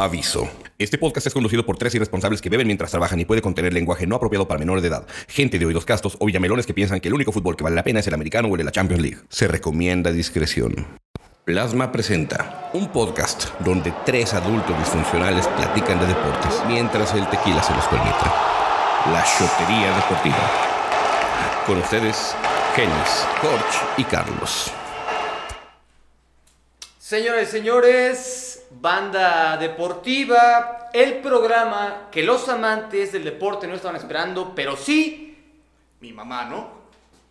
Aviso. 0.00 0.48
Este 0.78 0.96
podcast 0.96 1.26
es 1.26 1.34
conducido 1.34 1.66
por 1.66 1.76
tres 1.76 1.92
irresponsables 1.92 2.40
que 2.40 2.48
beben 2.48 2.68
mientras 2.68 2.92
trabajan 2.92 3.18
y 3.18 3.24
puede 3.24 3.42
contener 3.42 3.72
lenguaje 3.72 4.06
no 4.06 4.14
apropiado 4.14 4.46
para 4.46 4.60
menores 4.60 4.80
de 4.80 4.90
edad, 4.90 5.04
gente 5.26 5.58
de 5.58 5.66
oídos 5.66 5.84
castos 5.84 6.16
o 6.20 6.26
villamelones 6.26 6.66
que 6.66 6.72
piensan 6.72 7.00
que 7.00 7.08
el 7.08 7.14
único 7.14 7.32
fútbol 7.32 7.56
que 7.56 7.64
vale 7.64 7.74
la 7.74 7.82
pena 7.82 7.98
es 7.98 8.06
el 8.06 8.14
americano 8.14 8.46
o 8.46 8.52
el 8.52 8.58
de 8.58 8.64
la 8.64 8.70
Champions 8.70 9.02
League. 9.02 9.18
Se 9.28 9.48
recomienda 9.48 10.12
discreción. 10.12 10.86
Plasma 11.44 11.90
presenta 11.90 12.70
un 12.74 12.92
podcast 12.92 13.48
donde 13.58 13.92
tres 14.06 14.34
adultos 14.34 14.78
disfuncionales 14.78 15.48
platican 15.48 15.98
de 15.98 16.06
deportes 16.06 16.62
mientras 16.68 17.12
el 17.14 17.28
tequila 17.28 17.60
se 17.60 17.74
los 17.74 17.84
permite. 17.86 18.24
La 19.12 19.24
Chotería 19.36 19.96
Deportiva. 19.96 20.50
Con 21.66 21.78
ustedes, 21.78 22.36
Genis, 22.76 23.26
Jorge 23.40 23.86
y 23.96 24.04
Carlos. 24.04 24.70
Señores 27.00 27.48
y 27.48 27.50
señores, 27.50 28.57
banda 28.70 29.56
deportiva, 29.56 30.90
el 30.92 31.18
programa 31.18 32.08
que 32.10 32.22
los 32.22 32.48
amantes 32.48 33.12
del 33.12 33.24
deporte 33.24 33.66
no 33.66 33.74
estaban 33.74 33.96
esperando, 33.96 34.54
pero 34.54 34.76
sí 34.76 35.36
Mi 36.00 36.12
mamá, 36.12 36.44
¿no? 36.44 36.78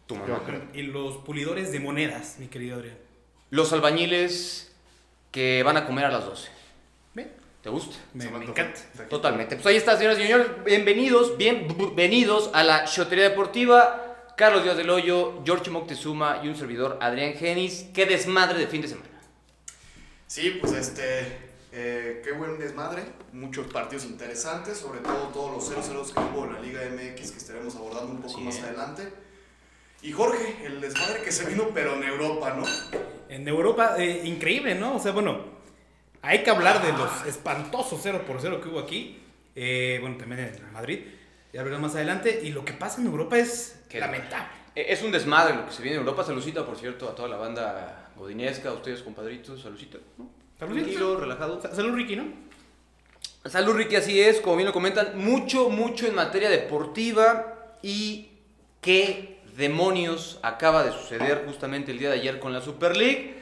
tu 0.07 0.15
mamá. 0.15 0.41
Y 0.73 0.83
los 0.83 1.17
pulidores 1.17 1.71
de 1.71 1.79
monedas, 1.79 2.37
mi 2.39 2.47
querido 2.47 2.77
Adrián. 2.77 2.97
Los 3.49 3.73
albañiles 3.73 4.73
que 5.31 5.63
van 5.63 5.77
a 5.77 5.85
comer 5.85 6.05
a 6.05 6.09
las 6.09 6.25
12. 6.25 6.49
¿Ven? 7.13 7.31
¿Te 7.61 7.69
gusta? 7.69 7.97
Me, 8.13 8.29
me 8.29 8.45
encanta. 8.45 8.79
Totalmente. 9.09 9.55
Pues 9.55 9.65
ahí 9.67 9.75
está, 9.75 9.97
señoras 9.97 10.17
y 10.19 10.23
señores. 10.23 10.47
Bienvenidos, 10.65 11.37
bienvenidos 11.37 12.49
a 12.53 12.63
la 12.63 12.85
Chotería 12.85 13.29
Deportiva. 13.29 14.03
Carlos 14.37 14.63
Díaz 14.63 14.77
del 14.77 14.89
Hoyo, 14.89 15.41
George 15.43 15.71
Moctezuma 15.71 16.41
y 16.43 16.47
un 16.47 16.55
servidor, 16.55 16.99
Adrián 17.01 17.33
Genis. 17.33 17.87
Qué 17.93 18.05
desmadre 18.05 18.59
de 18.59 18.67
fin 18.67 18.81
de 18.81 18.87
semana. 18.87 19.09
Sí, 20.27 20.57
pues 20.61 20.73
este, 20.73 21.21
eh, 21.71 22.21
qué 22.23 22.31
buen 22.33 22.59
desmadre, 22.59 23.03
muchos 23.33 23.67
partidos 23.67 24.05
interesantes, 24.05 24.77
sobre 24.77 24.99
todo 24.99 25.29
todos 25.29 25.51
los 25.51 25.87
0-0 25.87 26.13
que 26.13 26.19
hubo 26.19 26.45
en 26.45 26.53
la 26.53 26.59
Liga 26.59 26.81
MX 26.91 27.31
que 27.31 27.37
estaremos 27.37 27.75
abordando 27.75 28.11
un 28.11 28.21
poco 28.21 28.37
Sí. 28.37 28.41
más 28.43 28.59
adelante. 28.61 29.07
Y 30.01 30.11
Jorge, 30.11 30.65
el 30.65 30.79
desmadre 30.81 31.23
que 31.23 31.31
se 31.31 31.45
vino, 31.45 31.69
pero 31.73 31.95
en 31.95 32.03
Europa, 32.03 32.53
¿no? 32.55 32.65
En 33.29 33.47
Europa, 33.47 33.95
eh, 33.97 34.21
increíble, 34.25 34.75
¿no? 34.75 34.95
O 34.97 34.99
sea, 34.99 35.11
bueno, 35.11 35.39
hay 36.21 36.43
que 36.43 36.49
hablar 36.51 36.85
de 36.85 36.91
los 36.93 37.25
espantosos 37.25 37.99
0 38.03 38.23
por 38.27 38.39
0 38.39 38.61
que 38.61 38.69
hubo 38.69 38.79
aquí. 38.79 39.23
Eh, 39.55 39.97
bueno, 40.01 40.17
también 40.17 40.41
en 40.41 40.71
Madrid. 40.71 40.99
Ya 41.51 41.61
hablaremos 41.61 41.89
más 41.89 41.95
adelante. 41.95 42.41
Y 42.43 42.49
lo 42.51 42.63
que 42.63 42.73
pasa 42.73 43.01
en 43.01 43.07
Europa 43.07 43.39
es 43.39 43.79
Qué 43.89 43.99
lamentable. 43.99 44.49
Eh, 44.75 44.85
Es 44.89 45.01
un 45.01 45.11
desmadre 45.11 45.55
lo 45.55 45.65
que 45.65 45.71
se 45.73 45.81
viene 45.81 45.97
en 45.97 46.03
Europa. 46.03 46.23
Salucita, 46.23 46.63
por 46.63 46.77
cierto, 46.77 47.09
a 47.09 47.15
toda 47.15 47.27
la 47.29 47.37
banda 47.37 47.96
godinesca, 48.17 48.71
ustedes, 48.73 49.01
compadritos. 49.01 49.61
Salucita. 49.61 49.97
¿no? 50.17 50.29
Saludcita. 50.59 50.85
Tranquilo, 50.85 51.19
relajado. 51.19 51.61
Sa- 51.61 51.73
Salud, 51.75 51.93
Ricky, 51.95 52.15
¿no? 52.15 52.25
Salud, 53.45 53.73
Ricky, 53.75 53.95
así 53.95 54.19
es. 54.19 54.41
Como 54.41 54.55
bien 54.57 54.67
lo 54.67 54.73
comentan, 54.73 55.17
mucho, 55.17 55.69
mucho 55.69 56.05
en 56.07 56.15
materia 56.15 56.49
deportiva. 56.49 57.53
Y 57.81 58.29
qué 58.81 59.39
demonios 59.55 60.39
acaba 60.43 60.83
de 60.83 60.91
suceder 60.91 61.43
justamente 61.47 61.91
el 61.91 61.99
día 61.99 62.09
de 62.09 62.15
ayer 62.19 62.39
con 62.39 62.53
la 62.53 62.61
Super 62.61 62.97
League. 62.97 63.35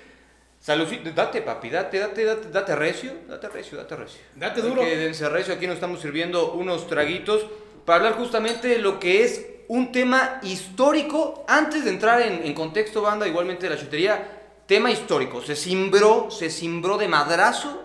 Saludcita, 0.60 1.12
date, 1.12 1.42
papi, 1.42 1.70
date, 1.70 2.00
date, 2.00 2.24
date, 2.26 2.50
date 2.50 2.76
recio, 2.76 3.14
date 3.28 3.48
recio, 3.50 3.78
date 3.78 3.96
recio. 3.96 4.20
Date 4.36 4.62
duro. 4.62 4.82
Que 4.82 4.98
dense 4.98 5.30
recio, 5.30 5.54
aquí 5.54 5.68
nos 5.68 5.76
estamos 5.76 6.00
sirviendo 6.02 6.54
unos 6.54 6.88
traguitos 6.88 7.46
para 7.86 7.98
hablar 8.00 8.14
justamente 8.20 8.68
de 8.70 8.80
lo 8.80 9.00
que 9.00 9.24
es 9.24 9.46
un 9.68 9.92
tema 9.92 10.40
histórico. 10.42 11.46
Antes 11.48 11.84
de 11.86 11.92
entrar 11.92 12.22
en, 12.22 12.44
en 12.46 12.54
contexto, 12.56 13.02
banda, 13.04 13.28
igualmente 13.28 13.70
de 13.70 13.76
la 13.76 13.80
chutería, 13.80 14.35
tema 14.68 14.92
histórico. 14.92 15.42
Se 15.42 15.56
cimbró, 15.56 16.30
se 16.32 16.50
cimbró 16.50 16.98
de 16.98 17.08
madrazo 17.08 17.84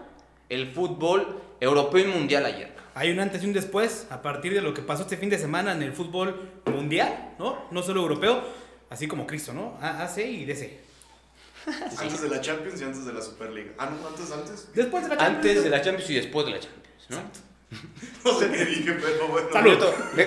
el 0.48 0.70
fútbol 0.72 1.40
europeo 1.60 2.04
y 2.04 2.08
mundial 2.08 2.46
ayer. 2.46 2.74
Hay 2.94 3.10
un 3.10 3.20
antes 3.20 3.42
y 3.42 3.46
un 3.46 3.52
después 3.52 4.06
a 4.10 4.20
partir 4.22 4.52
de 4.52 4.60
lo 4.60 4.74
que 4.74 4.82
pasó 4.82 5.02
este 5.02 5.16
fin 5.16 5.30
de 5.30 5.38
semana 5.38 5.72
en 5.72 5.82
el 5.82 5.92
fútbol 5.92 6.48
mundial, 6.66 7.34
¿no? 7.38 7.66
No 7.70 7.82
solo 7.82 8.00
europeo, 8.00 8.42
así 8.90 9.06
como 9.06 9.26
Cristo, 9.26 9.52
¿no? 9.52 9.78
A- 9.80 10.02
AC 10.04 10.18
y 10.18 10.44
DC. 10.44 10.80
Antes 11.98 12.22
de 12.22 12.28
la 12.28 12.40
Champions 12.40 12.80
y 12.80 12.84
antes 12.84 13.04
de 13.04 13.12
la 13.12 13.20
Superliga. 13.20 13.72
Ah, 13.78 13.90
no, 13.90 14.08
antes, 14.08 14.32
antes. 14.32 14.68
Después 14.74 15.04
de 15.04 15.10
la 15.10 15.16
Champions. 15.18 15.36
Antes 15.46 15.64
de 15.64 15.70
la 15.70 15.82
Champions 15.82 16.10
y 16.10 16.14
después 16.14 16.46
de 16.46 16.52
la 16.52 16.60
Champions, 16.60 17.06
¿no? 17.10 17.18
No 18.24 18.38
sé 18.38 18.50
qué 18.50 18.64
dije, 18.64 18.92
pero 19.00 19.28
bueno. 19.28 19.48
Salud. 19.52 19.78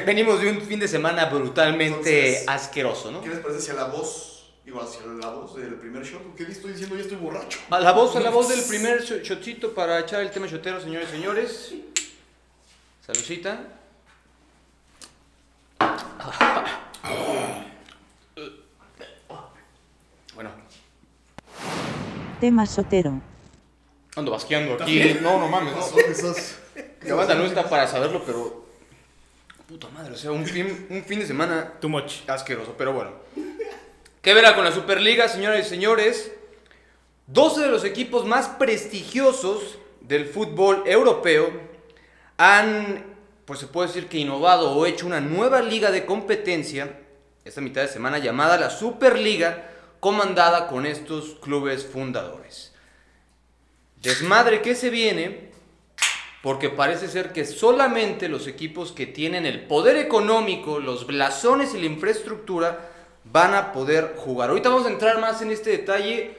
Venimos 0.05 0.39
de 0.39 0.51
un 0.51 0.61
fin 0.61 0.79
de 0.79 0.87
semana 0.87 1.25
brutalmente 1.25 2.29
Entonces, 2.39 2.47
asqueroso, 2.47 3.11
¿no? 3.11 3.21
¿Qué 3.21 3.29
les 3.29 3.39
parece 3.39 3.59
si 3.61 3.71
a 3.71 3.73
la 3.73 3.85
voz, 3.85 4.32
digo, 4.65 4.81
hacia 4.81 5.05
la 5.05 5.29
voz 5.29 5.55
del 5.55 5.75
primer 5.75 6.03
shot? 6.03 6.35
¿Qué 6.35 6.43
le 6.43 6.51
estoy 6.51 6.71
diciendo? 6.71 6.95
Ya 6.95 7.01
estoy 7.01 7.17
borracho. 7.17 7.59
A 7.69 7.79
la 7.79 7.91
voz, 7.91 8.15
a 8.15 8.19
la 8.19 8.29
voz 8.29 8.49
del 8.49 8.63
primer 8.63 9.01
sh- 9.03 9.21
shotcito 9.21 9.73
para 9.73 9.99
echar 9.99 10.21
el 10.21 10.31
tema 10.31 10.47
shotero, 10.47 10.79
señores 10.81 11.09
y 11.09 11.11
señores. 11.11 11.73
Saludcita. 13.05 13.67
Bueno, 20.35 20.49
Tema 22.39 22.65
sotero. 22.65 23.21
ando 24.15 24.31
basqueando 24.31 24.75
aquí. 24.81 25.15
No, 25.21 25.39
no 25.39 25.47
mames, 25.47 25.73
no. 25.73 25.99
Esas... 25.99 26.59
La 27.03 27.15
banda 27.15 27.35
no 27.35 27.43
está 27.45 27.69
para 27.69 27.87
saberlo, 27.87 28.23
pero. 28.25 28.63
Puta 29.67 29.87
madre, 29.89 30.13
o 30.13 30.17
sea, 30.17 30.31
un 30.31 30.45
fin, 30.45 30.87
un 30.89 31.03
fin 31.03 31.19
de 31.19 31.25
semana 31.25 31.73
Too 31.79 31.89
much. 31.89 32.27
asqueroso, 32.27 32.75
pero 32.77 32.93
bueno. 32.93 33.11
¿Qué 34.23 34.33
verá 34.33 34.55
con 34.55 34.63
la 34.63 34.71
Superliga, 34.71 35.27
señoras 35.27 35.67
y 35.67 35.69
señores? 35.69 36.31
12 37.27 37.59
de 37.59 37.67
los 37.67 37.83
equipos 37.83 38.25
más 38.25 38.47
prestigiosos 38.47 39.77
del 39.99 40.27
fútbol 40.27 40.81
europeo 40.85 41.51
han, 42.37 43.03
pues 43.43 43.59
se 43.59 43.67
puede 43.67 43.89
decir 43.89 44.07
que 44.07 44.19
innovado 44.19 44.71
o 44.71 44.85
hecho 44.85 45.07
una 45.07 45.19
nueva 45.19 45.61
liga 45.61 45.91
de 45.91 46.05
competencia 46.05 47.01
esta 47.43 47.59
mitad 47.59 47.81
de 47.81 47.89
semana 47.89 48.17
llamada 48.17 48.57
la 48.57 48.69
Superliga, 48.69 49.69
comandada 49.99 50.67
con 50.67 50.85
estos 50.85 51.35
clubes 51.41 51.85
fundadores. 51.85 52.73
Desmadre 54.01 54.61
que 54.61 54.75
se 54.75 54.89
viene 54.89 55.51
porque 56.41 56.69
parece 56.69 57.09
ser 57.09 57.33
que 57.33 57.43
solamente 57.43 58.29
los 58.29 58.47
equipos 58.47 58.93
que 58.93 59.05
tienen 59.05 59.45
el 59.45 59.65
poder 59.67 59.97
económico, 59.97 60.79
los 60.79 61.07
blasones 61.07 61.73
y 61.73 61.79
la 61.79 61.87
infraestructura 61.87 62.91
van 63.25 63.53
a 63.53 63.71
poder 63.71 64.15
jugar. 64.17 64.49
Ahorita 64.49 64.69
vamos 64.69 64.85
a 64.85 64.89
entrar 64.89 65.19
más 65.19 65.41
en 65.41 65.51
este 65.51 65.71
detalle, 65.71 66.35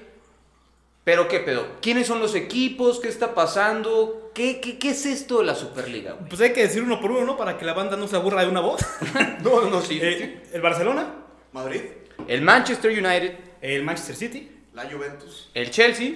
pero 1.04 1.28
¿qué 1.28 1.40
pedo? 1.40 1.66
¿Quiénes 1.80 2.06
son 2.06 2.20
los 2.20 2.34
equipos? 2.34 3.00
¿Qué 3.00 3.08
está 3.08 3.34
pasando? 3.34 4.30
¿Qué, 4.34 4.60
qué, 4.60 4.78
qué 4.78 4.90
es 4.90 5.06
esto 5.06 5.38
de 5.38 5.44
la 5.44 5.54
Superliga? 5.54 6.12
güey? 6.12 6.28
Pues 6.28 6.40
hay 6.40 6.52
que 6.52 6.62
decir 6.62 6.82
uno 6.82 7.00
por 7.00 7.10
uno, 7.10 7.24
¿no? 7.24 7.36
Para 7.36 7.56
que 7.56 7.64
la 7.64 7.74
banda 7.74 7.96
no 7.96 8.08
se 8.08 8.16
aburra 8.16 8.42
de 8.42 8.48
una 8.48 8.60
voz. 8.60 8.80
No, 9.42 9.68
no, 9.68 9.82
sí. 9.82 9.98
Eh, 10.00 10.42
el 10.52 10.62
Barcelona, 10.62 11.14
Madrid, 11.52 11.82
El 12.26 12.40
Manchester 12.40 12.90
United, 12.90 13.34
el 13.60 13.82
Manchester 13.82 14.16
City, 14.16 14.50
la 14.72 14.90
Juventus, 14.90 15.50
el 15.52 15.70
Chelsea, 15.70 16.12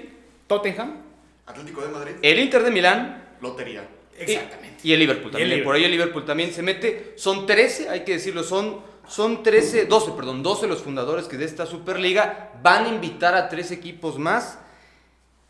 Tottenham. 0.46 1.02
Atlético 1.46 1.82
de 1.82 1.88
Madrid, 1.88 2.12
el 2.22 2.38
Inter 2.38 2.62
de 2.62 2.70
Milán 2.70 3.36
Lotería. 3.40 3.86
Exactamente. 4.18 4.80
Y, 4.82 4.90
y 4.90 4.92
el 4.94 5.00
Liverpool 5.00 5.30
también. 5.30 5.40
Y 5.40 5.42
el 5.42 5.48
Liverpool. 5.50 5.64
Por 5.64 5.76
ahí 5.76 5.84
el 5.84 5.90
Liverpool 5.90 6.24
también 6.24 6.52
se 6.52 6.62
mete. 6.62 7.12
Son 7.16 7.46
13, 7.46 7.88
hay 7.90 8.00
que 8.00 8.12
decirlo, 8.12 8.42
son, 8.42 8.80
son 9.08 9.42
13, 9.42 9.86
12, 9.86 10.12
perdón, 10.12 10.42
12 10.42 10.66
los 10.66 10.82
fundadores 10.82 11.26
que 11.26 11.36
de 11.36 11.44
esta 11.44 11.66
Superliga 11.66 12.52
van 12.62 12.84
a 12.84 12.88
invitar 12.88 13.34
a 13.34 13.48
tres 13.48 13.70
equipos 13.70 14.18
más. 14.18 14.58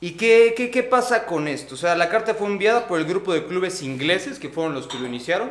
¿Y 0.01 0.13
qué, 0.13 0.55
qué, 0.57 0.71
qué 0.71 0.85
pasa 0.85 1.27
con 1.27 1.49
esto? 1.49 1.75
O 1.75 1.79
sea, 1.79 1.97
la 1.97 2.09
carta 2.09 2.35
fue 2.35 2.47
enviada 2.47 2.87
por 2.87 3.01
el 3.01 3.05
grupo 3.05 3.33
de 3.33 3.47
clubes 3.47 3.83
ingleses 3.83 4.39
que 4.39 4.49
fueron 4.49 4.73
los 4.75 4.87
que 4.87 4.99
lo 4.99 5.07
iniciaron. 5.07 5.51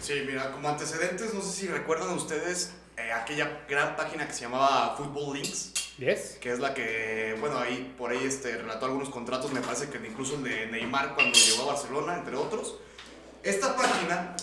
Sí, 0.00 0.14
mira, 0.26 0.50
como 0.52 0.68
antecedentes, 0.70 1.34
no 1.34 1.42
sé 1.42 1.50
si 1.52 1.66
recuerdan 1.68 2.08
ustedes 2.10 2.72
eh, 2.96 3.12
aquella 3.12 3.60
gran 3.68 3.94
página 3.94 4.26
que 4.26 4.32
se 4.32 4.42
llamaba 4.42 4.94
Football 4.96 5.34
Links, 5.34 5.72
Yes. 5.98 6.38
que 6.40 6.52
es 6.52 6.60
la 6.60 6.72
que, 6.72 7.36
bueno, 7.40 7.58
ahí 7.58 7.92
por 7.98 8.10
ahí 8.12 8.20
este, 8.24 8.56
relató 8.56 8.86
algunos 8.86 9.10
contratos, 9.10 9.52
me 9.52 9.60
parece 9.60 9.90
que 9.90 9.98
incluso 9.98 10.36
el 10.36 10.44
de 10.44 10.66
Neymar 10.68 11.14
cuando 11.14 11.36
llegó 11.38 11.64
a 11.64 11.74
Barcelona, 11.74 12.14
entre 12.16 12.36
otros. 12.36 12.76
Esta 13.42 13.76
página, 13.76 14.34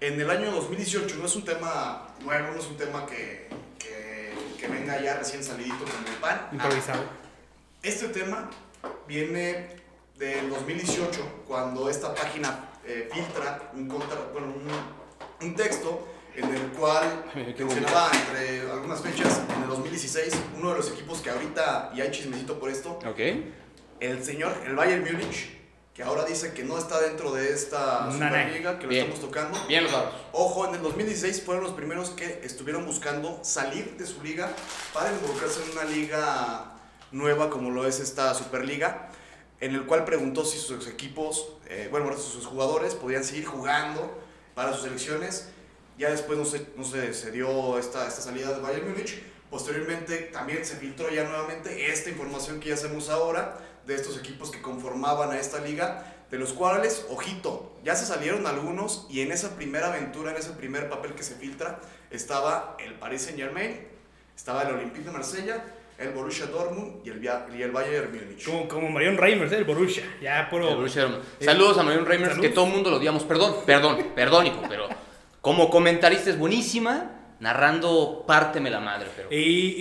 en 0.00 0.20
el 0.20 0.30
año 0.30 0.50
2018, 0.50 1.16
no 1.16 1.26
es 1.26 1.36
un 1.36 1.44
tema 1.44 2.08
nuevo, 2.24 2.52
no 2.52 2.58
es 2.60 2.66
un 2.66 2.76
tema 2.76 3.04
que, 3.06 3.48
que, 3.78 4.32
que 4.58 4.68
venga 4.68 5.00
ya 5.00 5.16
recién 5.18 5.42
salidito 5.44 5.78
con 5.84 6.06
el 6.12 6.20
pan. 6.20 6.48
Improvisado. 6.52 7.02
Este 7.82 8.08
tema 8.08 8.50
viene 9.06 9.68
del 10.18 10.48
2018, 10.50 11.44
cuando 11.46 11.88
esta 11.90 12.14
página 12.14 12.68
eh, 12.86 13.08
filtra 13.12 13.70
un, 13.74 13.88
contra, 13.88 14.16
bueno, 14.32 14.48
un, 14.48 15.46
un 15.46 15.54
texto 15.56 16.06
en 16.34 16.54
el 16.54 16.62
cual 16.72 17.24
mencionaba 17.34 18.10
entre 18.12 18.70
algunas 18.70 19.00
fechas, 19.00 19.40
en 19.56 19.62
el 19.62 19.68
2016, 19.68 20.32
uno 20.58 20.70
de 20.70 20.76
los 20.76 20.90
equipos 20.92 21.20
que 21.20 21.30
ahorita, 21.30 21.92
y 21.94 22.00
hay 22.00 22.10
chismecito 22.10 22.58
por 22.58 22.70
esto, 22.70 22.98
Ok. 23.06 23.18
el 24.00 24.24
señor, 24.24 24.54
el 24.64 24.74
Bayern 24.76 25.02
Múnich, 25.02 25.58
que 25.94 26.02
ahora 26.04 26.24
dice 26.24 26.52
que 26.54 26.62
no 26.64 26.78
está 26.78 27.00
dentro 27.00 27.32
de 27.32 27.52
esta 27.52 28.06
no. 28.06 28.12
Superliga, 28.12 28.78
que 28.78 28.84
lo 28.84 28.88
Bien. 28.90 29.04
estamos 29.06 29.20
tocando. 29.20 29.58
Bien 29.66 29.82
los 29.84 29.92
dados. 29.92 30.14
Ojo, 30.32 30.66
en 30.68 30.74
el 30.76 30.82
2016 30.82 31.42
fueron 31.42 31.64
los 31.64 31.72
primeros 31.72 32.10
que 32.10 32.40
estuvieron 32.44 32.86
buscando 32.86 33.40
salir 33.42 33.96
de 33.96 34.06
su 34.06 34.22
liga 34.22 34.50
para 34.94 35.12
involucrarse 35.12 35.62
en 35.64 35.70
una 35.72 35.84
liga 35.84 36.72
nueva 37.10 37.50
como 37.50 37.70
lo 37.70 37.86
es 37.86 37.98
esta 38.00 38.32
Superliga. 38.34 39.08
en 39.60 39.74
el 39.74 39.84
cual 39.84 40.04
preguntó 40.04 40.44
si 40.44 40.58
sus 40.58 40.86
equipos, 40.86 41.48
eh, 41.68 41.88
bueno, 41.90 42.16
sus 42.16 42.46
jugadores 42.46 42.94
podían 42.94 43.24
seguir 43.24 43.44
jugando 43.44 44.22
para 44.54 44.72
sus 44.72 44.82
selecciones. 44.84 45.48
Ya 45.98 46.08
después 46.10 46.38
no 46.38 46.46
se, 46.46 46.66
no 46.76 46.84
se, 46.84 47.12
se 47.12 47.30
dio 47.30 47.78
esta, 47.78 48.06
esta 48.08 48.22
salida 48.22 48.54
de 48.54 48.60
Bayern 48.60 48.88
Múnich. 48.88 49.20
Posteriormente 49.50 50.16
también 50.32 50.64
se 50.64 50.76
filtró 50.76 51.10
ya 51.10 51.24
nuevamente 51.24 51.90
esta 51.92 52.08
información 52.08 52.58
que 52.60 52.68
ya 52.70 52.74
hacemos 52.74 53.10
ahora 53.10 53.58
de 53.86 53.94
estos 53.94 54.16
equipos 54.18 54.50
que 54.50 54.60
conformaban 54.62 55.30
a 55.30 55.38
esta 55.38 55.58
liga, 55.60 56.04
de 56.30 56.38
los 56.38 56.52
cuales, 56.52 57.06
ojito, 57.10 57.72
ya 57.84 57.96
se 57.96 58.06
salieron 58.06 58.46
algunos 58.46 59.06
y 59.10 59.20
en 59.20 59.32
esa 59.32 59.56
primera 59.56 59.88
aventura, 59.88 60.30
en 60.30 60.36
ese 60.36 60.50
primer 60.50 60.88
papel 60.88 61.14
que 61.14 61.22
se 61.24 61.34
filtra, 61.34 61.80
estaba 62.10 62.76
el 62.78 62.94
Paris 62.94 63.22
Saint 63.22 63.38
Germain, 63.38 63.80
estaba 64.36 64.62
el 64.62 64.74
Olympique 64.76 65.04
de 65.06 65.10
Marsella, 65.10 65.64
el 65.98 66.10
Borussia 66.10 66.46
Dortmund 66.46 67.04
y 67.04 67.10
el, 67.10 67.18
Via- 67.18 67.46
y 67.54 67.60
el 67.62 67.72
Bayern 67.72 68.10
Múnich. 68.10 68.44
Como, 68.44 68.68
como 68.68 68.88
Marion 68.90 69.18
Reimers, 69.18 69.52
¿eh? 69.52 69.56
el 69.56 69.64
Borussia. 69.64 70.04
Ya 70.22 70.48
puro. 70.48 70.68
El 70.70 70.76
Borussia 70.76 71.02
Dortmund. 71.02 71.24
Saludos 71.40 71.76
a 71.78 71.82
Marion 71.82 72.06
Reimers, 72.06 72.38
que 72.38 72.48
todo 72.48 72.66
el 72.66 72.72
mundo 72.72 72.90
lo 72.90 72.96
odiamos. 72.96 73.24
Perdón, 73.24 73.56
perdón, 73.66 74.06
perdón, 74.14 74.46
hijo, 74.46 74.62
pero 74.68 74.88
como 75.42 75.68
comentarista 75.68 76.30
es 76.30 76.38
buenísima, 76.38 77.19
narrando 77.40 78.24
párteme 78.26 78.70
la 78.70 78.80
madre, 78.80 79.08
pero... 79.16 79.28
Y, 79.32 79.36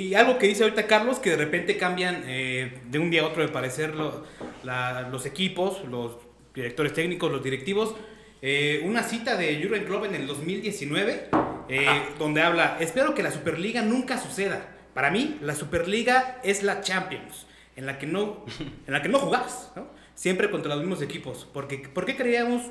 y 0.07 0.15
algo 0.15 0.38
que 0.38 0.47
dice 0.47 0.63
ahorita 0.63 0.88
Carlos, 0.88 1.19
que 1.19 1.31
de 1.31 1.38
repente 1.38 1.77
cambian 1.77 2.23
eh, 2.25 2.79
de 2.89 3.00
un 3.00 3.11
día 3.11 3.21
a 3.23 3.27
otro 3.27 3.41
de 3.41 3.50
parecer 3.50 3.94
lo- 3.95 4.23
la- 4.63 5.07
los 5.09 5.25
equipos, 5.25 5.83
los 5.85 6.13
directores 6.53 6.94
técnicos, 6.94 7.31
los 7.31 7.44
directivos. 7.44 7.95
Eh, 8.41 8.81
una 8.85 9.03
cita 9.03 9.35
de 9.35 9.61
Jurgen 9.61 9.83
Klopp 9.85 10.06
en 10.06 10.15
el 10.15 10.25
2019, 10.25 11.29
eh, 11.67 11.85
donde 12.17 12.41
habla, 12.41 12.77
espero 12.79 13.13
que 13.13 13.21
la 13.23 13.31
Superliga 13.31 13.81
nunca 13.81 14.17
suceda. 14.17 14.65
Para 14.94 15.12
mí, 15.12 15.38
la 15.41 15.55
Superliga 15.55 16.39
es 16.44 16.63
la 16.63 16.81
Champions, 16.81 17.45
en 17.75 17.85
la 17.85 17.97
que 18.00 18.07
no, 18.07 18.45
en 18.88 18.94
la 18.94 19.01
que 19.01 19.09
no 19.09 19.19
jugás, 19.19 19.71
¿no? 19.75 19.88
siempre 20.15 20.50
contra 20.50 20.73
los 20.75 20.79
mismos 20.83 21.01
equipos. 21.01 21.47
Porque, 21.53 21.77
¿Por 21.79 22.05
qué 22.05 22.15
creíamos 22.15 22.62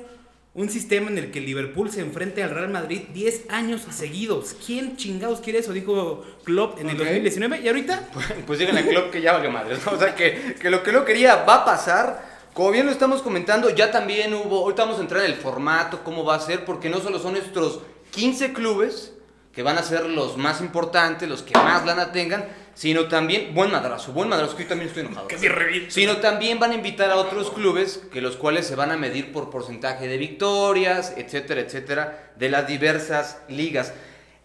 un 0.59 0.69
sistema 0.69 1.09
en 1.09 1.17
el 1.17 1.31
que 1.31 1.39
Liverpool 1.39 1.89
se 1.89 2.01
enfrente 2.01 2.43
al 2.43 2.49
Real 2.49 2.69
Madrid 2.69 3.03
10 3.13 3.45
años 3.49 3.81
seguidos? 3.91 4.55
¿Quién 4.65 4.97
chingados 4.97 5.39
quiere 5.39 5.59
eso? 5.59 5.71
Dijo 5.71 6.25
Klopp 6.43 6.79
en 6.79 6.89
el 6.89 6.95
Ok. 6.95 7.03
2019 7.03 7.61
y 7.61 7.67
ahorita 7.67 8.09
Pues 8.45 8.59
díganle 8.59 8.81
a 8.81 8.87
Klopp 8.87 9.09
que 9.11 9.21
ya 9.21 9.33
valió 9.33 9.49
madre. 9.51 9.77
¿no? 9.85 9.91
O 9.93 9.97
sea, 9.97 10.13
que, 10.15 10.55
que 10.59 10.69
lo 10.69 10.83
que 10.83 10.91
no 10.91 11.05
quería 11.05 11.37
va 11.43 11.55
a 11.55 11.65
pasar. 11.65 12.27
Como 12.53 12.71
bien 12.71 12.87
lo 12.87 12.91
estamos 12.91 13.21
comentando, 13.21 13.69
ya 13.69 13.89
también 13.91 14.33
hubo. 14.33 14.63
Ahorita 14.63 14.83
vamos 14.83 14.97
a 14.99 15.01
entrar 15.01 15.23
en 15.23 15.31
el 15.31 15.37
formato, 15.37 16.03
cómo 16.03 16.25
va 16.25 16.35
a 16.35 16.39
ser, 16.41 16.65
porque 16.65 16.89
no 16.89 16.99
solo 16.99 17.19
son 17.19 17.37
estos 17.37 17.79
15 18.11 18.51
clubes 18.53 19.13
que 19.53 19.63
van 19.63 19.77
a 19.77 19.83
ser 19.83 20.05
los 20.05 20.37
más 20.37 20.61
importantes, 20.61 21.27
los 21.27 21.41
que 21.41 21.53
más 21.55 21.85
lana 21.85 22.11
tengan, 22.11 22.45
sino 22.75 23.07
también. 23.07 23.53
Buen 23.53 23.71
madrazo, 23.71 24.11
buen 24.13 24.29
madrazo, 24.29 24.55
que 24.55 24.63
yo 24.63 24.69
también 24.69 24.87
estoy 24.89 25.05
enojado. 25.05 25.27
Que. 25.27 25.87
Sino 25.89 26.17
también 26.17 26.59
van 26.59 26.71
a 26.71 26.75
invitar 26.75 27.09
a 27.09 27.15
otros 27.17 27.51
clubes 27.51 28.01
que 28.13 28.21
los 28.21 28.35
cuales 28.37 28.67
se 28.67 28.75
van 28.75 28.91
a 28.91 28.97
medir 28.97 29.31
por 29.31 29.49
porcentaje 29.49 30.07
de 30.07 30.17
victorias, 30.17 31.13
etcétera, 31.17 31.61
etcétera, 31.61 32.31
de 32.37 32.49
las 32.49 32.67
diversas 32.67 33.39
ligas. 33.49 33.93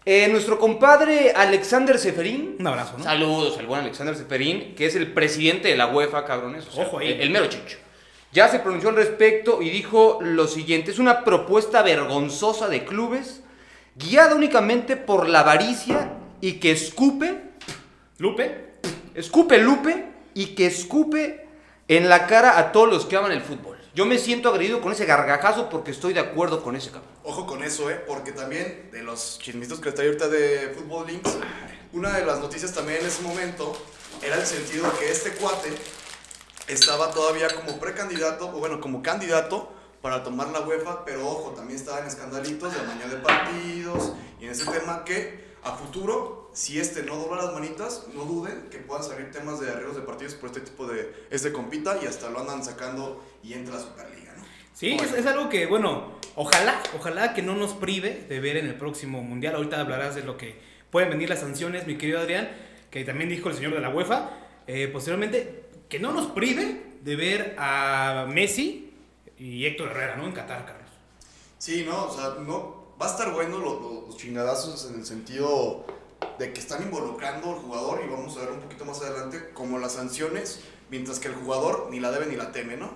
Eh, 0.07 0.27
nuestro 0.27 0.59
compadre 0.59 1.31
Alexander 1.35 1.97
Seferín. 1.97 2.57
un 2.59 2.67
abrazo, 2.67 2.95
¿no? 2.97 3.03
Saludos 3.03 3.57
al 3.57 3.65
buen 3.65 3.81
Alexander 3.81 4.15
Seferín, 4.15 4.75
que 4.75 4.85
es 4.85 4.95
el 4.95 5.11
presidente 5.13 5.69
de 5.69 5.75
la 5.77 5.87
UEFA, 5.87 6.25
cabrones. 6.25 6.67
o 6.67 6.71
sea, 6.71 6.85
Ojo 6.85 6.99
ahí. 6.99 7.11
El, 7.13 7.21
el 7.21 7.29
mero 7.31 7.47
chicho. 7.47 7.77
Ya 8.31 8.49
se 8.49 8.59
pronunció 8.59 8.89
al 8.89 8.97
respecto 8.97 9.61
y 9.61 9.69
dijo 9.69 10.19
lo 10.21 10.47
siguiente: 10.47 10.91
es 10.91 10.99
una 10.99 11.23
propuesta 11.23 11.81
vergonzosa 11.81 12.67
de 12.67 12.85
clubes, 12.85 13.41
guiada 13.95 14.35
únicamente 14.35 14.97
por 14.97 15.27
la 15.27 15.39
avaricia 15.39 16.11
y 16.41 16.53
que 16.59 16.71
escupe, 16.71 17.41
Lupe, 18.17 18.73
escupe 19.13 19.57
Lupe 19.57 20.05
y 20.33 20.47
que 20.47 20.67
escupe 20.67 21.47
en 21.87 22.09
la 22.09 22.27
cara 22.27 22.59
a 22.59 22.71
todos 22.71 22.89
los 22.89 23.05
que 23.05 23.15
aman 23.15 23.31
el 23.31 23.41
fútbol. 23.41 23.77
Yo 23.93 24.05
me 24.05 24.17
siento 24.17 24.49
agredido 24.49 24.81
con 24.81 24.91
ese 24.91 25.05
gargajazo 25.05 25.69
porque 25.69 25.91
estoy 25.91 26.13
de 26.13 26.19
acuerdo 26.19 26.61
con 26.61 26.75
ese 26.75 26.91
cabrón. 26.91 27.09
Ojo 27.23 27.47
con 27.47 27.63
eso, 27.63 27.89
¿eh? 27.89 28.03
Porque 28.05 28.33
también 28.33 28.89
de 28.91 29.01
los 29.03 29.39
chismitos 29.39 29.79
que 29.79 29.89
está 29.89 30.01
ahorita 30.01 30.27
de 30.27 30.73
Football 30.75 31.07
Links, 31.07 31.37
una 31.93 32.11
de 32.11 32.25
las 32.25 32.39
noticias 32.39 32.73
también 32.73 32.99
en 32.99 33.07
ese 33.07 33.21
momento 33.21 33.73
era 34.21 34.35
el 34.35 34.45
sentido 34.45 34.91
que 34.99 35.09
este 35.09 35.31
cuate 35.31 35.69
estaba 36.67 37.11
todavía 37.11 37.47
como 37.55 37.79
precandidato, 37.79 38.49
o 38.49 38.59
bueno, 38.59 38.81
como 38.81 39.01
candidato 39.01 39.71
para 40.05 40.21
tomar 40.21 40.49
la 40.49 40.59
UEFA, 40.59 41.03
pero 41.03 41.27
ojo, 41.27 41.49
también 41.55 41.79
estaba 41.79 41.99
en 42.01 42.05
escandalitos 42.05 42.71
de 42.71 42.79
amaño 42.79 43.09
de 43.09 43.15
partidos 43.15 44.13
y 44.39 44.45
en 44.45 44.51
ese 44.51 44.69
tema 44.69 45.03
que 45.03 45.55
a 45.63 45.71
futuro, 45.71 46.51
si 46.53 46.79
este 46.79 47.01
no 47.01 47.15
dobla 47.15 47.41
las 47.41 47.53
manitas, 47.53 48.05
no 48.13 48.23
duden 48.25 48.69
que 48.69 48.77
puedan 48.77 49.03
salir 49.03 49.31
temas 49.31 49.59
de 49.59 49.71
arreglos 49.71 49.95
de 49.95 50.03
partidos 50.03 50.35
por 50.35 50.51
este 50.51 50.61
tipo 50.61 50.85
de, 50.85 51.25
este 51.31 51.51
compita 51.51 51.97
y 52.03 52.05
hasta 52.05 52.29
lo 52.29 52.41
andan 52.41 52.63
sacando 52.63 53.25
y 53.41 53.53
entra 53.53 53.73
a 53.73 53.77
la 53.77 53.83
Superliga, 53.83 54.33
¿no? 54.37 54.43
Sí, 54.73 54.95
es, 54.95 55.11
es 55.11 55.25
algo 55.25 55.49
que, 55.49 55.65
bueno, 55.65 56.19
ojalá, 56.35 56.83
ojalá 56.95 57.33
que 57.33 57.41
no 57.41 57.55
nos 57.55 57.73
prive 57.73 58.27
de 58.29 58.39
ver 58.39 58.57
en 58.57 58.67
el 58.67 58.75
próximo 58.75 59.23
mundial. 59.23 59.55
Ahorita 59.55 59.81
hablarás 59.81 60.13
de 60.13 60.21
lo 60.21 60.37
que 60.37 60.61
pueden 60.91 61.09
venir 61.09 61.29
las 61.29 61.39
sanciones, 61.39 61.87
mi 61.87 61.97
querido 61.97 62.19
Adrián, 62.19 62.47
que 62.91 63.03
también 63.05 63.31
dijo 63.31 63.49
el 63.49 63.55
señor 63.55 63.73
de 63.73 63.79
la 63.79 63.89
UEFA. 63.89 64.29
Eh, 64.67 64.87
posteriormente, 64.87 65.63
que 65.89 65.97
no 65.97 66.11
nos 66.11 66.27
prive 66.27 66.93
de 67.01 67.15
ver 67.15 67.55
a 67.57 68.27
Messi 68.29 68.84
y 69.37 69.65
Héctor 69.65 69.91
Herrera, 69.91 70.15
¿no? 70.17 70.25
En 70.25 70.31
Qatar, 70.31 70.65
Carlos. 70.65 70.89
Sí, 71.57 71.85
no, 71.87 72.05
o 72.05 72.15
sea, 72.15 72.35
no, 72.39 72.93
va 73.01 73.07
a 73.07 73.09
estar 73.09 73.31
bueno 73.33 73.57
los, 73.59 73.81
los- 73.81 74.17
chingadazos 74.17 74.89
en 74.91 74.99
el 74.99 75.05
sentido 75.05 75.85
de 76.39 76.53
que 76.53 76.59
están 76.59 76.81
involucrando 76.83 77.49
al 77.51 77.55
jugador 77.57 78.01
y 78.05 78.09
vamos 78.09 78.35
a 78.37 78.41
ver 78.41 78.51
un 78.51 78.59
poquito 78.61 78.85
más 78.85 79.01
adelante 79.01 79.49
como 79.53 79.77
las 79.79 79.93
sanciones, 79.93 80.61
mientras 80.89 81.19
que 81.19 81.27
el 81.27 81.35
jugador 81.35 81.87
ni 81.91 81.99
la 81.99 82.11
debe 82.11 82.27
ni 82.27 82.35
la 82.35 82.51
teme, 82.51 82.77
¿no? 82.77 82.89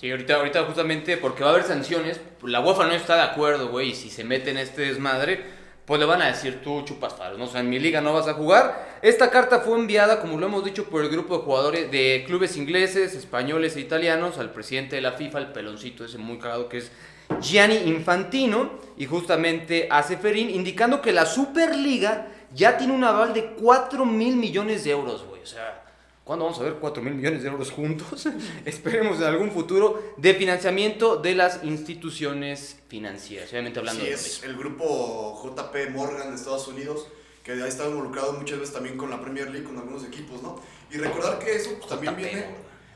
Sí, 0.00 0.10
ahorita, 0.10 0.36
ahorita 0.36 0.64
justamente 0.64 1.16
porque 1.16 1.42
va 1.44 1.50
a 1.50 1.52
haber 1.54 1.64
sanciones, 1.64 2.20
la 2.42 2.60
UEFA 2.60 2.86
no 2.86 2.92
está 2.92 3.16
de 3.16 3.22
acuerdo, 3.22 3.68
güey, 3.68 3.90
y 3.90 3.94
si 3.94 4.10
se 4.10 4.24
mete 4.24 4.50
en 4.50 4.58
este 4.58 4.82
desmadre, 4.82 5.44
pues 5.86 6.00
le 6.00 6.06
van 6.06 6.22
a 6.22 6.26
decir 6.26 6.60
tú 6.62 6.82
chupas 6.82 7.14
faros, 7.14 7.38
¿no? 7.38 7.44
O 7.44 7.48
sea, 7.48 7.60
en 7.60 7.70
mi 7.70 7.78
liga 7.78 8.00
no 8.00 8.12
vas 8.12 8.26
a 8.28 8.34
jugar. 8.34 8.91
Esta 9.02 9.30
carta 9.30 9.58
fue 9.58 9.76
enviada, 9.76 10.20
como 10.20 10.38
lo 10.38 10.46
hemos 10.46 10.64
dicho, 10.64 10.84
por 10.84 11.02
el 11.02 11.10
grupo 11.10 11.36
de 11.36 11.42
jugadores 11.42 11.90
de 11.90 12.22
clubes 12.24 12.56
ingleses, 12.56 13.16
españoles 13.16 13.74
e 13.74 13.80
italianos 13.80 14.38
al 14.38 14.52
presidente 14.52 14.94
de 14.94 15.02
la 15.02 15.12
FIFA, 15.12 15.38
el 15.40 15.46
peloncito 15.48 16.04
ese 16.04 16.18
muy 16.18 16.38
cagado 16.38 16.68
que 16.68 16.78
es 16.78 16.92
Gianni 17.40 17.78
Infantino, 17.78 18.70
y 18.96 19.06
justamente 19.06 19.88
a 19.90 20.04
Seferín, 20.04 20.50
indicando 20.50 21.02
que 21.02 21.10
la 21.10 21.26
Superliga 21.26 22.28
ya 22.54 22.78
tiene 22.78 22.92
un 22.92 23.02
aval 23.02 23.34
de 23.34 23.54
4 23.54 24.04
mil 24.06 24.36
millones 24.36 24.84
de 24.84 24.92
euros, 24.92 25.24
güey. 25.24 25.42
O 25.42 25.46
sea, 25.46 25.82
¿Cuándo 26.22 26.44
vamos 26.44 26.60
a 26.60 26.62
ver 26.62 26.74
4 26.74 27.02
mil 27.02 27.14
millones 27.14 27.42
de 27.42 27.48
euros 27.48 27.72
juntos? 27.72 28.28
Esperemos 28.64 29.18
en 29.18 29.24
algún 29.24 29.50
futuro 29.50 30.14
de 30.16 30.34
financiamiento 30.34 31.16
de 31.16 31.34
las 31.34 31.64
instituciones 31.64 32.76
financieras. 32.86 33.50
Obviamente 33.50 33.80
hablando 33.80 34.02
Sí, 34.04 34.06
de 34.06 34.14
es 34.14 34.44
el 34.44 34.56
grupo 34.56 35.42
JP 35.42 35.90
Morgan 35.90 36.30
de 36.30 36.36
Estados 36.36 36.68
Unidos, 36.68 37.08
que 37.42 37.52
ha 37.52 37.66
estado 37.66 37.90
involucrado 37.90 38.32
muchas 38.34 38.58
veces 38.58 38.74
también 38.74 38.96
con 38.96 39.10
la 39.10 39.20
Premier 39.20 39.50
League, 39.50 39.64
con 39.64 39.76
algunos 39.76 40.04
equipos, 40.04 40.42
¿no? 40.42 40.60
Y 40.90 40.98
recordar 40.98 41.38
que 41.38 41.56
eso 41.56 41.70
pues, 41.76 41.88
también 41.88 42.14
viene, 42.16 42.46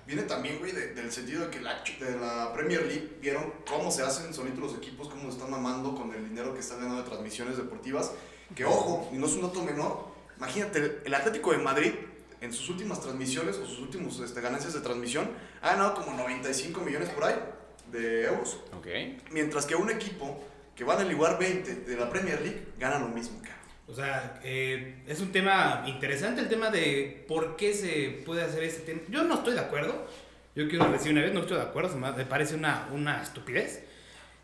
viene 0.06 0.22
también, 0.22 0.58
güey, 0.58 0.72
de- 0.72 0.94
del 0.94 1.10
sentido 1.10 1.46
de 1.46 1.50
que 1.50 1.60
la, 1.60 1.82
de 1.82 2.16
la 2.18 2.52
Premier 2.52 2.82
League 2.86 3.16
vieron 3.20 3.52
cómo 3.68 3.90
se 3.90 4.02
hacen 4.02 4.32
solitos 4.32 4.60
los 4.60 4.74
equipos, 4.76 5.08
cómo 5.08 5.24
se 5.24 5.36
están 5.38 5.50
mamando 5.50 5.94
con 5.94 6.12
el 6.14 6.28
dinero 6.28 6.54
que 6.54 6.60
están 6.60 6.78
ganando 6.78 7.02
de 7.02 7.08
transmisiones 7.08 7.56
deportivas. 7.56 8.12
Que 8.54 8.64
ojo, 8.64 9.10
y 9.12 9.16
no 9.16 9.26
es 9.26 9.32
un 9.32 9.42
dato 9.42 9.62
menor, 9.64 10.06
imagínate, 10.36 11.00
el, 11.04 11.14
Atlético 11.14 11.50
de 11.50 11.58
Madrid 11.58 11.92
en 12.40 12.52
sus 12.52 12.68
últimas 12.68 13.00
transmisiones 13.00 13.56
o 13.56 13.66
sus 13.66 13.80
últimos 13.80 14.20
este, 14.20 14.40
ganancias 14.40 14.74
de 14.74 14.80
transmisión 14.80 15.28
ha 15.62 15.70
ganado 15.70 15.94
como 15.94 16.16
95 16.16 16.80
millones 16.82 17.08
por 17.08 17.24
ahí 17.24 17.34
de 17.90 18.26
euros. 18.26 18.60
Ok. 18.78 18.86
Mientras 19.32 19.66
que 19.66 19.74
un 19.74 19.90
equipo 19.90 20.44
que 20.76 20.84
va 20.84 20.94
en 20.94 21.08
el 21.08 21.12
lugar 21.14 21.38
20 21.38 21.74
de 21.74 21.96
la 21.96 22.08
Premier 22.08 22.40
League 22.40 22.68
gana 22.78 22.98
lo 23.00 23.08
mismo, 23.08 23.38
cabrón. 23.40 23.56
O 23.88 23.94
sea, 23.94 24.40
eh, 24.42 24.96
es 25.06 25.20
un 25.20 25.30
tema 25.30 25.84
interesante 25.86 26.40
el 26.40 26.48
tema 26.48 26.70
de 26.70 27.24
por 27.28 27.56
qué 27.56 27.72
se 27.72 28.22
puede 28.24 28.42
hacer 28.42 28.64
este 28.64 28.80
tema. 28.80 29.00
Yo 29.08 29.22
no 29.22 29.34
estoy 29.34 29.54
de 29.54 29.60
acuerdo. 29.60 30.06
Yo 30.56 30.68
quiero 30.68 30.90
decir 30.90 31.12
una 31.12 31.20
vez, 31.20 31.32
no 31.32 31.40
estoy 31.40 31.58
de 31.58 31.62
acuerdo. 31.62 31.96
Me 31.96 32.24
parece 32.24 32.56
una, 32.56 32.88
una 32.92 33.22
estupidez. 33.22 33.84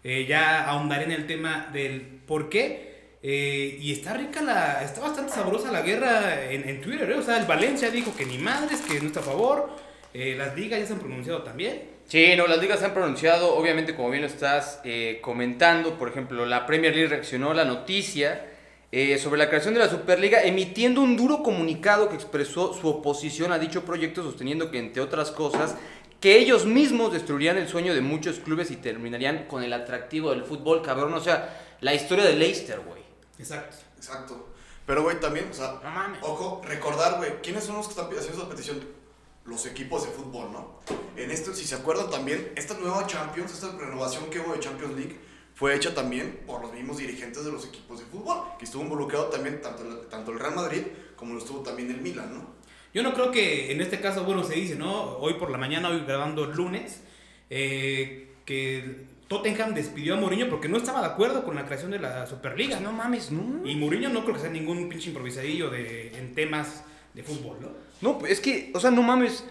Eh, 0.05 0.27
ya 0.29 0.69
ahondaré 0.69 1.05
en 1.05 1.13
el 1.13 1.27
tema 1.27 1.71
del 1.73 2.01
por 2.27 2.49
qué. 2.49 2.93
eh, 3.23 3.79
y 3.81 3.93
está 3.93 4.15
rica 4.15 4.43
la. 4.43 4.83
Está 4.85 5.01
bastante 5.01 5.33
sabrosa 5.33 5.73
la 5.73 5.83
guerra 5.83 6.51
en, 6.51 6.81
Twitter. 6.81 7.11
O 7.13 7.23
sea, 7.23 7.39
el 7.39 7.47
Valencia 7.47 7.91
dijo 7.91 8.15
que 8.15 8.27
ni 8.27 8.39
madres, 8.39 8.81
que 8.83 9.01
no 9.01 9.09
está 9.09 9.21
a 9.21 9.25
favor. 9.25 9.71
Las 10.15 10.55
ligas 10.55 10.79
ya 10.79 10.87
se 10.87 10.93
han 10.93 10.99
pronunciado 11.01 11.43
también. 11.43 11.91
Sí, 12.07 12.35
no, 12.37 12.47
las 12.47 12.59
ligas 12.59 12.81
se 12.81 12.85
han 12.85 12.93
pronunciado, 12.93 13.57
obviamente 13.57 13.95
como 13.95 14.11
bien 14.11 14.23
lo 14.23 14.29
estás 14.29 14.83
comentando, 15.23 15.99
por 15.99 16.09
ejemplo, 16.11 16.45
la 16.45 16.67
Premier 16.67 16.95
League 16.95 17.09
reaccionó 17.09 17.53
a 17.53 17.55
la 17.55 17.65
noticia 17.65 18.52
eh, 18.93 19.19
sobre 19.19 19.39
la 19.39 19.49
creación 19.49 19.75
de 19.75 19.81
la 19.81 19.89
Superliga 19.89 20.43
emitiendo 20.43 21.01
un 21.01 21.17
duro 21.17 21.43
comunicado 21.43 22.09
que 22.09 22.15
expresó 22.15 22.75
su 22.75 22.87
oposición 22.87 23.51
a 23.51 23.59
dicho 23.59 23.85
proyecto, 23.85 24.23
sosteniendo 24.23 24.71
que, 24.71 24.79
entre 24.79 25.03
otras 25.03 25.31
cosas, 25.31 25.77
que 26.21 26.39
ellos 26.39 26.67
mismos 26.67 27.13
destruirían 27.13 27.57
el 27.57 27.69
sueño 27.69 27.95
de 27.95 28.03
muchos 28.03 28.39
clubes 28.39 28.71
y 28.71 28.77
terminarían 28.77 29.47
con 29.49 29.65
el 29.65 29.73
atractivo 29.73 30.31
del 30.31 30.45
fútbol, 30.45 30.83
cabrón. 30.83 31.15
O 31.15 31.21
sea, 31.21 31.77
la 31.81 31.95
historia 31.95 32.25
de 32.25 32.35
Leicester, 32.35 32.81
güey. 32.81 33.03
Exacto. 33.39 33.77
Exacto. 33.97 34.49
Pero, 34.87 35.03
güey, 35.03 35.19
también, 35.19 35.49
o 35.51 35.55
sea, 35.55 35.81
No 35.83 35.91
mames. 35.91 36.21
ojo, 36.23 36.61
recordar, 36.65 37.17
güey, 37.17 37.41
¿quiénes 37.43 37.65
son 37.65 37.77
los 37.77 37.87
que 37.87 37.93
están 37.93 38.07
haciendo 38.07 38.43
esa 38.43 38.49
petición? 38.49 39.03
los 39.45 39.67
equipos 39.67 40.05
de 40.05 40.11
fútbol, 40.11 40.53
¿no? 40.53 40.79
En 41.17 41.31
esto, 41.31 41.53
si 41.53 41.65
se 41.67 41.75
acuerdan 41.75 42.11
también, 42.11 42.53
esta 42.55 42.75
nueva 42.75 43.07
Champions, 43.07 43.53
esta 43.53 43.77
renovación 43.77 44.31
que 44.31 44.39
hubo 44.39 44.53
de 44.53 44.61
Champions 44.61 44.95
League, 44.95 45.19
fue 45.55 45.75
hecha 45.75 45.95
también 45.95 46.41
por 46.47 46.61
los 46.63 46.73
mismos 46.73 46.99
dirigentes 46.99 47.45
de 47.45 47.53
los 47.53 47.65
equipos 47.67 47.99
de 48.01 48.07
fútbol, 48.07 48.39
que 48.59 48.65
estuvo 48.65 48.83
involucrado 48.83 49.27
también 49.27 49.61
tanto, 49.61 49.83
el- 49.83 50.07
tanto 50.09 50.33
el 50.33 50.39
Real 50.41 50.55
Madrid 50.55 50.83
como 51.17 51.35
lo 51.35 51.39
estuvo 51.39 51.61
también 51.61 51.91
el 51.91 52.01
Milan, 52.01 52.35
¿no? 52.35 52.47
Yo 52.95 53.03
no 53.03 53.15
creo 53.15 53.31
que 53.31 53.73
en 53.73 53.81
este 53.81 54.01
caso, 54.01 54.25
bueno, 54.25 54.45
se 54.45 54.55
dice, 54.55 54.75
¿no? 54.77 55.17
Hoy 55.19 55.35
por 55.35 55.51
la 55.51 55.59
mañana, 55.59 55.89
hoy 55.89 56.01
grabando 56.07 56.45
el 56.45 56.51
lunes, 56.53 57.01
eh, 57.49 58.29
que 58.45 59.07
Tottenham 59.29 59.73
despidió 59.73 60.15
a 60.15 60.17
Mourinho 60.19 60.51
porque 60.51 60.69
no 60.69 60.77
estaba 60.77 61.01
de 61.01 61.07
acuerdo 61.07 61.45
con 61.45 61.55
la 61.55 61.65
creación 61.65 61.91
de 61.91 61.99
la 61.99 62.27
Superliga. 62.27 62.81
No 62.81 62.93
mames, 62.93 63.31
no. 63.31 63.67
Y 63.67 63.77
Mourinho 63.77 64.11
no 64.11 64.23
creo 64.25 64.35
que 64.35 64.41
sea 64.43 64.51
ningún 64.51 64.89
pinche 64.89 65.09
improvisadillo 65.09 65.71
de, 65.71 66.15
en 66.19 66.35
temas 66.35 66.85
de 67.15 67.23
fútbol, 67.23 67.57
¿no? 67.61 67.69
No, 68.03 68.19
pues, 68.19 68.33
es 68.33 68.41
que, 68.41 68.71
o 68.75 68.81
sea, 68.81 68.91
no 68.91 69.03
mames. 69.03 69.45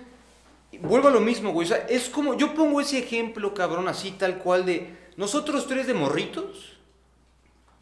Vuelvo 0.81 1.07
a 1.07 1.11
lo 1.11 1.19
mismo, 1.19 1.51
güey. 1.51 1.65
O 1.65 1.67
sea, 1.69 1.85
es 1.89 2.09
como. 2.09 2.37
Yo 2.37 2.53
pongo 2.53 2.79
ese 2.79 2.99
ejemplo, 2.99 3.53
cabrón, 3.53 3.87
así 3.87 4.11
tal 4.11 4.37
cual 4.37 4.65
de. 4.65 5.00
Nosotros 5.21 5.67
tres 5.67 5.85
de 5.85 5.93
morritos. 5.93 6.79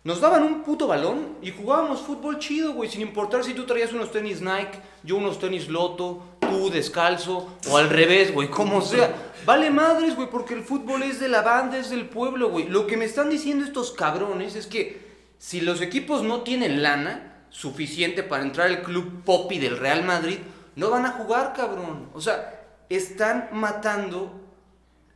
Nos 0.04 0.20
daban 0.20 0.44
un 0.44 0.62
puto 0.62 0.88
balón 0.88 1.38
y 1.42 1.52
jugábamos 1.52 2.02
fútbol 2.02 2.38
chido, 2.38 2.74
güey. 2.74 2.90
Sin 2.90 3.00
importar 3.00 3.46
si 3.46 3.54
tú 3.54 3.66
traías 3.66 3.94
unos 3.94 4.12
tenis 4.12 4.42
Nike, 4.42 4.82
yo 5.04 5.16
unos 5.16 5.40
tenis 5.40 5.70
Loto, 5.70 6.22
tú 6.42 6.70
descalzo, 6.70 7.48
o 7.70 7.78
al 7.78 7.90
revés, 7.90 8.34
güey. 8.34 8.50
Como 8.50 8.82
sea. 8.82 9.32
Vale 9.46 9.70
madres, 9.70 10.18
güey, 10.18 10.30
porque 10.30 10.54
el 10.54 10.66
fútbol 10.66 11.02
es 11.04 11.22
de 11.22 11.30
la 11.30 11.42
banda, 11.42 11.78
es 11.78 11.90
del 11.90 12.10
pueblo, 12.10 12.50
güey. 12.50 12.68
Lo 12.68 12.86
que 12.88 12.98
me 12.98 13.06
están 13.06 13.30
diciendo 13.30 13.64
estos 13.64 13.94
cabrones 13.94 14.58
es 14.58 14.68
que 14.68 15.02
si 15.38 15.62
los 15.62 15.80
equipos 15.80 16.24
no 16.24 16.42
tienen 16.42 16.84
lana 16.84 17.46
suficiente 17.52 18.22
para 18.22 18.44
entrar 18.44 18.68
al 18.68 18.82
club 18.82 19.24
popi 19.24 19.60
del 19.60 19.78
Real 19.78 20.04
Madrid, 20.04 20.40
no 20.76 20.90
van 20.90 21.06
a 21.06 21.12
jugar, 21.12 21.54
cabrón. 21.54 22.10
O 22.14 22.20
sea, 22.20 22.66
están 22.90 23.48
matando 23.54 24.49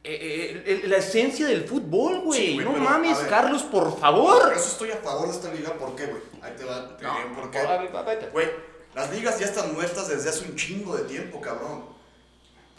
eh, 0.06 0.64
eh, 0.84 0.88
la 0.88 0.98
esencia 0.98 1.48
del 1.48 1.64
fútbol, 1.66 2.20
güey. 2.22 2.40
Sí, 2.48 2.54
güey, 2.56 2.66
no 2.66 2.74
pero, 2.74 2.84
mames, 2.84 3.18
ver. 3.20 3.30
Carlos, 3.30 3.64
por 3.64 3.90
Por 3.92 4.00
favor. 4.00 4.54
eso 4.56 4.68
estoy 4.68 4.92
a 4.92 4.98
favor 4.98 5.28
de 5.30 5.34
esta 5.34 5.54
liga, 5.54 5.74
¿por 5.74 5.96
qué, 5.96 6.06
güey? 6.08 6.22
Ahí 6.42 6.54
te 6.58 6.66
va, 6.66 6.98
te 6.98 7.06
diré 7.06 7.36
por 7.36 7.50
qué. 7.52 7.60
a 7.60 7.78
ver, 7.82 7.96
a 7.96 8.02
ver, 8.02 8.30
Güey, 8.34 8.48
las 8.96 9.10
ligas 9.12 9.40
ya 9.40 9.46
están 9.46 9.74
muertas 9.74 10.10
desde 10.10 10.30
hace 10.30 10.46
un 10.46 10.56
chingo 10.56 10.96
de 10.98 11.04
tiempo, 11.04 11.40
cabrón. 11.40 11.86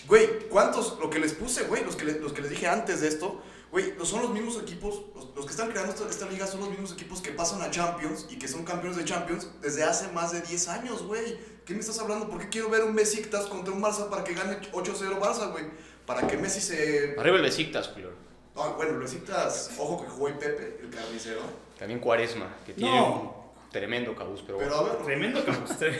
Güey, 0.06 0.48
¿cuántos? 0.50 0.98
Lo 1.00 1.08
que 1.08 1.18
les 1.18 1.32
puse, 1.32 1.64
güey, 1.64 1.82
los 1.84 1.96
que, 1.96 2.04
le- 2.04 2.20
los 2.20 2.32
que 2.32 2.42
les 2.42 2.50
dije 2.50 2.66
antes 2.66 3.00
de 3.00 3.08
esto, 3.08 3.40
güey, 3.72 3.94
no 3.96 4.04
son 4.04 4.20
los 4.22 4.30
mismos 4.30 4.58
equipos, 4.60 5.00
los, 5.14 5.34
los 5.34 5.46
que 5.46 5.50
están 5.52 5.70
creando 5.70 5.92
esta, 5.94 6.08
esta 6.08 6.26
liga 6.28 6.46
son 6.46 6.60
los 6.60 6.68
mismos 6.68 6.92
equipos 6.92 7.22
que 7.22 7.30
pasan 7.30 7.62
a 7.62 7.70
Champions 7.70 8.26
y 8.28 8.36
que 8.38 8.46
son 8.46 8.64
campeones 8.64 8.98
de 8.98 9.04
Champions 9.06 9.48
desde 9.62 9.82
hace 9.82 10.08
más 10.08 10.32
de 10.32 10.42
10 10.42 10.68
años, 10.68 11.02
güey. 11.04 11.38
¿Qué 11.64 11.72
me 11.72 11.80
estás 11.80 11.98
hablando? 11.98 12.28
¿Por 12.28 12.38
qué 12.38 12.48
quiero 12.50 12.68
ver 12.68 12.84
un 12.84 12.94
Besiktas 12.94 13.46
contra 13.46 13.72
un 13.72 13.82
Barça 13.82 14.10
para 14.10 14.22
que 14.22 14.34
gane 14.34 14.60
8-0 14.72 15.18
Barça, 15.18 15.50
güey? 15.50 15.64
Para 16.06 16.26
que 16.26 16.36
Messi 16.36 16.60
se... 16.60 17.14
Arriba 17.18 17.36
el 17.36 17.42
Besiktas, 17.42 17.88
culero. 17.88 18.12
Ah, 18.56 18.72
bueno, 18.76 18.92
el 18.92 18.98
Besiktas, 19.00 19.70
ojo 19.78 20.02
que 20.04 20.08
jugó 20.10 20.28
y 20.28 20.32
Pepe, 20.32 20.78
el 20.82 20.90
carnicero. 20.90 21.40
También 21.78 21.98
Cuaresma, 22.00 22.46
que 22.66 22.72
tiene 22.74 22.94
No. 22.96 23.06
un 23.20 23.30
tremendo 23.72 24.14
cabuz, 24.14 24.42
pero, 24.46 24.58
Pero 24.58 24.74
a 24.76 24.82
ver, 24.84 24.96
Tremendo 25.04 25.44
cabrón. 25.44 25.64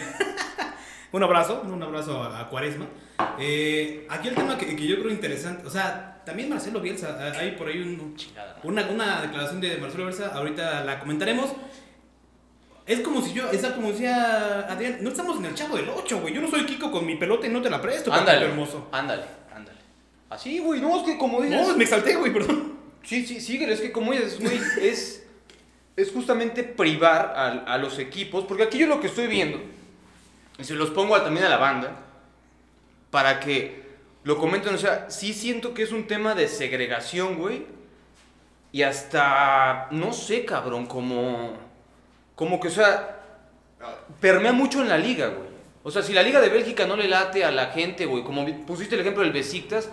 un 1.13 1.23
abrazo, 1.23 1.63
un 1.65 1.83
abrazo 1.83 2.23
a, 2.23 2.41
a 2.41 2.49
Cuaresma. 2.49 2.87
Eh, 3.39 4.07
aquí 4.11 4.29
el 4.29 4.35
tema 4.35 4.57
que, 4.59 4.77
que 4.77 4.87
yo 4.87 4.97
creo 5.01 5.11
interesante, 5.11 5.67
o 5.67 5.71
sea, 5.71 6.23
también 6.25 6.49
Marcelo 6.49 6.81
Bielsa, 6.81 7.19
hay 7.39 7.53
por 7.53 7.69
ahí 7.69 7.81
un, 7.81 8.15
Chingada. 8.17 8.59
una, 8.63 8.87
una 8.89 9.23
declaración 9.23 9.61
de 9.61 9.77
Marcelo 9.79 10.05
Bielsa, 10.05 10.29
ahorita 10.35 10.85
la 10.85 11.01
comentaremos. 11.01 11.51
Es 12.87 13.01
como 13.01 13.23
si 13.23 13.33
yo, 13.33 13.51
esa 13.51 13.75
como 13.75 13.91
decía 13.93 14.67
Adrián, 14.71 14.99
no 15.01 15.09
estamos 15.09 15.39
en 15.39 15.47
el 15.47 15.55
chavo 15.55 15.77
del 15.77 15.89
8, 15.89 16.21
güey. 16.21 16.35
Yo 16.35 16.43
no 16.43 16.49
soy 16.51 16.67
Kiko 16.67 16.91
con 16.93 17.07
mi 17.07 17.17
pelota 17.17 17.47
y 17.47 17.51
no 17.51 17.63
te 17.63 17.71
la 17.71 17.81
presto, 17.81 18.13
Ándale, 18.13 18.45
hermoso. 18.47 18.89
ándale, 18.93 19.23
ándale. 19.23 19.29
Así, 20.31 20.59
güey, 20.59 20.81
no, 20.81 20.97
es 20.99 21.03
que 21.05 21.19
como 21.19 21.41
dices... 21.43 21.67
No, 21.67 21.77
me 21.77 21.85
exalté, 21.85 22.17
güey, 22.17 22.33
perdón. 22.33 22.75
Sí, 23.03 23.27
sí, 23.27 23.41
sí, 23.41 23.63
es 23.63 23.81
que 23.81 23.93
como 23.93 24.13
dices, 24.13 24.41
güey, 24.41 24.59
es, 24.81 25.27
es 25.97 26.11
justamente 26.11 26.65
privar 26.65 27.35
a, 27.37 27.75
a 27.75 27.79
los 27.79 27.99
equipos, 27.99 28.45
porque 28.45 28.63
aquí 28.63 28.79
yo 28.79 28.87
lo 28.87 29.01
que 29.01 29.09
estoy 29.09 29.27
viendo, 29.27 29.61
y 30.59 30.65
se 30.65 30.75
los 30.75 30.91
pongo 30.91 31.21
también 31.21 31.47
a 31.47 31.51
la 31.51 31.59
banda, 31.59 31.97
para 33.11 33.41
que 33.41 33.85
lo 34.25 34.39
comenten, 34.39 34.75
o 34.75 34.79
sea, 34.79 35.11
sí 35.11 35.35
siento 35.35 35.75
que 35.75 35.83
es 35.83 35.93
un 35.93 36.07
tema 36.07 36.35
de 36.35 36.49
segregación, 36.49 37.37
güey, 37.37 37.67
y 38.73 38.83
hasta, 38.83 39.89
no 39.93 40.13
sé, 40.13 40.45
cabrón, 40.45 40.87
como, 40.87 41.53
como 42.35 42.59
que, 42.59 42.69
o 42.69 42.73
sea, 42.73 43.21
permea 44.21 44.53
mucho 44.53 44.81
en 44.81 44.89
la 44.89 44.99
liga, 44.99 45.29
güey. 45.29 45.49
O 45.85 45.91
sea, 45.91 46.03
si 46.03 46.15
la 46.15 46.23
liga 46.23 46.41
de 46.41 46.49
Bélgica 46.49 46.87
no 46.87 46.97
le 46.97 47.07
late 47.07 47.45
a 47.45 47.51
la 47.51 47.67
gente, 47.67 48.07
güey, 48.07 48.25
como 48.25 48.47
pusiste 48.67 48.95
el 48.95 49.03
ejemplo 49.03 49.23
del 49.23 49.33
Besiktas, 49.33 49.91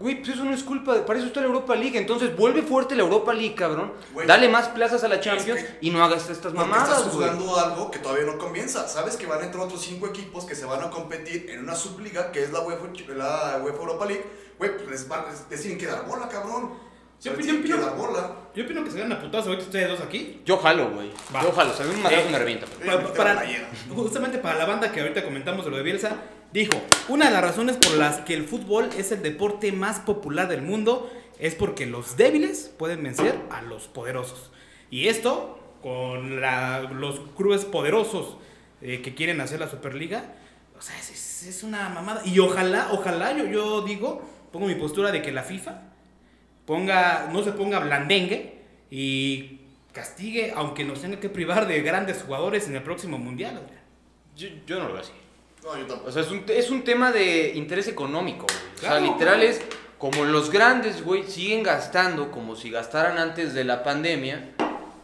güey, 0.00 0.16
pues 0.22 0.30
eso 0.34 0.44
no 0.44 0.54
es 0.54 0.62
culpa, 0.62 0.94
de, 0.94 1.00
para 1.02 1.18
eso 1.18 1.28
está 1.28 1.40
la 1.40 1.46
Europa 1.46 1.74
League. 1.74 1.98
Entonces 1.98 2.36
vuelve 2.36 2.62
fuerte 2.62 2.94
la 2.94 3.02
Europa 3.02 3.32
League, 3.34 3.54
cabrón. 3.54 3.92
Güey, 4.12 4.26
Dale 4.26 4.48
más 4.48 4.68
plazas 4.68 5.02
a 5.04 5.08
la 5.08 5.20
Champions 5.20 5.60
que- 5.62 5.78
y 5.80 5.90
no 5.90 6.02
hagas 6.04 6.22
estas 6.30 6.52
Porque 6.52 6.58
mamadas, 6.58 6.98
estás 6.98 7.14
güey. 7.14 7.28
jugando 7.28 7.58
algo 7.58 7.90
que 7.90 7.98
todavía 7.98 8.24
no 8.26 8.38
comienza. 8.38 8.86
Sabes 8.88 9.16
que 9.16 9.26
van 9.26 9.40
a 9.42 9.44
entrar 9.46 9.64
otros 9.64 9.80
cinco 9.82 10.06
equipos 10.06 10.44
que 10.44 10.54
se 10.54 10.64
van 10.64 10.82
a 10.82 10.90
competir 10.90 11.50
en 11.50 11.60
una 11.60 11.74
subliga 11.74 12.30
que 12.32 12.42
es 12.44 12.52
la 12.52 12.60
UEFA, 12.60 12.84
la 13.16 13.60
UEFA 13.62 13.78
Europa 13.78 14.06
League. 14.06 14.24
Güey, 14.58 14.76
pues 14.76 14.88
les, 14.90 15.10
va- 15.10 15.26
les- 15.50 15.60
tienen 15.60 15.78
que 15.78 15.86
dar 15.86 16.06
bola, 16.06 16.28
cabrón. 16.28 16.86
Yo 17.20 17.32
opino- 17.32 17.46
que 17.52 17.74
opino-. 17.74 18.36
Yo 18.54 18.64
opino 18.64 18.84
que 18.84 18.90
se 18.92 18.98
ganan 19.00 19.18
a 19.18 19.20
putazos 19.20 19.48
ahorita 19.48 19.64
ustedes 19.64 19.88
dos 19.88 20.00
aquí. 20.00 20.40
Yo 20.44 20.56
jalo, 20.58 20.90
güey. 20.90 21.10
Yo 21.42 21.52
jalo. 21.52 21.70
O 21.70 21.74
sea, 21.74 21.84
a 21.84 21.88
mí 21.88 21.94
un 21.96 22.02
madrazo 22.02 22.28
Eh, 22.28 22.30
me 22.32 22.38
revienta. 22.38 22.66
pero- 22.78 22.92
Eh, 22.92 23.04
para, 23.16 23.32
queda 23.32 23.40
playera. 23.42 23.68
justamente 23.94 24.38
para 24.38 24.58
la 24.58 24.64
banda 24.66 24.92
que 24.92 25.00
ahorita 25.00 25.24
comentamos 25.24 25.64
de 25.64 25.70
lo 25.72 25.76
de 25.78 25.82
Bielsa, 25.82 26.12
dijo, 26.52 26.74
una 27.08 27.26
de 27.26 27.32
las 27.32 27.42
razones 27.42 27.76
por 27.76 27.96
las 27.96 28.18
que 28.22 28.34
el 28.34 28.44
fútbol 28.44 28.90
es 28.96 29.12
el 29.12 29.22
deporte 29.22 29.72
más 29.72 30.00
popular 30.00 30.48
del 30.48 30.62
mundo 30.62 31.10
es 31.38 31.54
porque 31.54 31.86
los 31.86 32.16
débiles 32.16 32.72
pueden 32.78 33.02
vencer 33.02 33.38
a 33.50 33.62
los 33.62 33.88
poderosos. 33.88 34.50
Y 34.90 35.08
esto, 35.08 35.58
con 35.82 36.40
los 36.40 37.20
clubes 37.36 37.64
poderosos 37.64 38.36
eh, 38.80 39.02
que 39.02 39.14
quieren 39.14 39.40
hacer 39.40 39.60
la 39.60 39.68
Superliga, 39.68 40.34
o 40.76 40.82
sea, 40.82 40.98
es, 40.98 41.62
una 41.62 41.88
mamada. 41.88 42.22
Y 42.24 42.38
ojalá, 42.38 42.88
ojalá, 42.92 43.36
yo, 43.36 43.46
yo 43.46 43.82
digo, 43.82 44.22
pongo 44.52 44.66
mi 44.66 44.74
postura 44.74 45.12
de 45.12 45.22
que 45.22 45.32
la 45.32 45.42
FIFA 45.42 45.82
ponga, 46.66 47.28
no 47.32 47.42
se 47.42 47.52
ponga 47.52 47.78
blandengue 47.80 48.58
y 48.90 49.60
castigue, 49.92 50.52
aunque 50.54 50.84
nos 50.84 51.00
tenga 51.00 51.18
que 51.18 51.28
privar 51.28 51.66
de 51.66 51.82
grandes 51.82 52.22
jugadores 52.22 52.68
en 52.68 52.76
el 52.76 52.82
próximo 52.82 53.18
mundial. 53.18 53.66
Yo, 54.36 54.48
yo 54.66 54.78
no 54.78 54.86
lo 54.86 54.92
veo 54.94 55.02
así. 55.02 55.12
No, 55.62 55.76
yo 55.76 55.86
tampoco. 55.86 56.08
O 56.08 56.12
sea, 56.12 56.22
es 56.22 56.30
un, 56.30 56.44
es 56.48 56.70
un 56.70 56.84
tema 56.84 57.12
de 57.12 57.52
interés 57.54 57.88
económico, 57.88 58.46
güey. 58.46 58.58
O 58.76 58.78
sea, 58.80 58.90
Claro, 58.90 59.04
literal 59.06 59.36
güey. 59.38 59.48
es 59.48 59.60
como 59.98 60.24
los 60.24 60.50
grandes, 60.50 61.04
güey, 61.04 61.24
siguen 61.24 61.62
gastando 61.62 62.30
como 62.30 62.54
si 62.56 62.70
gastaran 62.70 63.18
antes 63.18 63.54
de 63.54 63.64
la 63.64 63.82
pandemia. 63.82 64.52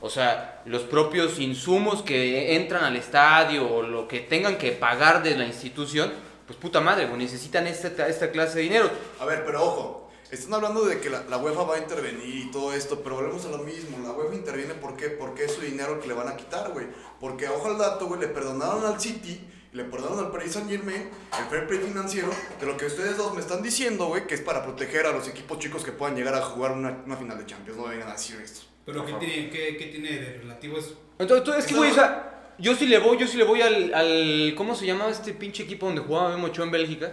O 0.01 0.11
sea, 0.11 0.63
los 0.67 0.83
propios 0.83 1.39
insumos 1.39 2.03
que 2.03 2.57
entran 2.57 2.85
al 2.85 2.95
estadio 2.97 3.69
o 3.69 3.83
lo 3.83 4.07
que 4.07 4.21
tengan 4.21 4.59
que 4.59 4.73
pagar 4.73 5.23
de 5.23 5.37
la 5.37 5.47
institución, 5.47 6.13
pues 6.47 6.59
puta 6.59 6.81
madre, 6.81 7.07
güey, 7.07 7.19
necesitan 7.19 7.67
esta, 7.67 8.07
esta 8.07 8.31
clase 8.31 8.57
de 8.59 8.63
dinero. 8.65 8.91
A 9.19 9.25
ver, 9.25 9.45
pero 9.45 9.63
ojo. 9.65 10.01
Están 10.31 10.55
hablando 10.55 10.85
de 10.85 11.01
que 11.01 11.11
la, 11.11 11.23
la 11.31 11.37
UEFA 11.39 11.63
va 11.63 11.77
a 11.77 11.79
intervenir 11.79 12.47
y 12.47 12.51
todo 12.51 12.73
esto, 12.73 13.01
pero 13.03 13.17
volvemos 13.17 13.45
a 13.45 13.51
lo 13.51 13.59
mismo. 13.59 13.99
La 14.05 14.11
UEFA 14.13 14.35
interviene 14.35 14.75
¿por 14.75 14.97
qué? 14.97 15.09
Porque 15.11 15.45
es 15.45 15.53
su 15.53 15.61
dinero 15.61 16.01
que 16.01 16.09
le 16.09 16.15
van 16.15 16.27
a 16.29 16.37
quitar, 16.37 16.73
güey. 16.73 16.87
Porque 17.21 17.49
ojo 17.49 17.69
al 17.69 17.79
dato, 17.79 18.07
güey, 18.07 18.21
le 18.21 18.27
perdonaron 18.29 18.85
al 18.85 19.01
City 19.01 19.41
le 19.75 19.83
perdonaron 19.85 20.27
al 20.27 20.31
Paris 20.31 20.53
Saint 20.53 20.71
Germain 20.71 21.11
el 21.37 21.45
fair 21.51 21.67
play 21.67 21.81
financiero 21.81 22.31
de 22.61 22.67
lo 22.67 22.77
que 22.77 22.87
ustedes 22.87 23.17
dos 23.17 23.35
me 23.35 23.41
están 23.41 23.61
diciendo, 23.61 24.07
güey, 24.07 24.27
que 24.27 24.35
es 24.35 24.41
para 24.41 24.63
proteger 24.63 25.05
a 25.05 25.13
los 25.13 25.27
equipos 25.29 25.59
chicos 25.59 25.85
que 25.85 25.91
puedan 25.91 26.15
llegar 26.15 26.35
a 26.35 26.43
jugar 26.43 26.73
una, 26.73 27.03
una 27.05 27.17
final 27.17 27.37
de 27.37 27.45
Champions. 27.45 27.77
No 27.77 27.89
vengan 27.89 28.09
a 28.09 28.13
decir 28.13 28.41
esto. 28.41 28.61
Pero 28.87 29.05
¿qué 29.05 29.15
tiene, 29.15 29.51
qué, 29.51 29.77
qué 29.77 29.87
tiene 29.87 30.13
de 30.13 30.39
relativo 30.39 30.79
eso? 30.79 31.01
Entonces, 31.19 31.57
es 31.59 31.67
que, 31.67 31.75
güey, 31.75 31.91
o 31.91 31.95
sea, 31.95 32.53
yo 32.59 32.75
sí 32.77 32.87
le 32.87 32.99
voy, 32.99 33.19
yo 33.19 33.27
sí 33.27 33.37
le 33.37 33.45
voy 33.45 33.63
al, 33.63 33.93
al 33.95 34.55
¿cómo 34.57 34.77
se 34.77 34.87
llamaba 34.87 35.11
este 35.11 35.33
pinche 35.33 35.65
equipo 35.65 35.87
donde 35.87 36.03
jugaba 36.03 36.31
Memo 36.31 36.47
Ochoa 36.47 36.67
en 36.67 36.71
Bélgica? 36.71 37.11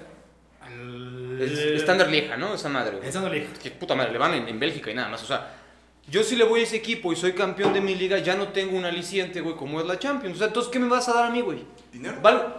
Al... 0.62 1.42
Es 1.42 1.82
Standard 1.82 2.12
Lieja, 2.12 2.38
¿no? 2.38 2.54
Esa 2.54 2.70
madre, 2.70 2.92
güey. 2.92 3.04
El 3.04 3.10
Standard 3.10 3.34
Lieja. 3.34 3.54
que 3.54 3.72
puta 3.72 3.96
madre, 3.96 4.12
le 4.12 4.20
van 4.20 4.36
en, 4.36 4.48
en 4.48 4.60
Bélgica 4.60 4.92
y 4.92 4.94
nada 4.94 5.10
más. 5.10 5.24
O 5.24 5.26
sea, 5.26 5.61
yo 6.10 6.24
si 6.24 6.36
le 6.36 6.44
voy 6.44 6.62
a 6.62 6.64
ese 6.64 6.76
equipo 6.78 7.14
y 7.14 7.16
soy 7.16 7.34
campeón 7.34 7.74
de 7.74 7.82
mi 7.82 7.96
liga, 7.96 8.18
ya 8.20 8.36
no 8.36 8.50
tengo 8.50 8.78
un 8.78 8.86
aliciente, 8.86 9.42
güey, 9.42 9.56
como 9.56 9.80
es 9.80 9.86
la 9.88 9.98
Champions. 10.00 10.36
O 10.36 10.38
sea, 10.40 10.48
entonces, 10.48 10.72
¿qué 10.72 10.80
me 10.80 10.88
vas 10.88 11.08
a 11.10 11.14
dar 11.14 11.26
a 11.26 11.30
mí, 11.30 11.42
güey? 11.42 11.64
¿Dinero? 11.92 12.18
Val- 12.22 12.56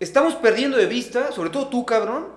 Estamos 0.00 0.34
perdiendo 0.36 0.76
de 0.76 0.86
vista, 0.86 1.32
sobre 1.32 1.50
todo 1.50 1.66
tú, 1.68 1.84
cabrón, 1.84 2.28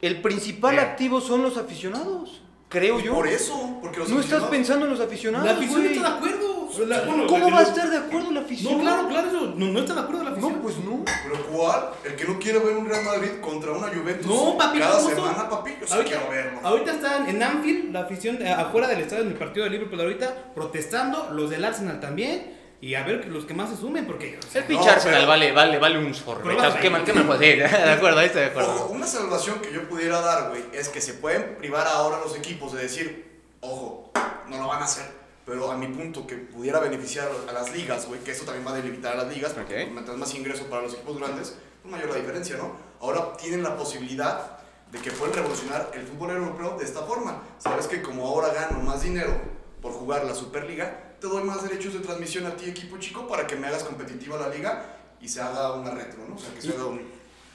el 0.00 0.22
principal 0.22 0.78
activo 0.78 1.20
son 1.20 1.42
los 1.42 1.58
aficionados, 1.58 2.40
creo 2.70 2.94
Pues 2.94 3.04
yo. 3.04 3.14
Por 3.14 3.28
eso, 3.28 3.78
porque 3.82 3.98
los 3.98 4.08
no 4.08 4.20
estás 4.20 4.44
pensando 4.44 4.86
en 4.86 4.92
los 4.92 5.00
aficionados, 5.00 5.46
La 5.46 5.52
afición 5.52 5.82
güey. 5.82 5.96
está 5.96 6.08
de 6.10 6.16
acuerdo. 6.16 6.49
La- 6.78 7.00
bueno, 7.02 7.26
¿Cómo 7.26 7.50
va 7.50 7.60
a 7.60 7.62
estar 7.62 7.88
de 7.90 7.96
acuerdo 7.98 8.30
la 8.30 8.40
afición? 8.40 8.76
No, 8.78 8.80
claro, 8.82 9.08
claro, 9.08 9.28
eso, 9.28 9.52
no, 9.56 9.66
no 9.66 9.80
está 9.80 9.94
de 9.94 10.00
acuerdo 10.00 10.24
la 10.24 10.30
afición. 10.30 10.52
No, 10.52 10.62
pues 10.62 10.76
no. 10.78 11.04
¿Pero 11.04 11.46
cuál? 11.46 11.90
El 12.04 12.16
que 12.16 12.24
no 12.24 12.38
quiere 12.38 12.58
ver 12.58 12.76
un 12.76 12.88
Real 12.88 13.04
Madrid 13.04 13.30
contra 13.40 13.72
una 13.72 13.88
Juventus 13.88 14.26
No, 14.26 14.56
papi, 14.56 14.78
cada 14.78 14.92
¿cómo 14.96 15.08
son? 15.08 15.14
semana, 15.16 15.48
papi. 15.48 15.70
Yo 15.80 15.86
sí 15.86 15.92
ahorita, 15.94 16.16
quiero 16.16 16.30
verlo. 16.30 16.60
ahorita 16.62 16.92
están 16.92 17.28
en 17.28 17.42
Anfield, 17.42 17.92
la 17.92 18.00
afición 18.00 18.38
eh, 18.40 18.50
afuera 18.52 18.88
del 18.88 19.00
estadio 19.00 19.22
en 19.24 19.28
el 19.30 19.36
partido 19.36 19.64
de 19.64 19.70
Liverpool 19.70 20.00
ahorita, 20.00 20.52
protestando, 20.54 21.28
los 21.32 21.50
del 21.50 21.64
Arsenal 21.64 22.00
también. 22.00 22.58
y 22.82 22.94
a 22.94 23.02
ver 23.04 23.26
los 23.28 23.44
que 23.44 23.52
más 23.52 23.68
se 23.68 23.76
sumen, 23.76 24.06
porque... 24.06 24.38
o 24.38 24.50
sea, 24.50 24.62
El 24.62 24.66
pinche 24.68 24.88
Arsenal 24.88 25.16
pero- 25.18 25.28
vale, 25.28 25.52
vale, 25.52 25.78
vale 25.78 25.98
un 25.98 26.14
sorbetazo. 26.14 26.76
¿Qué 26.76 26.80
qué 27.04 27.12
mal 27.12 27.26
puede? 27.26 27.56
De 27.56 27.64
acuerdo, 27.66 28.18
ahí 28.20 28.26
estoy 28.26 28.40
de 28.40 28.48
Ojo, 28.48 28.60
acuerdo. 28.60 28.86
una 28.86 29.06
salvación 29.06 29.60
que 29.60 29.70
yo 29.70 29.86
pudiera 29.86 30.20
dar, 30.22 30.48
güey, 30.48 30.62
es 30.72 30.88
que 30.88 31.02
se 31.02 31.12
pueden 31.12 31.56
privar 31.58 31.86
ahora 31.86 32.18
los 32.24 32.34
equipos 32.38 32.72
de 32.72 32.80
decir, 32.82 33.42
ojo, 33.60 34.10
no 34.48 34.56
lo 34.56 34.66
van 34.66 34.80
a 34.80 34.84
hacer. 34.86 35.04
Pero 35.50 35.68
a 35.72 35.76
mi 35.76 35.88
punto, 35.88 36.28
que 36.28 36.36
pudiera 36.36 36.78
beneficiar 36.78 37.28
a 37.48 37.52
las 37.52 37.74
ligas, 37.74 38.06
güey, 38.06 38.20
que 38.20 38.30
eso 38.30 38.44
también 38.44 38.64
va 38.64 38.70
a 38.70 38.76
delimitar 38.76 39.14
a 39.14 39.24
las 39.24 39.34
ligas, 39.34 39.52
porque 39.52 39.74
Ok. 39.74 39.80
pues, 39.80 39.92
mientras 39.94 40.16
más 40.16 40.32
ingreso 40.36 40.66
para 40.66 40.82
los 40.82 40.94
equipos 40.94 41.18
grandes, 41.18 41.56
pues 41.82 41.90
mayor 41.92 42.08
la 42.10 42.14
diferencia, 42.18 42.56
¿no? 42.56 42.70
Ahora 43.00 43.36
tienen 43.36 43.64
la 43.64 43.76
posibilidad 43.76 44.58
de 44.92 44.98
que 45.00 45.10
pueden 45.10 45.34
revolucionar 45.34 45.90
el 45.94 46.06
fútbol 46.06 46.30
europeo 46.30 46.76
de 46.78 46.84
esta 46.84 47.02
forma. 47.02 47.42
Sabes 47.58 47.88
que 47.88 48.00
como 48.00 48.28
ahora 48.28 48.52
gano 48.54 48.78
más 48.84 49.02
dinero 49.02 49.32
por 49.82 49.90
jugar 49.90 50.24
la 50.24 50.36
Superliga, 50.36 51.14
te 51.20 51.26
doy 51.26 51.42
más 51.42 51.64
derechos 51.64 51.94
de 51.94 51.98
transmisión 51.98 52.46
a 52.46 52.54
ti, 52.54 52.70
equipo 52.70 52.98
chico, 52.98 53.26
para 53.26 53.48
que 53.48 53.56
me 53.56 53.66
hagas 53.66 53.82
competitiva 53.82 54.38
la 54.38 54.50
liga 54.50 54.98
y 55.20 55.28
se 55.28 55.40
haga 55.40 55.72
una 55.72 55.90
retro, 55.90 56.20
¿no? 56.28 56.36
O 56.36 56.38
sea, 56.38 56.54
que 56.54 56.62
se 56.62 56.68
haga 56.74 56.86
un... 56.86 57.02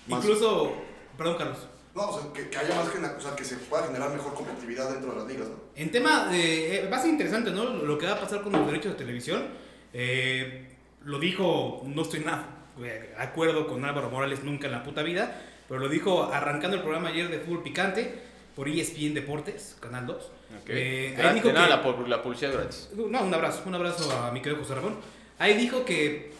más- 0.07 0.21
Incluso... 0.21 0.73
Perdón, 1.17 1.37
Carlos. 1.37 1.59
No, 1.95 2.09
o 2.09 2.19
sea, 2.21 2.33
que, 2.33 2.49
que 2.49 2.57
haya 2.57 2.75
más, 2.75 2.89
gena- 2.89 3.15
o 3.17 3.21
sea, 3.21 3.35
que 3.35 3.43
se 3.45 3.55
pueda 3.55 3.87
generar 3.87 4.11
mejor 4.11 4.33
competitividad 4.33 4.89
dentro 4.91 5.11
de 5.11 5.17
las 5.19 5.27
ligas, 5.27 5.47
¿no? 5.47 5.55
En 5.75 5.91
tema, 5.91 6.27
de, 6.27 6.75
eh, 6.83 6.89
va 6.89 6.97
a 6.97 7.01
ser 7.01 7.09
interesante, 7.11 7.51
¿no? 7.51 7.63
Lo 7.65 7.97
que 7.97 8.05
va 8.05 8.13
a 8.13 8.19
pasar 8.19 8.41
con 8.41 8.51
los 8.51 8.65
derechos 8.67 8.91
de 8.93 8.97
televisión. 8.97 9.45
Eh, 9.93 10.75
lo 11.05 11.19
dijo, 11.19 11.81
no 11.85 12.01
estoy 12.01 12.19
nada 12.21 12.49
eh, 12.79 13.13
de 13.15 13.23
acuerdo 13.23 13.67
con 13.67 13.85
Álvaro 13.85 14.09
Morales 14.09 14.43
nunca 14.43 14.65
en 14.67 14.73
la 14.73 14.83
puta 14.83 15.03
vida, 15.03 15.41
pero 15.69 15.79
lo 15.79 15.87
dijo 15.87 16.23
arrancando 16.25 16.75
el 16.77 16.83
programa 16.83 17.09
ayer 17.09 17.29
de 17.29 17.39
Fútbol 17.39 17.63
Picante 17.63 18.13
por 18.55 18.67
ESPN 18.67 19.13
Deportes, 19.13 19.77
Canal 19.79 20.05
2. 20.05 20.15
Ok. 20.25 20.31
Eh, 20.69 21.15
ahí 21.17 21.33
dijo 21.35 21.47
de 21.47 21.53
nada, 21.53 21.81
que- 21.81 21.87
la, 22.03 22.07
la 22.17 22.21
publicidad 22.21 22.53
gratis. 22.53 22.89
No, 22.95 23.21
un 23.23 23.33
abrazo, 23.33 23.63
un 23.65 23.75
abrazo 23.75 24.11
a 24.21 24.31
mi 24.31 24.41
querido 24.41 24.61
José 24.61 24.75
Ramón. 24.75 24.97
Ahí 25.39 25.53
dijo 25.55 25.85
que 25.85 26.31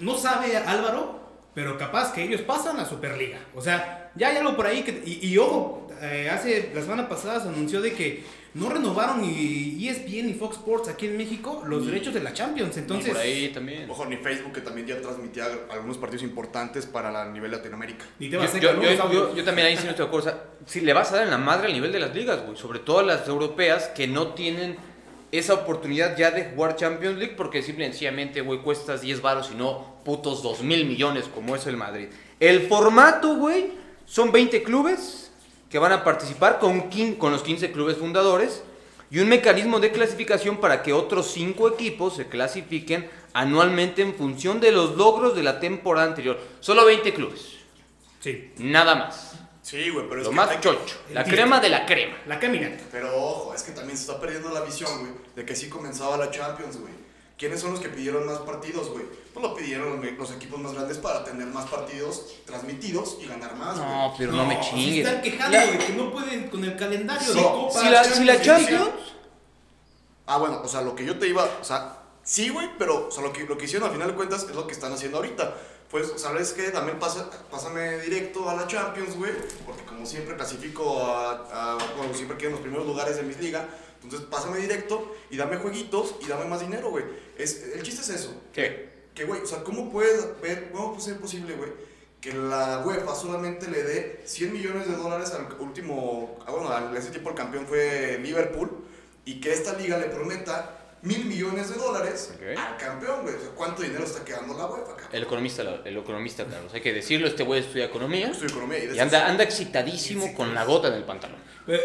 no 0.00 0.14
sabe 0.16 0.56
Álvaro, 0.56 1.23
pero 1.54 1.78
capaz 1.78 2.12
que 2.12 2.22
ellos 2.22 2.40
pasan 2.42 2.78
a 2.80 2.84
Superliga. 2.84 3.38
O 3.54 3.60
sea, 3.62 4.10
ya 4.14 4.28
hay 4.28 4.36
algo 4.36 4.56
por 4.56 4.66
ahí 4.66 4.82
que... 4.82 5.02
Y, 5.06 5.26
y 5.28 5.38
ojo, 5.38 5.88
eh, 6.02 6.28
hace 6.30 6.70
la 6.74 6.80
semana 6.82 7.08
pasada 7.08 7.40
se 7.40 7.48
anunció 7.48 7.80
de 7.80 7.92
que 7.92 8.24
no 8.54 8.68
renovaron 8.68 9.20
ni 9.20 9.88
ESPN 9.88 10.26
ni 10.28 10.34
Fox 10.34 10.56
Sports 10.58 10.88
aquí 10.88 11.06
en 11.06 11.16
México 11.16 11.64
los 11.66 11.86
derechos 11.86 12.14
de 12.14 12.20
la 12.20 12.32
Champions. 12.32 12.76
Entonces, 12.76 13.08
y 13.08 13.10
por 13.12 13.20
ahí 13.20 13.48
también. 13.48 13.90
Ojo, 13.90 14.06
ni 14.06 14.16
Facebook, 14.16 14.52
que 14.52 14.60
también 14.60 14.86
ya 14.86 15.00
transmitía 15.00 15.46
algunos 15.72 15.98
partidos 15.98 16.22
importantes 16.22 16.86
para 16.86 17.10
la 17.10 17.24
nivel 17.30 17.50
Latinoamérica. 17.50 18.04
ni 18.20 18.26
te 18.28 18.32
Yo, 18.34 18.38
vas 18.40 18.54
a 18.54 18.58
yo, 18.58 18.68
sacar 18.68 18.82
yo- 18.82 19.12
yo- 19.30 19.34
yo 19.36 19.44
también 19.44 19.66
ahí 19.68 19.76
sí 19.76 19.84
no 19.84 19.90
estoy 19.90 20.04
de 20.04 20.08
acuerdo. 20.08 20.28
O 20.28 20.32
sea, 20.32 20.42
si 20.66 20.80
le 20.82 20.92
vas 20.92 21.10
a 21.12 21.16
dar 21.16 21.24
en 21.24 21.30
la 21.30 21.38
madre 21.38 21.66
al 21.66 21.72
nivel 21.72 21.90
de 21.92 21.98
las 22.00 22.14
ligas, 22.14 22.44
güey. 22.44 22.56
Sobre 22.56 22.78
todo 22.78 23.00
a 23.00 23.02
las 23.02 23.26
europeas 23.26 23.88
que 23.88 24.06
no 24.06 24.34
tienen 24.34 24.76
esa 25.32 25.54
oportunidad 25.54 26.16
ya 26.16 26.30
de 26.30 26.44
jugar 26.54 26.76
Champions 26.76 27.18
League 27.18 27.34
porque 27.36 27.60
simple 27.62 27.84
y 27.86 27.88
sencillamente, 27.88 28.40
güey, 28.40 28.60
cuestas 28.60 29.00
10 29.00 29.20
varos 29.20 29.50
y 29.52 29.56
no 29.56 29.93
putos 30.04 30.42
2 30.42 30.62
mil 30.62 30.84
millones 30.86 31.24
como 31.34 31.56
es 31.56 31.66
el 31.66 31.76
Madrid. 31.76 32.08
El 32.40 32.66
formato, 32.68 33.36
güey, 33.36 33.72
son 34.06 34.30
20 34.32 34.62
clubes 34.62 35.30
que 35.70 35.78
van 35.78 35.92
a 35.92 36.04
participar 36.04 36.58
con, 36.58 36.90
quin- 36.90 37.16
con 37.18 37.32
los 37.32 37.42
15 37.42 37.72
clubes 37.72 37.96
fundadores 37.96 38.62
y 39.10 39.18
un 39.20 39.28
mecanismo 39.28 39.80
de 39.80 39.92
clasificación 39.92 40.58
para 40.58 40.82
que 40.82 40.92
otros 40.92 41.30
5 41.32 41.68
equipos 41.68 42.16
se 42.16 42.26
clasifiquen 42.28 43.08
anualmente 43.32 44.02
en 44.02 44.14
función 44.14 44.60
de 44.60 44.72
los 44.72 44.96
logros 44.96 45.34
de 45.34 45.42
la 45.42 45.58
temporada 45.60 46.06
anterior. 46.06 46.38
Solo 46.60 46.84
20 46.84 47.12
clubes. 47.14 47.40
Sí, 48.20 48.52
Nada 48.58 48.94
más. 48.94 49.32
Sí, 49.62 49.88
güey, 49.88 50.06
pero 50.08 50.20
es 50.20 50.24
Lo 50.26 50.30
que 50.30 50.36
más 50.36 50.48
que- 50.50 50.60
chocho. 50.60 50.96
La 51.12 51.20
Entiendo. 51.22 51.30
crema 51.42 51.60
de 51.60 51.68
la 51.70 51.86
crema. 51.86 52.14
la 52.26 52.38
caminante. 52.38 52.84
Pero 52.92 53.16
ojo, 53.16 53.54
es 53.54 53.62
que 53.62 53.72
también 53.72 53.96
se 53.96 54.04
está 54.04 54.20
perdiendo 54.20 54.50
la 54.50 54.60
visión, 54.60 54.90
güey, 55.00 55.12
de 55.34 55.44
que 55.46 55.56
sí 55.56 55.68
comenzaba 55.70 56.18
la 56.18 56.30
Champions, 56.30 56.78
güey. 56.78 56.92
¿Quiénes 57.36 57.60
son 57.60 57.72
los 57.72 57.80
que 57.80 57.88
pidieron 57.88 58.26
más 58.26 58.38
partidos, 58.40 58.90
güey? 58.90 59.04
Pues 59.32 59.44
lo 59.44 59.54
pidieron 59.56 60.00
los, 60.00 60.12
los 60.12 60.30
equipos 60.32 60.60
más 60.60 60.72
grandes 60.72 60.98
para 60.98 61.24
tener 61.24 61.46
más 61.48 61.66
partidos 61.68 62.26
transmitidos 62.46 63.16
y 63.20 63.26
ganar 63.26 63.56
más, 63.56 63.76
güey. 63.76 63.88
No, 63.90 64.14
pero 64.16 64.32
no, 64.32 64.46
me 64.46 64.62
Se 64.62 64.70
chingues. 64.70 65.06
están 65.06 65.20
quejando 65.22 65.56
La- 65.58 65.66
de 65.66 65.78
que 65.78 65.92
no 65.94 66.12
pueden 66.12 66.48
con 66.48 66.62
el 66.64 66.76
calendario 66.76 67.26
Sí, 67.32 67.38
de 67.38 67.42
Copa. 67.42 67.80
si, 67.80 67.88
la, 67.90 68.04
si. 68.38 68.40
Champions. 68.44 68.90
Ah, 70.26 70.38
bueno, 70.38 70.60
o 70.64 70.68
sea, 70.68 70.80
lo 70.82 70.94
que 70.94 71.04
yo 71.04 71.18
te 71.18 71.28
iba, 71.28 71.44
o 71.60 71.64
sea, 71.64 71.98
sí, 72.22 72.48
güey, 72.48 72.70
pero 72.78 73.08
o 73.08 73.10
sea, 73.10 73.22
lo, 73.22 73.32
que, 73.32 73.44
lo 73.44 73.58
que 73.58 73.64
hicieron 73.66 73.88
al 73.88 73.94
final 73.94 74.08
de 74.10 74.14
cuentas 74.14 74.44
es 74.48 74.54
lo 74.54 74.66
que 74.66 74.72
están 74.72 74.92
haciendo 74.92 75.18
ahorita. 75.18 75.54
Pues, 75.90 76.12
¿sabes 76.16 76.52
qué? 76.52 76.70
También 76.70 76.98
pasa, 76.98 77.28
pásame 77.50 77.98
directo 77.98 78.48
a 78.48 78.54
la 78.54 78.66
Champions, 78.66 79.16
güey, 79.16 79.32
porque 79.66 79.84
como 79.84 80.06
siempre 80.06 80.34
clasifico 80.34 80.98
a, 81.04 81.32
a- 81.74 81.78
bueno, 81.98 82.14
siempre 82.14 82.36
quedo 82.38 82.48
en 82.48 82.52
los 82.54 82.62
primeros 82.62 82.86
lugares 82.86 83.16
de 83.16 83.22
mis 83.22 83.38
ligas, 83.38 83.64
entonces 84.04 84.28
pásame 84.30 84.58
directo 84.58 85.12
y 85.30 85.36
dame 85.36 85.56
jueguitos 85.56 86.14
y 86.24 86.28
dame 86.28 86.44
más 86.44 86.60
dinero, 86.60 86.90
güey. 86.90 87.04
Es, 87.36 87.64
el 87.74 87.82
chiste 87.82 88.02
es 88.02 88.10
eso. 88.10 88.40
¿Qué? 88.52 88.92
Que, 89.14 89.24
güey, 89.24 89.40
o 89.42 89.46
sea, 89.46 89.62
¿cómo 89.64 89.90
puedes 89.90 90.40
ver, 90.40 90.70
cómo 90.72 90.90
puede 90.92 91.02
ser 91.04 91.18
posible, 91.18 91.54
güey, 91.54 91.70
que 92.20 92.32
la 92.32 92.82
UEFA 92.84 93.14
solamente 93.14 93.68
le 93.68 93.82
dé 93.82 94.22
100 94.24 94.52
millones 94.52 94.88
de 94.88 94.96
dólares 94.96 95.30
al 95.32 95.48
último, 95.60 96.38
ah, 96.46 96.50
bueno, 96.52 96.68
al- 96.70 96.96
ese 96.96 97.10
tiempo 97.10 97.30
el 97.30 97.36
campeón 97.36 97.66
fue 97.66 98.18
Liverpool, 98.22 98.70
y 99.24 99.40
que 99.40 99.52
esta 99.52 99.74
liga 99.74 99.98
le 99.98 100.06
prometa 100.06 100.83
mil 101.04 101.24
millones 101.26 101.68
de 101.70 101.76
dólares 101.76 102.32
Ok. 102.34 102.58
al 102.58 102.76
campeón, 102.76 103.22
güey? 103.22 103.34
O 103.34 103.38
sea, 103.38 103.50
¿cuánto 103.54 103.82
dinero 103.82 104.02
está 104.04 104.24
quedando 104.24 104.54
la 104.58 104.66
UEFA, 104.66 104.90
cabrón? 104.96 105.08
El 105.12 105.22
economista, 105.22 105.62
el 105.84 105.96
economista, 105.96 106.44
Carlos. 106.44 106.74
Hay 106.74 106.80
que 106.80 106.92
decirlo. 106.92 107.26
Este 107.28 107.44
güey 107.44 107.60
estudia 107.60 107.84
economía. 107.84 108.34
Su 108.34 108.46
economía 108.46 108.78
y 108.84 108.96
Y 108.96 108.98
anda, 108.98 109.28
anda 109.28 109.44
excitadísimo 109.44 110.34
con 110.34 110.54
la 110.54 110.64
gota 110.64 110.88
en 110.88 110.94
el 110.94 111.04
pantalón. 111.04 111.38
Pero, 111.66 111.82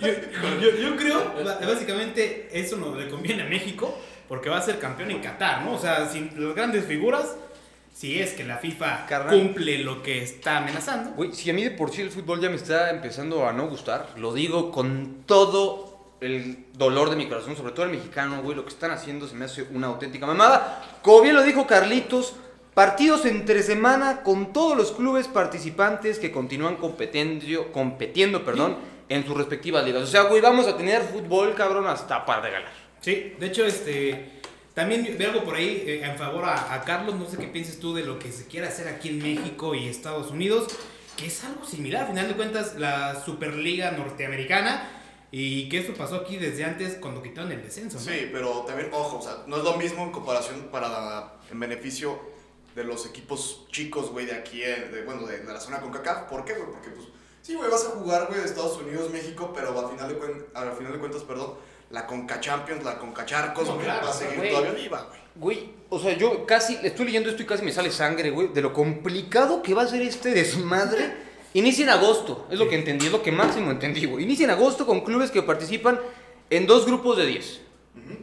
Yo, 0.00 0.70
yo- 0.70 0.76
yo 0.76 0.96
creo, 0.96 1.34
básicamente, 1.66 2.48
eso 2.52 2.76
no 2.76 2.94
le 2.94 3.08
conviene 3.08 3.42
a 3.42 3.46
México, 3.46 3.98
porque 4.28 4.48
va 4.50 4.58
a 4.58 4.62
ser 4.62 4.78
campeón 4.78 5.10
en 5.10 5.20
Qatar, 5.20 5.62
¿no? 5.64 5.74
O 5.74 5.78
sea, 5.78 6.08
sin 6.08 6.30
las 6.36 6.54
grandes 6.54 6.84
figuras, 6.84 7.34
si 7.94 8.20
es 8.20 8.32
que 8.34 8.44
la 8.44 8.58
FIFA 8.58 9.06
cumple 9.28 9.78
lo 9.78 10.02
que 10.02 10.22
está 10.22 10.58
amenazando. 10.58 11.10
Güey, 11.12 11.32
si 11.34 11.50
a 11.50 11.54
mí 11.54 11.64
de 11.64 11.70
por 11.72 11.90
sí 11.90 12.02
el 12.02 12.10
fútbol 12.10 12.40
ya 12.40 12.48
me 12.48 12.56
está 12.56 12.90
empezando 12.90 13.46
a 13.46 13.52
no 13.52 13.68
gustar, 13.68 14.10
lo 14.16 14.32
digo 14.32 14.70
con 14.70 15.22
todo 15.26 15.87
el 16.20 16.66
dolor 16.72 17.10
de 17.10 17.16
mi 17.16 17.28
corazón, 17.28 17.56
sobre 17.56 17.72
todo 17.72 17.86
el 17.86 17.92
mexicano, 17.92 18.42
güey, 18.42 18.56
lo 18.56 18.64
que 18.64 18.70
están 18.70 18.90
haciendo 18.90 19.28
se 19.28 19.34
me 19.34 19.44
hace 19.44 19.62
una 19.72 19.86
auténtica 19.86 20.26
mamada. 20.26 21.00
Como 21.02 21.22
bien 21.22 21.34
lo 21.34 21.42
dijo 21.42 21.66
Carlitos, 21.66 22.34
partidos 22.74 23.24
entre 23.24 23.62
semana 23.62 24.22
con 24.22 24.52
todos 24.52 24.76
los 24.76 24.92
clubes 24.92 25.28
participantes 25.28 26.18
que 26.18 26.30
continúan 26.30 26.76
competiendo, 26.76 27.72
competiendo 27.72 28.44
perdón, 28.44 28.76
en 29.08 29.26
sus 29.26 29.36
respectivas 29.36 29.84
ligas. 29.84 30.02
O 30.02 30.06
sea, 30.06 30.22
güey, 30.22 30.40
vamos 30.40 30.66
a 30.66 30.76
tener 30.76 31.02
fútbol, 31.02 31.54
cabrón, 31.54 31.86
hasta 31.86 32.24
para 32.26 32.42
regalar. 32.42 32.72
Sí, 33.00 33.34
de 33.38 33.46
hecho, 33.46 33.64
este. 33.64 34.32
También 34.74 35.16
veo 35.18 35.30
algo 35.30 35.42
por 35.42 35.56
ahí 35.56 35.82
eh, 35.84 36.02
en 36.04 36.16
favor 36.16 36.44
a, 36.44 36.72
a 36.72 36.82
Carlos. 36.82 37.16
No 37.16 37.26
sé 37.28 37.36
qué 37.36 37.48
pienses 37.48 37.80
tú 37.80 37.94
de 37.94 38.04
lo 38.04 38.20
que 38.20 38.30
se 38.30 38.46
quiere 38.46 38.68
hacer 38.68 38.86
aquí 38.86 39.08
en 39.08 39.18
México 39.18 39.74
y 39.74 39.88
Estados 39.88 40.30
Unidos, 40.30 40.68
que 41.16 41.26
es 41.26 41.42
algo 41.42 41.64
similar. 41.64 42.02
Al 42.02 42.08
final 42.10 42.28
de 42.28 42.34
cuentas, 42.34 42.76
la 42.76 43.20
Superliga 43.24 43.90
norteamericana. 43.90 44.97
Y 45.30 45.68
que 45.68 45.78
eso 45.80 45.92
pasó 45.94 46.16
aquí 46.16 46.36
desde 46.38 46.64
antes 46.64 46.94
cuando 46.94 47.22
quitaron 47.22 47.52
el 47.52 47.62
descenso. 47.62 47.98
¿no? 47.98 48.04
Sí, 48.04 48.28
pero 48.32 48.62
también, 48.66 48.88
ojo, 48.92 49.18
o 49.18 49.22
sea, 49.22 49.44
no 49.46 49.58
es 49.58 49.64
lo 49.64 49.74
mismo 49.76 50.02
en 50.04 50.10
comparación 50.12 50.68
para, 50.72 51.34
en 51.50 51.60
beneficio 51.60 52.18
de 52.74 52.84
los 52.84 53.04
equipos 53.06 53.66
chicos, 53.70 54.10
güey, 54.10 54.24
de 54.26 54.32
aquí, 54.32 54.62
eh, 54.62 54.88
de, 54.92 55.02
bueno, 55.02 55.26
de, 55.26 55.40
de 55.40 55.52
la 55.52 55.60
zona 55.60 55.80
CONCACAF. 55.80 56.30
¿Por 56.30 56.44
qué, 56.44 56.54
güey? 56.54 56.70
Porque, 56.70 56.90
pues, 56.90 57.08
sí, 57.42 57.54
güey, 57.56 57.70
vas 57.70 57.84
a 57.84 57.90
jugar, 57.90 58.26
güey, 58.28 58.40
de 58.40 58.46
Estados 58.46 58.78
Unidos, 58.78 59.10
México, 59.10 59.52
pero 59.54 59.78
al 59.78 59.90
final 59.94 60.08
de, 60.08 60.18
cuen- 60.18 60.44
al 60.54 60.72
final 60.72 60.92
de 60.92 60.98
cuentas, 60.98 61.22
perdón, 61.24 61.54
la 61.90 62.06
Conca 62.06 62.40
Champions, 62.40 62.84
la 62.84 62.98
Conca 62.98 63.26
Charcos, 63.26 63.66
No, 63.66 63.74
güey, 63.74 63.84
claro, 63.86 64.06
va 64.06 64.10
a 64.12 64.14
seguir 64.14 64.36
güey. 64.36 64.50
todavía 64.50 64.72
viva, 64.72 65.08
güey. 65.08 65.20
Güey, 65.34 65.70
o 65.90 65.98
sea, 65.98 66.16
yo 66.16 66.46
casi, 66.46 66.78
estoy 66.82 67.06
leyendo 67.06 67.28
esto 67.30 67.42
y 67.42 67.46
casi 67.46 67.64
me 67.64 67.72
sale 67.72 67.90
sangre, 67.90 68.30
güey, 68.30 68.48
de 68.48 68.60
lo 68.62 68.72
complicado 68.72 69.62
que 69.62 69.74
va 69.74 69.82
a 69.82 69.86
ser 69.88 70.02
este 70.02 70.30
desmadre. 70.30 71.27
Inicia 71.54 71.84
en 71.84 71.90
agosto, 71.90 72.46
es 72.50 72.58
lo 72.58 72.68
que 72.68 72.76
entendí, 72.76 73.06
es 73.06 73.12
lo 73.12 73.22
que 73.22 73.32
máximo 73.32 73.70
entendí, 73.70 74.04
güey. 74.04 74.24
Inicia 74.24 74.44
en 74.44 74.50
agosto 74.50 74.86
con 74.86 75.00
clubes 75.00 75.30
que 75.30 75.42
participan 75.42 75.98
en 76.50 76.66
dos 76.66 76.86
grupos 76.86 77.16
de 77.16 77.26
10. 77.26 77.60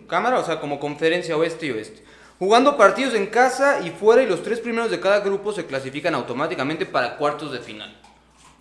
Cámara, 0.08 0.40
o 0.40 0.46
sea, 0.46 0.60
como 0.60 0.80
conferencia 0.80 1.36
oeste 1.36 1.68
y 1.68 1.72
oeste. 1.72 2.04
Jugando 2.38 2.78
partidos 2.78 3.14
en 3.14 3.28
casa 3.28 3.82
y 3.82 3.90
fuera 3.92 4.22
y 4.22 4.28
los 4.28 4.44
tres 4.44 4.60
primeros 4.60 4.92
de 4.92 5.00
cada 5.00 5.22
grupo 5.22 5.54
se 5.54 5.66
clasifican 5.66 6.14
automáticamente 6.14 6.86
para 6.86 7.18
cuartos 7.18 7.52
de 7.52 7.60
final. 7.60 7.96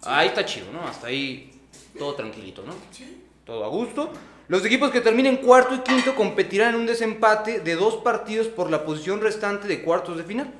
Ahí 0.04 0.28
está 0.28 0.44
chido, 0.44 0.66
¿no? 0.72 0.86
Hasta 0.86 1.08
ahí 1.08 1.52
todo 1.98 2.14
tranquilito, 2.14 2.62
¿no? 2.66 2.72
Sí. 2.90 3.22
todo 3.44 3.64
a 3.64 3.68
gusto. 3.68 4.10
Los 4.48 4.64
equipos 4.64 4.90
que 4.90 5.00
terminen 5.00 5.38
cuarto 5.38 5.74
y 5.74 5.78
quinto 5.78 6.14
competirán 6.14 6.74
en 6.74 6.80
un 6.80 6.86
desempate 6.86 7.60
de 7.60 7.74
dos 7.76 7.96
partidos 7.96 8.46
por 8.46 8.70
la 8.70 8.84
posición 8.84 9.20
restante 9.20 9.66
de 9.66 9.82
cuartos 9.82 10.16
de 10.16 10.24
final. 10.24 10.52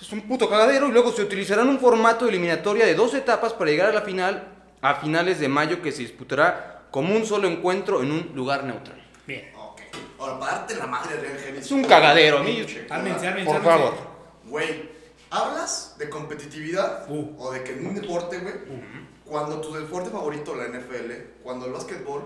Es 0.00 0.12
un 0.12 0.22
puto 0.22 0.48
cagadero 0.48 0.88
y 0.88 0.92
luego 0.92 1.12
se 1.12 1.22
utilizará 1.22 1.62
un 1.62 1.78
formato 1.80 2.24
de 2.24 2.30
eliminatoria 2.30 2.86
de 2.86 2.94
dos 2.94 3.14
etapas 3.14 3.52
para 3.52 3.70
llegar 3.70 3.90
a 3.90 3.92
la 3.92 4.02
final 4.02 4.48
a 4.80 4.94
finales 4.96 5.40
de 5.40 5.48
mayo 5.48 5.82
que 5.82 5.90
se 5.90 6.02
disputará 6.02 6.86
como 6.90 7.14
un 7.16 7.26
solo 7.26 7.48
encuentro 7.48 8.00
en 8.02 8.12
un 8.12 8.32
lugar 8.34 8.64
neutral. 8.64 9.02
Bien. 9.26 9.52
Ok. 9.56 9.80
Ahora, 10.20 10.38
para 10.38 10.52
darte 10.52 10.76
la 10.76 10.86
madre 10.86 11.16
Genesis. 11.44 11.66
Es 11.66 11.70
un 11.72 11.84
cagadero, 11.84 12.38
a 12.38 12.42
mí. 12.42 12.64
Ármense, 12.88 13.26
ármense, 13.26 13.52
Por 13.52 13.62
favor. 13.62 13.94
Güey, 14.46 14.88
hablas 15.30 15.96
de 15.98 16.08
competitividad 16.08 17.10
Uh. 17.10 17.34
o 17.38 17.52
de 17.52 17.64
que 17.64 17.72
en 17.72 17.86
un 17.88 17.94
deporte, 17.94 18.38
güey, 18.38 18.54
cuando 19.24 19.60
tu 19.60 19.74
deporte 19.74 20.10
favorito, 20.10 20.54
la 20.54 20.64
NFL, 20.68 21.42
cuando 21.42 21.66
el 21.66 21.72
básquetbol, 21.72 22.24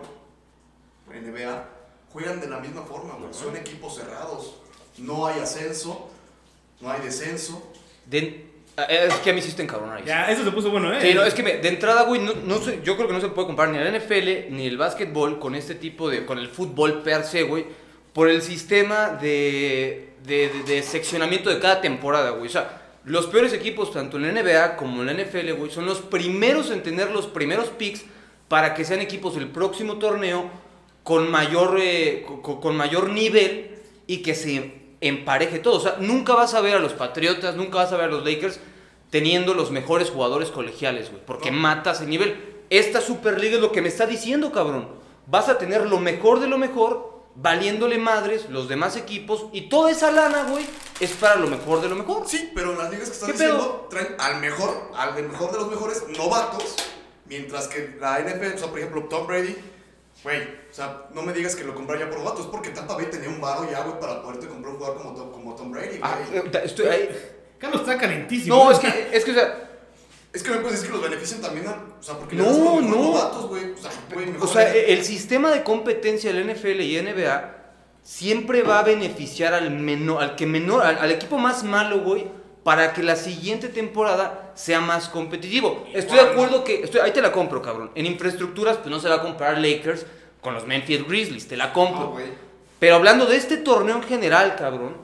NBA, 1.08 1.68
juegan 2.12 2.40
de 2.40 2.48
la 2.48 2.58
misma 2.60 2.82
forma, 2.82 3.14
güey. 3.14 3.32
Son 3.32 3.56
equipos 3.56 3.96
cerrados. 3.96 4.58
no 4.98 5.26
hay 5.26 5.40
ascenso, 5.40 6.10
no 6.82 6.90
hay 6.90 7.00
descenso. 7.00 7.72
De- 8.06 8.44
eh, 8.76 9.06
es 9.08 9.14
que 9.16 9.30
a 9.30 9.32
mí 9.32 9.40
sí 9.40 9.48
está 9.50 9.62
encabronado. 9.62 10.04
Ya, 10.04 10.30
eso 10.30 10.44
se 10.44 10.50
puso 10.50 10.70
bueno, 10.70 10.92
¿eh? 10.92 10.98
Sí, 11.02 11.14
no, 11.14 11.22
es 11.24 11.32
que 11.34 11.42
me- 11.42 11.56
de 11.58 11.68
entrada, 11.68 12.02
güey, 12.04 12.20
no, 12.20 12.32
no 12.44 12.58
sé, 12.58 12.80
yo 12.84 12.96
creo 12.96 13.06
que 13.08 13.14
no 13.14 13.20
se 13.20 13.28
puede 13.28 13.46
comparar 13.46 13.72
ni 13.72 13.78
el 13.78 13.86
NFL 13.86 14.50
ni 14.50 14.66
el 14.66 14.76
básquetbol 14.76 15.38
con 15.38 15.54
este 15.54 15.74
tipo 15.74 16.10
de, 16.10 16.24
con 16.26 16.38
el 16.38 16.48
fútbol 16.48 17.02
per 17.02 17.24
se, 17.24 17.42
güey, 17.44 17.64
por 18.12 18.28
el 18.28 18.42
sistema 18.42 19.10
de, 19.10 20.08
de, 20.26 20.48
de- 20.48 20.62
de 20.74 20.82
seccionamiento 20.82 21.50
de 21.50 21.58
cada 21.60 21.80
temporada, 21.80 22.30
güey. 22.30 22.46
O 22.46 22.50
sea, 22.50 22.80
los 23.04 23.26
peores 23.26 23.52
equipos, 23.52 23.92
tanto 23.92 24.16
en 24.16 24.22
la 24.34 24.42
NBA 24.42 24.76
como 24.76 25.02
en 25.02 25.06
la 25.06 25.12
NFL, 25.24 25.52
güey, 25.52 25.70
son 25.70 25.86
los 25.86 26.00
primeros 26.00 26.70
en 26.70 26.82
tener 26.82 27.10
los 27.10 27.26
primeros 27.26 27.68
picks 27.68 28.04
para 28.48 28.74
que 28.74 28.84
sean 28.84 29.00
equipos 29.00 29.34
del 29.34 29.48
próximo 29.48 29.98
torneo 29.98 30.50
con 31.02 31.30
mayor, 31.30 31.78
eh, 31.80 32.24
co- 32.42 32.60
con, 32.60 32.76
mayor 32.76 33.10
nivel 33.10 33.76
y 34.06 34.18
que 34.18 34.34
se 34.34 34.81
empareje 35.02 35.58
todo. 35.58 35.76
O 35.76 35.80
sea, 35.80 35.96
nunca 36.00 36.34
vas 36.34 36.54
a 36.54 36.60
ver 36.60 36.76
a 36.76 36.78
los 36.78 36.94
Patriotas, 36.94 37.54
nunca 37.56 37.78
vas 37.78 37.92
a 37.92 37.96
ver 37.96 38.06
a 38.06 38.12
los 38.12 38.24
Lakers 38.24 38.58
teniendo 39.10 39.52
los 39.52 39.70
mejores 39.70 40.08
jugadores 40.10 40.48
colegiales, 40.50 41.10
güey, 41.10 41.22
porque 41.26 41.50
No. 41.50 41.58
matas 41.58 42.00
el 42.00 42.08
nivel. 42.08 42.62
Esta 42.70 43.02
Superliga 43.02 43.56
es 43.56 43.60
lo 43.60 43.70
que 43.72 43.82
me 43.82 43.88
está 43.88 44.06
diciendo, 44.06 44.50
cabrón. 44.50 44.88
Vas 45.26 45.48
a 45.50 45.58
tener 45.58 45.86
lo 45.86 45.98
mejor 46.00 46.40
de 46.40 46.46
lo 46.46 46.56
mejor, 46.56 47.12
valiéndole 47.34 47.98
madres 47.98 48.48
los 48.48 48.68
demás 48.68 48.96
equipos, 48.96 49.46
y 49.52 49.68
toda 49.68 49.90
esa 49.90 50.10
lana, 50.10 50.44
güey, 50.44 50.64
es 51.00 51.12
para 51.12 51.36
lo 51.36 51.46
mejor 51.48 51.80
de 51.82 51.88
lo 51.90 51.94
mejor. 51.96 52.22
Sí, 52.26 52.50
pero 52.54 52.74
las 52.74 52.90
ligas 52.90 53.08
que 53.08 53.14
están 53.14 53.26
¿Qué 53.28 53.32
diciendo 53.34 53.86
traen 53.90 54.16
al 54.18 54.40
mejor, 54.40 54.90
al 54.96 55.14
mejor 55.28 55.52
de 55.52 55.58
los 55.58 55.68
mejores 55.70 56.04
novatos, 56.16 56.76
mientras 57.26 57.68
que 57.68 57.96
la 58.00 58.18
NFL, 58.20 58.54
o 58.54 58.58
sea, 58.58 58.68
por 58.68 58.78
ejemplo, 58.78 59.04
Tom 59.04 59.26
Brady, 59.26 59.56
güey, 60.22 60.40
o 60.70 60.74
sea, 60.74 61.06
no 61.14 61.22
me 61.22 61.32
digas 61.32 61.56
que 61.56 61.64
lo 61.64 61.74
compraron 61.74 62.04
ya 62.04 62.10
por 62.10 62.18
novatos, 62.20 62.46
porque 62.46 62.70
Tampa 62.70 62.94
Bay 62.94 63.06
tenía 63.10 63.28
un 63.28 63.40
varo 63.40 63.68
ya, 63.70 63.80
güey, 63.82 63.98
para 64.00 64.22
poderte 64.22 64.46
comprar 64.48 64.72
un 64.72 64.78
jugador 64.78 64.98
como, 65.02 65.14
Tom- 65.14 65.30
como 65.32 65.54
Tom 65.54 65.70
Brady, 65.72 65.98
güey. 65.98 66.00
Ah, 66.02 66.18
estoy 66.64 66.86
ahí. 66.86 67.08
Carlos 67.58 67.80
está 67.82 67.96
calentísimo. 67.98 68.56
No, 68.56 68.70
es 68.70 68.78
que, 68.78 69.10
es 69.12 69.24
que, 69.24 69.30
o 69.30 69.34
sea, 69.34 69.68
Es 70.34 70.42
que 70.42 70.50
me 70.50 70.56
puedes 70.58 70.72
decir 70.80 70.86
que 70.90 70.96
los 70.98 71.02
benefician 71.10 71.40
también, 71.42 71.66
a- 71.68 71.84
o 71.98 72.02
sea, 72.02 72.16
porque 72.16 72.36
No, 72.36 72.80
le 72.80 72.86
no. 72.88 72.96
novatos, 72.96 73.48
güey. 73.48 73.72
O 73.72 73.76
sea, 73.76 73.90
güey, 74.14 74.26
O 74.40 74.46
sea, 74.46 74.74
el 74.74 75.04
sistema 75.04 75.50
de 75.50 75.62
competencia 75.62 76.32
del 76.32 76.48
NFL 76.48 76.80
y 76.80 76.96
NBA 76.98 77.56
siempre 78.02 78.62
va 78.62 78.78
a 78.80 78.82
beneficiar 78.82 79.54
al 79.54 79.70
menor, 79.70 80.22
al 80.22 80.34
que 80.36 80.46
menor, 80.46 80.82
al, 80.84 80.98
al 80.98 81.10
equipo 81.12 81.36
más 81.38 81.62
malo, 81.64 82.00
güey, 82.00 82.26
para 82.64 82.92
que 82.92 83.02
la 83.02 83.16
siguiente 83.16 83.68
temporada 83.68 84.52
sea 84.54 84.80
más 84.80 85.08
competitivo. 85.08 85.84
Estoy 85.92 86.18
de 86.18 86.24
acuerdo 86.24 86.62
que, 86.64 86.82
estoy, 86.82 87.00
ahí 87.00 87.10
te 87.10 87.20
la 87.20 87.32
compro, 87.32 87.60
cabrón. 87.60 87.90
En 87.94 88.06
infraestructuras, 88.06 88.76
pues 88.78 88.90
no 88.90 89.00
se 89.00 89.08
va 89.08 89.16
a 89.16 89.22
comparar 89.22 89.58
Lakers 89.58 90.06
con 90.40 90.54
los 90.54 90.66
Memphis 90.66 91.06
Grizzlies, 91.06 91.48
te 91.48 91.56
la 91.56 91.72
compro. 91.72 92.16
Ah. 92.18 92.22
Pero 92.78 92.96
hablando 92.96 93.26
de 93.26 93.36
este 93.36 93.56
torneo 93.58 93.96
en 93.96 94.02
general, 94.04 94.56
cabrón, 94.56 94.96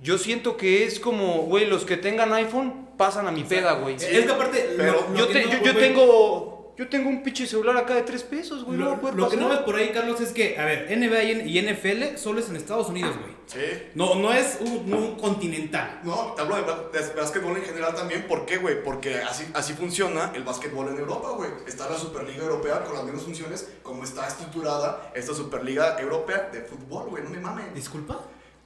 yo 0.00 0.18
siento 0.18 0.56
que 0.56 0.84
es 0.84 1.00
como, 1.00 1.42
güey, 1.42 1.66
los 1.66 1.84
que 1.84 1.96
tengan 1.96 2.32
iPhone 2.32 2.88
pasan 2.96 3.26
a 3.28 3.32
mi 3.32 3.44
peda, 3.44 3.72
güey. 3.74 3.94
es 3.96 4.04
que 4.04 4.30
aparte. 4.30 4.74
pero 4.76 4.92
lo- 4.92 5.08
lo 5.10 5.16
Yo, 5.16 5.28
que 5.28 5.32
te- 5.34 5.44
no, 5.46 5.52
yo, 5.52 5.62
yo 5.62 5.76
tengo, 5.76 6.57
yo 6.78 6.88
tengo 6.88 7.08
un 7.08 7.24
pinche 7.24 7.44
celular 7.44 7.76
acá 7.76 7.96
de 7.96 8.02
3 8.02 8.22
pesos, 8.22 8.62
güey, 8.62 8.78
no 8.78 8.84
Lo, 8.84 8.92
a 8.92 9.00
poder 9.00 9.16
lo 9.16 9.28
que 9.28 9.36
no 9.36 9.48
ves 9.48 9.58
por 9.58 9.74
ahí, 9.74 9.90
Carlos, 9.90 10.20
es 10.20 10.30
que, 10.30 10.56
a 10.56 10.64
ver, 10.64 10.86
NBA 10.96 11.24
y 11.44 11.60
NFL 11.60 12.16
solo 12.16 12.38
es 12.38 12.48
en 12.48 12.54
Estados 12.54 12.88
Unidos, 12.88 13.16
güey. 13.16 13.32
Sí. 13.46 13.88
No, 13.96 14.14
no 14.14 14.32
es 14.32 14.58
un, 14.60 14.92
un 14.92 15.16
continental. 15.16 16.00
No, 16.04 16.34
te 16.36 16.42
hablo 16.42 16.54
de, 16.54 17.00
de 17.00 17.14
básquetbol 17.14 17.56
en 17.56 17.64
general 17.64 17.96
también. 17.96 18.28
¿Por 18.28 18.46
qué, 18.46 18.58
güey? 18.58 18.80
Porque 18.84 19.16
así, 19.16 19.44
así 19.54 19.72
funciona 19.72 20.30
el 20.36 20.44
básquetbol 20.44 20.88
en 20.90 20.98
Europa, 20.98 21.30
güey. 21.30 21.50
Está 21.66 21.90
la 21.90 21.98
Superliga 21.98 22.44
Europea 22.44 22.84
con 22.84 22.94
las 22.94 23.02
mismas 23.02 23.24
funciones 23.24 23.68
como 23.82 24.04
está 24.04 24.28
estructurada 24.28 25.10
esta 25.16 25.34
Superliga 25.34 26.00
Europea 26.00 26.48
de 26.52 26.60
fútbol, 26.60 27.08
güey. 27.08 27.24
No 27.24 27.30
me 27.30 27.40
mames. 27.40 27.74
¿Disculpa? 27.74 28.20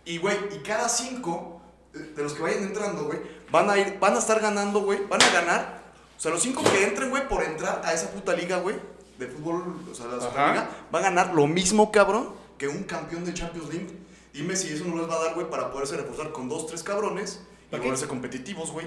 Y, 0.05 0.19
güey, 0.19 0.37
y 0.55 0.59
cada 0.59 0.87
cinco 0.91 1.63
de 1.95 2.23
los 2.23 2.35
que 2.35 2.43
vayan 2.43 2.65
entrando, 2.65 3.05
güey, 3.05 3.21
van 3.51 3.71
a 3.71 3.79
ir, 3.79 3.99
van 3.99 4.17
a 4.17 4.19
estar 4.19 4.39
ganando, 4.39 4.81
güey. 4.81 4.99
Van 5.09 5.23
a 5.23 5.31
ganar. 5.31 5.82
O 6.23 6.25
sea, 6.25 6.31
los 6.31 6.41
cinco 6.41 6.63
que 6.63 6.85
entren, 6.85 7.11
güey, 7.11 7.27
por 7.29 7.43
entrar 7.43 7.83
a 7.85 7.93
esa 7.93 8.09
puta 8.13 8.33
liga, 8.33 8.59
güey, 8.59 8.77
de 9.19 9.27
fútbol, 9.27 9.75
o 9.91 9.93
sea, 9.93 10.07
la. 10.07 10.21
Superliga, 10.21 10.71
va 10.95 11.01
a 11.01 11.03
ganar 11.03 11.35
lo 11.35 11.49
mismo, 11.49 11.91
cabrón, 11.91 12.29
que 12.59 12.69
un 12.69 12.85
campeón 12.85 13.25
de 13.25 13.35
Champions 13.35 13.69
League. 13.75 13.89
Dime 14.33 14.55
si 14.55 14.73
eso 14.73 14.85
no 14.85 14.97
les 14.99 15.11
va 15.11 15.17
a 15.17 15.25
dar, 15.25 15.35
güey, 15.35 15.51
para 15.51 15.73
poderse 15.73 15.97
reforzar 15.97 16.31
con 16.31 16.49
dos, 16.49 16.69
tres 16.69 16.85
cabrones 16.85 17.41
y 17.73 17.77
volverse 17.77 18.07
competitivos, 18.07 18.71
güey. 18.71 18.87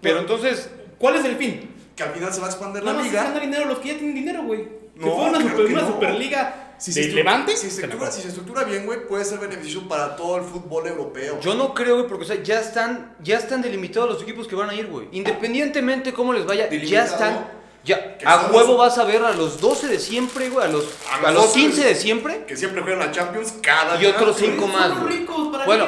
Pero 0.00 0.20
entonces, 0.20 0.70
¿Cuál 0.96 1.16
es 1.16 1.24
el 1.24 1.34
fin? 1.36 1.70
Que 1.96 2.04
al 2.04 2.10
final 2.12 2.32
se 2.32 2.40
va 2.40 2.46
a 2.46 2.50
expandir 2.50 2.84
la 2.84 2.92
más 2.92 3.04
es 3.06 3.10
liga. 3.10 3.24
ganar 3.24 3.40
dinero 3.42 3.64
los 3.64 3.80
que 3.80 3.88
ya 3.88 3.94
tienen 3.94 4.14
dinero, 4.14 4.44
güey. 4.44 4.68
No, 4.94 5.12
una, 5.16 5.40
super- 5.40 5.56
que 5.66 5.72
una 5.72 5.82
no. 5.82 5.88
superliga 5.88 6.63
Si 6.78 6.92
de 6.92 7.04
se, 7.04 7.08
Levante, 7.12 7.52
si, 7.56 7.62
se 7.62 7.66
estructura, 7.68 7.98
compro. 7.98 8.12
si 8.16 8.22
se 8.22 8.28
estructura 8.28 8.64
bien, 8.64 8.86
güey, 8.86 9.06
puede 9.06 9.24
ser 9.24 9.38
beneficio 9.38 9.86
para 9.88 10.16
todo 10.16 10.36
el 10.38 10.42
fútbol 10.44 10.86
europeo. 10.86 11.38
yo 11.40 11.54
no 11.54 11.72
creo, 11.74 11.96
güey, 11.96 12.08
porque 12.08 12.24
o 12.24 12.26
sea, 12.26 12.42
ya 12.42 12.60
están, 12.60 13.14
ya 13.22 13.38
están 13.38 13.62
delimitados 13.62 14.08
los 14.10 14.22
equipos 14.22 14.46
que 14.48 14.54
van 14.56 14.70
a 14.70 14.74
ir, 14.74 14.86
güey. 14.88 15.08
Independientemente 15.12 16.12
cómo 16.12 16.32
les 16.32 16.44
vaya, 16.46 16.68
ya 16.70 17.04
están. 17.04 17.62
Ya, 17.84 18.16
a 18.24 18.46
huevo 18.50 18.68
los- 18.68 18.78
vas 18.78 18.96
a 18.96 19.04
ver 19.04 19.22
a 19.22 19.32
los 19.32 19.60
12 19.60 19.88
de 19.88 19.98
siempre, 19.98 20.48
güey, 20.48 20.66
a 20.66 20.70
los, 20.70 20.84
A 21.12 21.16
a 21.16 21.20
los 21.32 21.34
los 21.34 21.42
12 21.48 21.60
15 21.60 21.84
de 21.84 21.94
siempre. 21.94 22.44
Que 22.46 22.56
siempre 22.56 22.80
juegan 22.80 22.98
la 23.00 23.12
Champions 23.12 23.52
cada 23.60 24.02
Y 24.02 24.06
otros 24.06 24.38
año, 24.38 24.46
cinco 24.46 24.62
güey. 24.62 24.72
más, 24.72 25.00
güey. 25.02 25.18
ricos, 25.18 25.48
¿para 25.52 25.66
Bueno. 25.66 25.86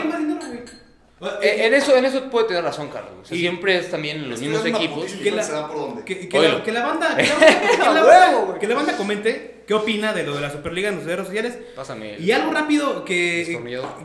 En 1.41 1.73
eso, 1.73 1.97
en 1.97 2.05
eso 2.05 2.25
puede 2.31 2.49
tener 2.49 2.63
razón, 2.63 2.89
Carlos. 2.89 3.13
O 3.23 3.25
sea, 3.25 3.37
siempre 3.39 3.79
es 3.79 3.91
también 3.91 4.19
en 4.19 4.29
los 4.31 4.41
mismos 4.41 4.65
equipos. 4.67 5.11
Que 5.15 5.31
la- 5.31 5.43
se 5.43 5.53
da 5.53 5.67
por 5.67 5.77
dónde. 5.79 6.05
Que, 6.05 6.29
la, 6.31 6.63
que 6.63 6.73
la 6.73 6.85
banda, 6.87 7.17
que 8.61 8.67
la, 8.67 8.75
banda- 8.75 8.97
comente 8.99 9.63
qué 9.67 9.73
opina 9.73 10.13
de 10.13 10.25
lo 10.25 10.35
de 10.35 10.43
la 10.43 10.51
Superliga 10.51 10.91
en 10.91 10.97
sus 10.97 11.07
redes 11.07 11.27
sociales. 11.27 11.59
Pásame. 11.75 12.19
Y 12.19 12.31
algo 12.33 12.53
rápido 12.53 13.05
que, 13.07 13.59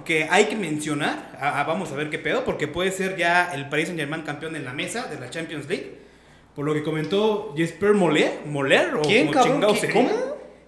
que 0.06 0.28
hay 0.30 0.46
que 0.46 0.56
mencionar, 0.56 1.38
vamos 1.68 1.92
a 1.92 1.96
ver 1.96 2.10
qué 2.10 2.18
pedo, 2.18 2.46
porque 2.46 2.70
puede 2.70 2.92
ser 2.92 3.18
ya 3.18 3.52
el 3.54 3.68
Paris 3.68 3.88
Saint 3.88 4.00
Germain 4.00 4.22
campeón 4.24 4.56
en 4.56 4.64
la 4.64 4.72
mesa 4.74 5.08
de 5.08 5.20
la 5.20 5.30
Champions 5.30 5.68
League. 5.68 6.00
Por 6.56 6.66
lo 6.66 6.74
que 6.74 6.82
comentó 6.84 7.54
Jesper 7.58 7.94
Moller, 7.94 8.40
Moller 8.46 8.96
o 8.96 9.02
¿Quién, 9.02 9.32
cabrón? 9.32 9.54
chingado 9.54 9.74
¿Qué- 9.74 9.80
se 9.80 9.90
cómo? 9.92 10.10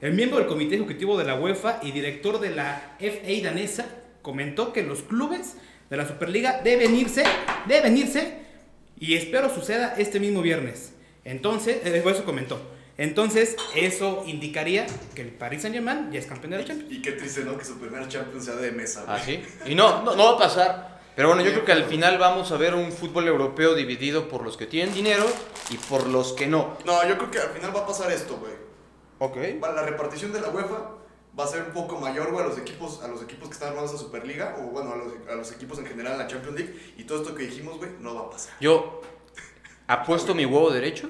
El 0.02 0.12
miembro 0.14 0.40
del 0.40 0.48
comité 0.48 0.76
ejecutivo 0.76 1.18
de 1.18 1.24
la 1.24 1.36
UEFA 1.36 1.80
y 1.82 1.92
director 1.92 2.40
de 2.42 2.50
la 2.50 2.96
FA 3.00 3.44
danesa 3.44 3.86
comentó 4.22 4.74
que 4.74 4.84
los 4.84 5.02
clubes 5.04 5.56
de 5.94 5.98
la 5.98 6.08
Superliga 6.08 6.60
deben 6.64 6.96
irse, 6.96 7.24
deben 7.68 7.96
irse 7.96 8.40
y 9.00 9.14
espero 9.14 9.54
suceda 9.54 9.94
este 9.96 10.20
mismo 10.20 10.42
viernes. 10.42 10.94
Entonces, 11.24 11.86
eh, 11.86 12.04
eso 12.04 12.26
comentó. 12.26 12.60
Entonces, 12.98 13.56
eso 13.76 14.24
indicaría 14.26 14.88
que 15.14 15.22
el 15.22 15.28
Paris 15.28 15.62
Saint 15.62 15.76
Germain 15.76 16.12
ya 16.12 16.18
es 16.18 16.26
campeón 16.26 16.50
de 16.50 16.58
la 16.58 16.66
Champions. 16.66 16.92
Y 16.92 17.00
qué 17.00 17.12
triste, 17.12 17.44
¿no? 17.46 17.56
Que 17.60 17.64
su 17.64 17.78
primer 17.78 18.08
Champions 18.08 18.46
sea 18.46 18.56
de 18.56 18.72
mesa, 18.72 19.04
güey. 19.04 19.16
Ah, 19.16 19.22
sí. 19.24 19.44
Y 19.68 19.76
no, 19.76 20.02
no, 20.02 20.16
no 20.16 20.26
va 20.26 20.32
a 20.32 20.38
pasar. 20.40 21.00
Pero 21.16 21.28
bueno, 21.28 21.44
yo 21.44 21.52
creo 21.52 21.64
que 21.64 21.74
al 21.74 21.86
final 21.86 22.18
vamos 22.18 22.52
a 22.52 22.58
ver 22.58 22.74
un 22.74 22.92
fútbol 22.92 23.28
europeo 23.28 23.76
dividido 23.76 24.28
por 24.28 24.44
los 24.44 24.58
que 24.58 24.66
tienen 24.66 24.96
dinero 24.96 25.28
y 25.70 25.78
por 25.78 26.08
los 26.08 26.34
que 26.34 26.48
no. 26.48 26.76
No, 26.86 27.08
yo 27.08 27.20
creo 27.20 27.30
que 27.30 27.38
al 27.38 27.50
final 27.50 27.76
va 27.76 27.82
a 27.82 27.86
pasar 27.86 28.12
esto, 28.12 28.38
güey. 28.38 28.54
Ok. 29.20 29.62
La 29.62 29.84
repartición 29.84 30.34
de 30.34 30.42
la 30.42 30.50
UEFA 30.50 31.03
va 31.38 31.46
a 31.46 31.48
ser 31.48 31.64
un 31.64 31.72
poco 31.72 32.00
mayor, 32.00 32.32
güey, 32.32 32.46
a 32.46 32.48
los 32.48 32.58
equipos, 32.58 33.02
a 33.04 33.08
los 33.08 33.22
equipos 33.24 33.48
que 33.48 33.54
están 33.54 33.70
armados 33.70 33.92
en 33.92 33.98
Superliga, 33.98 34.58
o 34.60 34.64
bueno, 34.72 34.94
a 34.94 34.96
los, 34.96 35.14
a 35.30 35.36
los 35.36 35.52
equipos 35.52 35.80
en 35.80 35.86
general 35.86 36.14
en 36.14 36.20
la 36.20 36.28
Champions 36.28 36.58
League, 36.58 36.94
y 36.98 37.04
todo 37.06 37.22
esto 37.22 37.36
que 37.36 37.44
dijimos, 37.44 37.78
güey, 37.78 37.92
no 38.00 38.16
va 38.16 38.22
a 38.22 38.30
pasar. 38.30 38.54
Yo 38.60 39.02
apuesto 39.88 40.36
mi 40.36 40.46
huevo 40.46 40.72
derecho. 40.72 41.10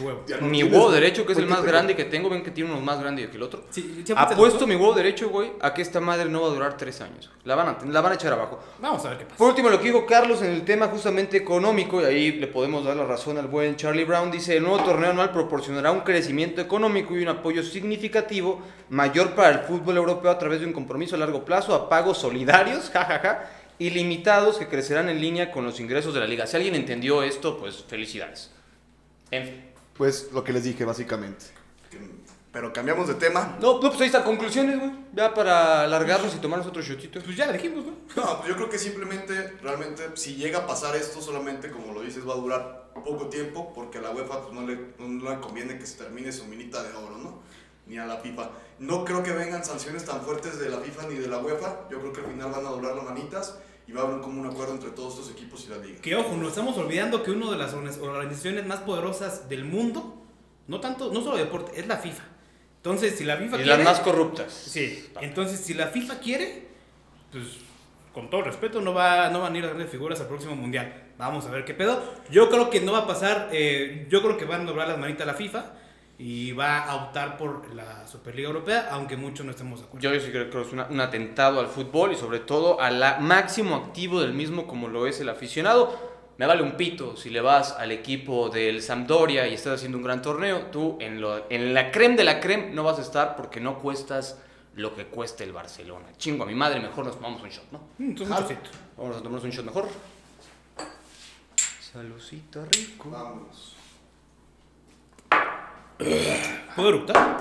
Huevo. 0.00 0.24
Ya 0.26 0.38
no 0.38 0.46
Mi 0.46 0.62
huevo 0.62 0.90
derecho, 0.90 1.26
que 1.26 1.32
es 1.32 1.38
el 1.38 1.44
¿por 1.46 1.56
qué 1.56 1.60
más 1.62 1.70
grande 1.70 1.96
que 1.96 2.04
tengo. 2.04 2.30
Ven 2.30 2.42
que 2.42 2.50
tiene 2.50 2.70
uno 2.70 2.80
más 2.80 3.00
grande 3.00 3.28
que 3.28 3.36
el 3.36 3.42
otro. 3.42 3.64
Sí, 3.70 4.02
¿sí 4.04 4.12
apuestas 4.12 4.32
Apuesto 4.32 4.66
mi 4.66 4.74
huevo 4.74 4.94
derecho, 4.94 5.28
güey, 5.28 5.52
a 5.60 5.74
que 5.74 5.82
esta 5.82 6.00
madre 6.00 6.28
no 6.28 6.42
va 6.42 6.48
a 6.48 6.50
durar 6.50 6.76
tres 6.76 7.00
años. 7.00 7.30
La 7.44 7.54
van 7.54 7.68
a, 7.68 7.78
la 7.86 8.00
van 8.00 8.12
a 8.12 8.14
echar 8.14 8.32
abajo. 8.32 8.60
Vamos 8.80 9.04
a 9.04 9.10
ver 9.10 9.18
qué 9.18 9.24
pasa. 9.24 9.36
Por 9.36 9.48
último, 9.48 9.68
lo 9.68 9.78
que 9.78 9.86
dijo 9.86 10.06
Carlos 10.06 10.42
en 10.42 10.52
el 10.52 10.64
tema 10.64 10.88
justamente 10.88 11.36
económico, 11.36 12.00
y 12.00 12.04
ahí 12.04 12.32
le 12.32 12.46
podemos 12.46 12.84
dar 12.84 12.96
la 12.96 13.04
razón 13.04 13.38
al 13.38 13.48
buen 13.48 13.76
Charlie 13.76 14.04
Brown, 14.04 14.30
dice, 14.30 14.56
el 14.56 14.62
nuevo 14.62 14.82
torneo 14.82 15.10
anual 15.10 15.30
proporcionará 15.30 15.90
un 15.92 16.00
crecimiento 16.00 16.60
económico 16.60 17.16
y 17.16 17.22
un 17.22 17.28
apoyo 17.28 17.62
significativo 17.62 18.62
mayor 18.88 19.34
para 19.34 19.50
el 19.50 19.58
fútbol 19.60 19.96
europeo 19.98 20.30
a 20.30 20.38
través 20.38 20.60
de 20.60 20.66
un 20.66 20.72
compromiso 20.72 21.16
a 21.16 21.18
largo 21.18 21.44
plazo, 21.44 21.74
a 21.74 21.88
pagos 21.88 22.18
solidarios, 22.18 22.90
jajaja, 22.92 23.50
ilimitados 23.78 24.58
que 24.58 24.68
crecerán 24.68 25.08
en 25.08 25.20
línea 25.20 25.50
con 25.50 25.64
los 25.64 25.80
ingresos 25.80 26.14
de 26.14 26.20
la 26.20 26.26
liga. 26.26 26.46
Si 26.46 26.56
alguien 26.56 26.74
entendió 26.74 27.22
esto, 27.22 27.58
pues 27.58 27.84
felicidades. 27.86 28.50
En 29.30 29.44
fin. 29.44 29.71
Pues 29.96 30.30
lo 30.32 30.42
que 30.42 30.52
les 30.52 30.64
dije, 30.64 30.84
básicamente. 30.84 31.46
Pero 32.52 32.70
cambiamos 32.70 33.08
de 33.08 33.14
tema. 33.14 33.56
No, 33.62 33.80
no, 33.80 33.88
pues 33.88 34.00
ahí 34.02 34.06
está, 34.06 34.22
conclusiones, 34.22 34.78
güey. 34.78 34.92
Ya 35.14 35.32
para 35.32 35.84
alargarnos 35.84 36.34
y 36.34 36.38
tomarnos 36.38 36.66
otro 36.66 36.82
shotito. 36.82 37.18
Pues 37.22 37.34
ya 37.34 37.50
dijimos, 37.50 37.86
¿no? 37.86 37.92
No, 38.14 38.38
pues 38.38 38.48
yo 38.50 38.56
creo 38.56 38.68
que 38.68 38.78
simplemente, 38.78 39.54
realmente, 39.62 40.10
si 40.14 40.36
llega 40.36 40.60
a 40.60 40.66
pasar 40.66 40.94
esto, 40.94 41.22
solamente, 41.22 41.70
como 41.70 41.94
lo 41.94 42.02
dices, 42.02 42.28
va 42.28 42.34
a 42.34 42.36
durar 42.36 42.90
poco 42.94 43.28
tiempo, 43.28 43.72
porque 43.74 43.98
a 43.98 44.02
la 44.02 44.10
UEFA 44.10 44.42
pues, 44.42 44.52
no, 44.52 44.66
le, 44.66 44.78
no 44.98 45.30
le 45.30 45.40
conviene 45.40 45.78
que 45.78 45.86
se 45.86 45.96
termine 45.96 46.30
su 46.30 46.44
minita 46.44 46.82
de 46.82 46.94
oro, 46.94 47.16
¿no? 47.16 47.40
Ni 47.86 47.96
a 47.96 48.04
la 48.04 48.18
FIFA. 48.18 48.50
No 48.80 49.04
creo 49.06 49.22
que 49.22 49.32
vengan 49.32 49.64
sanciones 49.64 50.04
tan 50.04 50.20
fuertes 50.20 50.58
de 50.58 50.68
la 50.68 50.78
FIFA 50.78 51.08
ni 51.08 51.14
de 51.14 51.28
la 51.28 51.38
UEFA. 51.38 51.88
Yo 51.90 52.00
creo 52.00 52.12
que 52.12 52.20
al 52.20 52.26
final 52.26 52.50
van 52.50 52.66
a 52.66 52.70
doblar 52.70 52.94
las 52.94 53.04
manitas 53.04 53.58
y 53.86 53.92
va 53.92 54.02
a 54.02 54.04
haber 54.04 54.20
como 54.20 54.40
un 54.40 54.46
acuerdo 54.46 54.74
entre 54.74 54.90
todos 54.90 55.14
estos 55.18 55.30
equipos 55.32 55.64
y 55.66 55.70
la 55.70 55.78
liga. 55.78 56.00
Que 56.00 56.14
ojo, 56.14 56.36
nos 56.36 56.48
estamos 56.48 56.76
olvidando 56.78 57.22
que 57.22 57.30
una 57.30 57.50
de 57.50 57.56
las 57.58 57.74
orga- 57.74 58.00
organizaciones 58.00 58.66
más 58.66 58.80
poderosas 58.80 59.48
del 59.48 59.64
mundo, 59.64 60.22
no 60.68 60.80
tanto, 60.80 61.12
no 61.12 61.20
solo 61.22 61.36
de 61.36 61.44
deporte, 61.44 61.78
es 61.78 61.86
la 61.86 61.96
FIFA. 61.96 62.22
Entonces, 62.76 63.16
si 63.16 63.24
la 63.24 63.36
FIFA 63.36 63.56
Y 63.56 63.62
quiere. 63.62 63.76
las 63.76 63.84
más 63.84 64.00
corruptas. 64.00 64.52
Sí, 64.52 65.08
entonces 65.20 65.60
si 65.60 65.74
la 65.74 65.88
FIFA 65.88 66.18
quiere, 66.20 66.68
pues 67.30 67.44
con 68.12 68.28
todo 68.28 68.42
respeto, 68.42 68.80
no, 68.80 68.92
va, 68.92 69.28
no 69.30 69.40
van 69.40 69.54
a 69.54 69.58
ir 69.58 69.64
a 69.64 69.68
grandes 69.68 69.88
figuras 69.90 70.20
al 70.20 70.26
próximo 70.28 70.54
mundial. 70.56 71.10
Vamos 71.18 71.46
a 71.46 71.50
ver 71.50 71.64
qué 71.64 71.74
pedo. 71.74 72.02
Yo 72.30 72.50
creo 72.50 72.68
que 72.70 72.80
no 72.80 72.92
va 72.92 72.98
a 73.00 73.06
pasar. 73.06 73.48
eh, 73.52 74.06
yo 74.10 74.20
creo 74.22 74.36
que 74.36 74.44
van 74.44 74.62
a 74.62 74.64
doblar 74.64 74.88
las 74.88 74.98
manitas 74.98 75.22
a 75.22 75.26
la 75.26 75.34
FIFA 75.34 75.72
y 76.24 76.52
va 76.52 76.84
a 76.84 76.94
optar 77.04 77.36
por 77.36 77.74
la 77.74 78.06
Superliga 78.06 78.46
Europea, 78.46 78.88
aunque 78.92 79.16
muchos 79.16 79.44
no 79.44 79.50
estemos 79.50 79.80
de 79.80 79.86
acuerdo. 79.86 80.02
Yo, 80.08 80.14
yo 80.14 80.20
sí 80.20 80.30
creo 80.30 80.48
que 80.48 80.60
es 80.62 80.72
una- 80.72 80.86
un 80.86 81.00
atentado 81.00 81.58
al 81.58 81.66
fútbol 81.66 82.12
y 82.12 82.16
sobre 82.16 82.38
todo 82.38 82.80
al 82.80 83.20
máximo 83.20 83.74
activo 83.74 84.20
del 84.20 84.32
mismo 84.32 84.68
como 84.68 84.86
lo 84.86 85.08
es 85.08 85.18
el 85.20 85.28
aficionado. 85.28 86.12
Me 86.38 86.46
vale 86.46 86.62
un 86.62 86.76
pito 86.76 87.16
si 87.16 87.28
le 87.30 87.40
vas 87.40 87.72
al 87.72 87.90
equipo 87.90 88.50
del 88.50 88.82
Sampdoria 88.82 89.48
y 89.48 89.54
estás 89.54 89.74
haciendo 89.74 89.98
un 89.98 90.04
gran 90.04 90.22
torneo. 90.22 90.66
Tú 90.70 90.96
en, 91.00 91.20
lo- 91.20 91.44
en 91.50 91.74
la 91.74 91.90
creme 91.90 92.14
de 92.16 92.22
la 92.24 92.38
creme 92.38 92.70
no 92.70 92.84
vas 92.84 92.98
a 93.00 93.02
estar 93.02 93.34
porque 93.34 93.58
no 93.60 93.80
cuestas 93.80 94.38
lo 94.76 94.94
que 94.94 95.06
cuesta 95.06 95.42
el 95.42 95.52
Barcelona. 95.52 96.06
Chingo 96.18 96.44
a 96.44 96.46
mi 96.46 96.54
madre, 96.54 96.78
mejor 96.78 97.04
nos 97.04 97.16
tomamos 97.16 97.42
un 97.42 97.48
shot, 97.48 97.64
¿no? 97.72 97.80
Mm, 97.98 98.10
hitos. 98.12 98.28
Vamos 98.28 99.16
a 99.16 99.18
tomarnos 99.18 99.42
un 99.44 99.50
shot 99.50 99.64
mejor. 99.66 99.88
Salucita 101.92 102.64
rico. 102.64 103.10
Vámonos. 103.10 103.76
¿Puedo 106.74 106.88
eructar? 106.88 107.38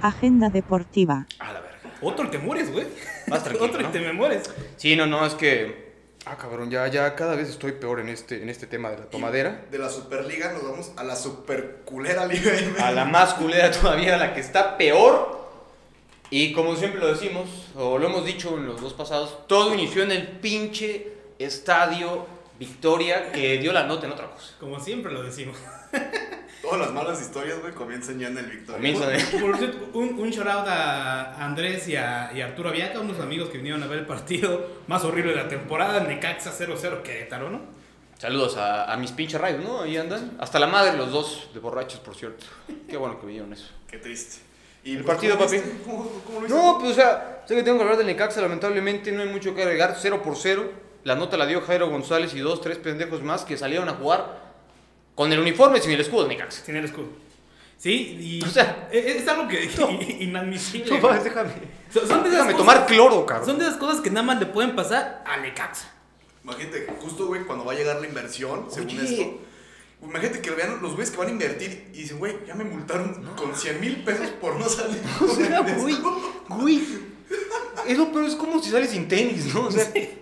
Agenda 0.00 0.48
deportiva. 0.50 1.26
A 1.38 1.52
la 1.52 1.60
verga. 1.60 1.78
Otro 2.00 2.24
y 2.24 2.28
te 2.28 2.38
mueres, 2.38 2.72
güey. 2.72 2.86
Más 3.28 3.44
tranquilo, 3.44 3.66
Otro 3.66 3.80
y 3.80 3.84
¿no? 3.84 3.90
te 3.90 4.00
me 4.00 4.12
mueres. 4.12 4.50
Sí, 4.76 4.96
no, 4.96 5.06
no, 5.06 5.24
es 5.24 5.34
que. 5.34 5.92
Ah, 6.24 6.36
cabrón, 6.36 6.70
ya, 6.70 6.86
ya 6.86 7.14
cada 7.16 7.34
vez 7.34 7.48
estoy 7.48 7.72
peor 7.72 7.98
en 8.00 8.08
este, 8.08 8.42
en 8.42 8.48
este 8.48 8.66
tema 8.66 8.90
de 8.90 8.98
la 8.98 9.04
tomadera. 9.06 9.64
De 9.70 9.78
la 9.78 9.88
Superliga 9.90 10.52
nos 10.52 10.62
vamos 10.62 10.92
a 10.96 11.02
la 11.02 11.16
superculera 11.16 12.26
Liga. 12.26 12.52
A 12.80 12.92
la 12.92 13.04
más 13.04 13.34
culera 13.34 13.70
todavía, 13.72 14.14
a 14.14 14.18
la 14.18 14.34
que 14.34 14.40
está 14.40 14.76
peor. 14.76 15.40
Y 16.30 16.52
como 16.52 16.76
siempre 16.76 17.00
lo 17.00 17.12
decimos, 17.12 17.48
o 17.76 17.98
lo 17.98 18.06
hemos 18.06 18.24
dicho 18.24 18.56
en 18.56 18.66
los 18.66 18.80
dos 18.80 18.94
pasados, 18.94 19.46
todo 19.48 19.74
inició 19.74 20.02
en 20.04 20.12
el 20.12 20.28
pinche 20.28 21.12
estadio 21.38 22.26
Victoria 22.66 23.32
que 23.32 23.58
dio 23.58 23.72
la 23.72 23.82
nota 23.84 24.06
en 24.06 24.12
otra 24.12 24.30
cosa. 24.30 24.54
Como 24.60 24.78
siempre 24.78 25.10
lo 25.12 25.22
decimos. 25.22 25.56
Todas 26.62 26.78
las 26.78 26.92
malas 26.92 27.20
historias, 27.20 27.60
güey, 27.60 27.72
comienzan 27.72 28.20
ya 28.20 28.28
en 28.28 28.38
el 28.38 28.46
Victoria. 28.46 28.80
De- 28.80 29.38
Por 29.40 29.56
cierto, 29.58 29.88
un, 29.94 30.16
un 30.16 30.30
shout 30.30 30.46
out 30.46 30.68
a 30.68 31.44
Andrés 31.44 31.88
y 31.88 31.96
a, 31.96 32.30
y 32.32 32.40
a 32.40 32.44
Arturo 32.46 32.68
Aviaca, 32.68 33.00
unos 33.00 33.18
amigos 33.18 33.48
que 33.48 33.56
vinieron 33.58 33.82
a 33.82 33.86
ver 33.88 33.98
el 33.98 34.06
partido 34.06 34.68
más 34.86 35.02
horrible 35.02 35.32
de 35.32 35.38
la 35.42 35.48
temporada, 35.48 36.00
Necaxa 36.04 36.52
0-0 36.56 37.02
Querétaro, 37.02 37.50
¿no? 37.50 37.60
Saludos 38.16 38.56
a, 38.56 38.92
a 38.92 38.96
mis 38.96 39.10
pinches 39.10 39.40
rayos, 39.40 39.64
¿no? 39.64 39.80
Ahí 39.82 39.96
andan. 39.96 40.36
Hasta 40.38 40.60
la 40.60 40.68
madre 40.68 40.96
los 40.96 41.10
dos 41.10 41.48
de 41.52 41.58
borrachos, 41.58 41.98
por 41.98 42.14
cierto. 42.14 42.46
Qué 42.88 42.96
bueno 42.96 43.20
que 43.20 43.26
vieron 43.26 43.52
eso. 43.52 43.68
Qué 43.90 43.98
triste. 43.98 44.36
¿Y 44.84 44.92
El 44.96 45.02
pues, 45.02 45.14
partido, 45.16 45.36
¿cómo 45.36 45.46
papi? 45.50 45.60
¿Cómo, 45.84 46.22
cómo 46.24 46.40
lo? 46.42 46.48
No, 46.48 46.78
pues 46.78 46.92
o 46.92 46.94
sea, 46.94 47.42
sé 47.46 47.56
que 47.56 47.64
tengo 47.64 47.78
que 47.78 47.82
hablar 47.82 47.98
del 47.98 48.06
Necaxa, 48.06 48.40
lamentablemente 48.40 49.10
no 49.10 49.22
hay 49.22 49.28
mucho 49.28 49.52
que 49.54 49.62
agregar, 49.62 49.96
0 50.00 50.22
por 50.24 50.36
0. 50.36 50.70
La 51.04 51.14
nota 51.16 51.36
la 51.36 51.46
dio 51.46 51.60
Jairo 51.62 51.88
González 51.90 52.32
y 52.34 52.40
dos, 52.40 52.60
tres 52.60 52.78
pendejos 52.78 53.22
más 53.22 53.44
que 53.44 53.56
salieron 53.56 53.88
a 53.88 53.94
jugar 53.94 54.52
con 55.14 55.32
el 55.32 55.38
uniforme 55.40 55.80
sin 55.80 55.90
el 55.92 56.00
escudo 56.00 56.22
de 56.24 56.28
Necaxa. 56.30 56.64
Sin 56.64 56.76
el 56.76 56.84
escudo. 56.84 57.08
Sí, 57.76 58.16
y 58.40 58.44
O 58.44 58.48
sea, 58.48 58.88
es, 58.92 59.22
es 59.22 59.28
algo 59.28 59.48
que 59.48 59.68
no. 59.78 59.90
inadmisible. 59.90 61.00
No, 61.00 61.08
mames, 61.08 61.24
déjame. 61.24 61.50
Son, 61.92 62.06
son 62.06 62.22
de 62.22 62.28
esas 62.28 62.46
Déjame 62.46 62.52
cosas- 62.52 62.56
tomar 62.56 62.86
cloro, 62.86 63.26
cabrón. 63.26 63.46
Son 63.48 63.58
de 63.58 63.64
esas 63.66 63.76
cosas 63.78 64.00
que 64.00 64.10
nada 64.10 64.22
más 64.24 64.38
le 64.38 64.46
pueden 64.46 64.76
pasar 64.76 65.24
a 65.26 65.36
Necaxa. 65.38 65.90
Imagínate, 66.44 66.86
justo, 67.00 67.26
güey, 67.26 67.42
cuando 67.44 67.64
va 67.64 67.72
a 67.72 67.74
llegar 67.74 68.00
la 68.00 68.06
inversión, 68.06 68.66
según 68.70 68.98
Oye. 68.98 69.04
esto. 69.04 69.38
Imagínate 70.02 70.40
que 70.40 70.50
vean 70.50 70.80
los 70.82 70.92
güeyes 70.94 71.10
que 71.12 71.16
van 71.16 71.28
a 71.28 71.30
invertir 71.30 71.88
y 71.92 71.98
dicen, 71.98 72.18
güey, 72.18 72.34
ya 72.46 72.54
me 72.56 72.64
multaron 72.64 73.24
con 73.36 73.54
100 73.54 73.80
mil 73.80 74.02
pesos 74.04 74.28
por 74.40 74.56
no 74.58 74.68
salir. 74.68 75.00
O 75.20 75.26
con 75.26 75.36
sea, 75.36 75.58
el 75.58 75.74
güey, 75.80 75.94
escudo". 75.94 76.20
güey. 76.48 76.82
Es 77.86 77.98
lo 77.98 78.10
peor, 78.12 78.24
es 78.24 78.34
como 78.34 78.62
si 78.62 78.70
sales 78.70 78.90
sin 78.90 79.08
tenis, 79.08 79.52
¿no? 79.54 79.66
O 79.66 79.70
sea, 79.70 79.92
¿qué, 79.92 80.21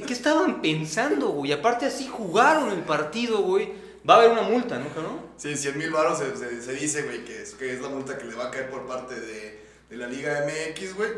qué- 0.00 0.06
qué 0.06 0.12
estaban 0.12 0.60
pensando, 0.62 1.28
güey? 1.28 1.52
Aparte 1.52 1.86
así 1.86 2.06
jugaron 2.06 2.70
el 2.70 2.80
partido, 2.80 3.42
güey. 3.42 3.72
Va 4.08 4.14
a 4.14 4.18
haber 4.18 4.32
una 4.32 4.42
multa, 4.42 4.78
¿no, 4.78 4.88
cabrón? 4.88 5.20
Sí, 5.36 5.56
100 5.56 5.78
mil 5.78 5.90
baros 5.90 6.18
se, 6.18 6.36
se- 6.36 6.60
se 6.62 6.72
dice, 6.74 7.02
güey, 7.02 7.24
que 7.24 7.42
es, 7.42 7.54
que 7.54 7.72
es 7.72 7.80
la 7.80 7.88
multa 7.88 8.18
que 8.18 8.24
le 8.26 8.34
va 8.34 8.46
a 8.46 8.50
caer 8.50 8.68
por 8.70 8.86
parte 8.86 9.18
de, 9.18 9.60
de 9.88 9.96
la 9.96 10.06
Liga 10.06 10.44
MX, 10.46 10.94
güey. 10.96 11.10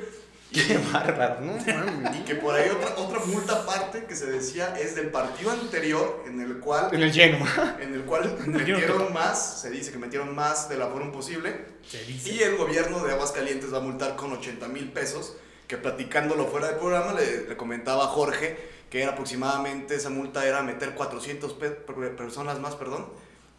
Y, 0.53 0.61
Qué 0.63 0.79
bárbaro, 0.93 1.41
¿no? 1.41 1.57
y 2.17 2.23
que 2.25 2.37
por 2.37 2.55
ahí 2.55 2.71
otra, 2.71 2.95
otra 2.97 3.19
multa 3.27 3.53
aparte 3.55 4.05
que 4.07 4.15
se 4.15 4.27
decía 4.27 4.79
es 4.79 4.95
del 4.95 5.09
partido 5.11 5.51
anterior 5.51 6.23
en 6.29 6.41
el 6.41 6.59
cual 6.61 6.89
En 6.93 7.03
el 7.03 7.13
lleno. 7.13 7.45
en 7.81 7.93
el 7.95 8.03
cual 8.05 8.39
metieron 8.47 9.13
más, 9.13 9.61
se 9.63 9.71
dice 9.71 9.91
que 9.91 9.99
metieron 9.99 10.33
más 10.37 10.69
de 10.69 10.77
la 10.79 10.87
forma 10.87 11.11
posible. 11.11 11.65
Se 11.91 12.05
dice. 12.05 12.31
Y 12.31 12.43
el 12.45 12.57
gobierno 12.57 13.05
de 13.05 13.13
Aguascalientes 13.15 13.75
va 13.75 13.79
a 13.79 13.81
multar 13.81 14.15
con 14.15 14.33
80 14.33 14.69
mil 14.69 14.93
pesos, 14.93 15.37
que 15.67 15.77
platicándolo 15.77 16.47
fuera 16.47 16.69
del 16.69 16.77
programa 16.77 17.13
le, 17.13 17.49
le 17.49 17.57
comentaba 17.57 18.05
a 18.05 18.09
Jorge 18.09 18.77
que 18.91 19.03
era 19.03 19.13
aproximadamente, 19.13 19.97
esa 19.97 20.11
multa 20.11 20.47
era 20.47 20.63
meter 20.63 20.95
400 20.95 21.53
pe- 21.55 21.71
per- 21.71 22.15
personas 22.15 22.61
más, 22.61 22.77
perdón, 22.77 23.07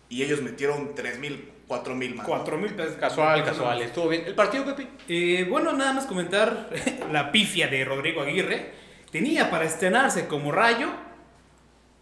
y 0.09 0.23
ellos 0.23 0.41
metieron 0.41 0.95
3 0.95 1.19
mil, 1.19 1.51
4 1.67 1.95
mil 1.95 2.15
más. 2.15 2.25
¿no? 2.25 2.33
Cuatro 2.33 2.57
mil 2.57 2.73
pesos. 2.73 2.95
Casual, 2.95 3.43
casual. 3.43 3.81
Estuvo 3.81 4.07
bien. 4.07 4.23
¿El 4.25 4.35
partido, 4.35 4.63
Pepe? 4.63 4.87
Eh, 5.09 5.45
bueno, 5.49 5.73
nada 5.73 5.91
más 5.91 6.05
comentar 6.05 6.69
la 7.11 7.29
pifia 7.33 7.67
de 7.67 7.83
Rodrigo 7.83 8.21
Aguirre. 8.21 8.71
Tenía 9.11 9.51
para 9.51 9.65
estrenarse 9.65 10.27
como 10.27 10.53
rayo 10.53 10.87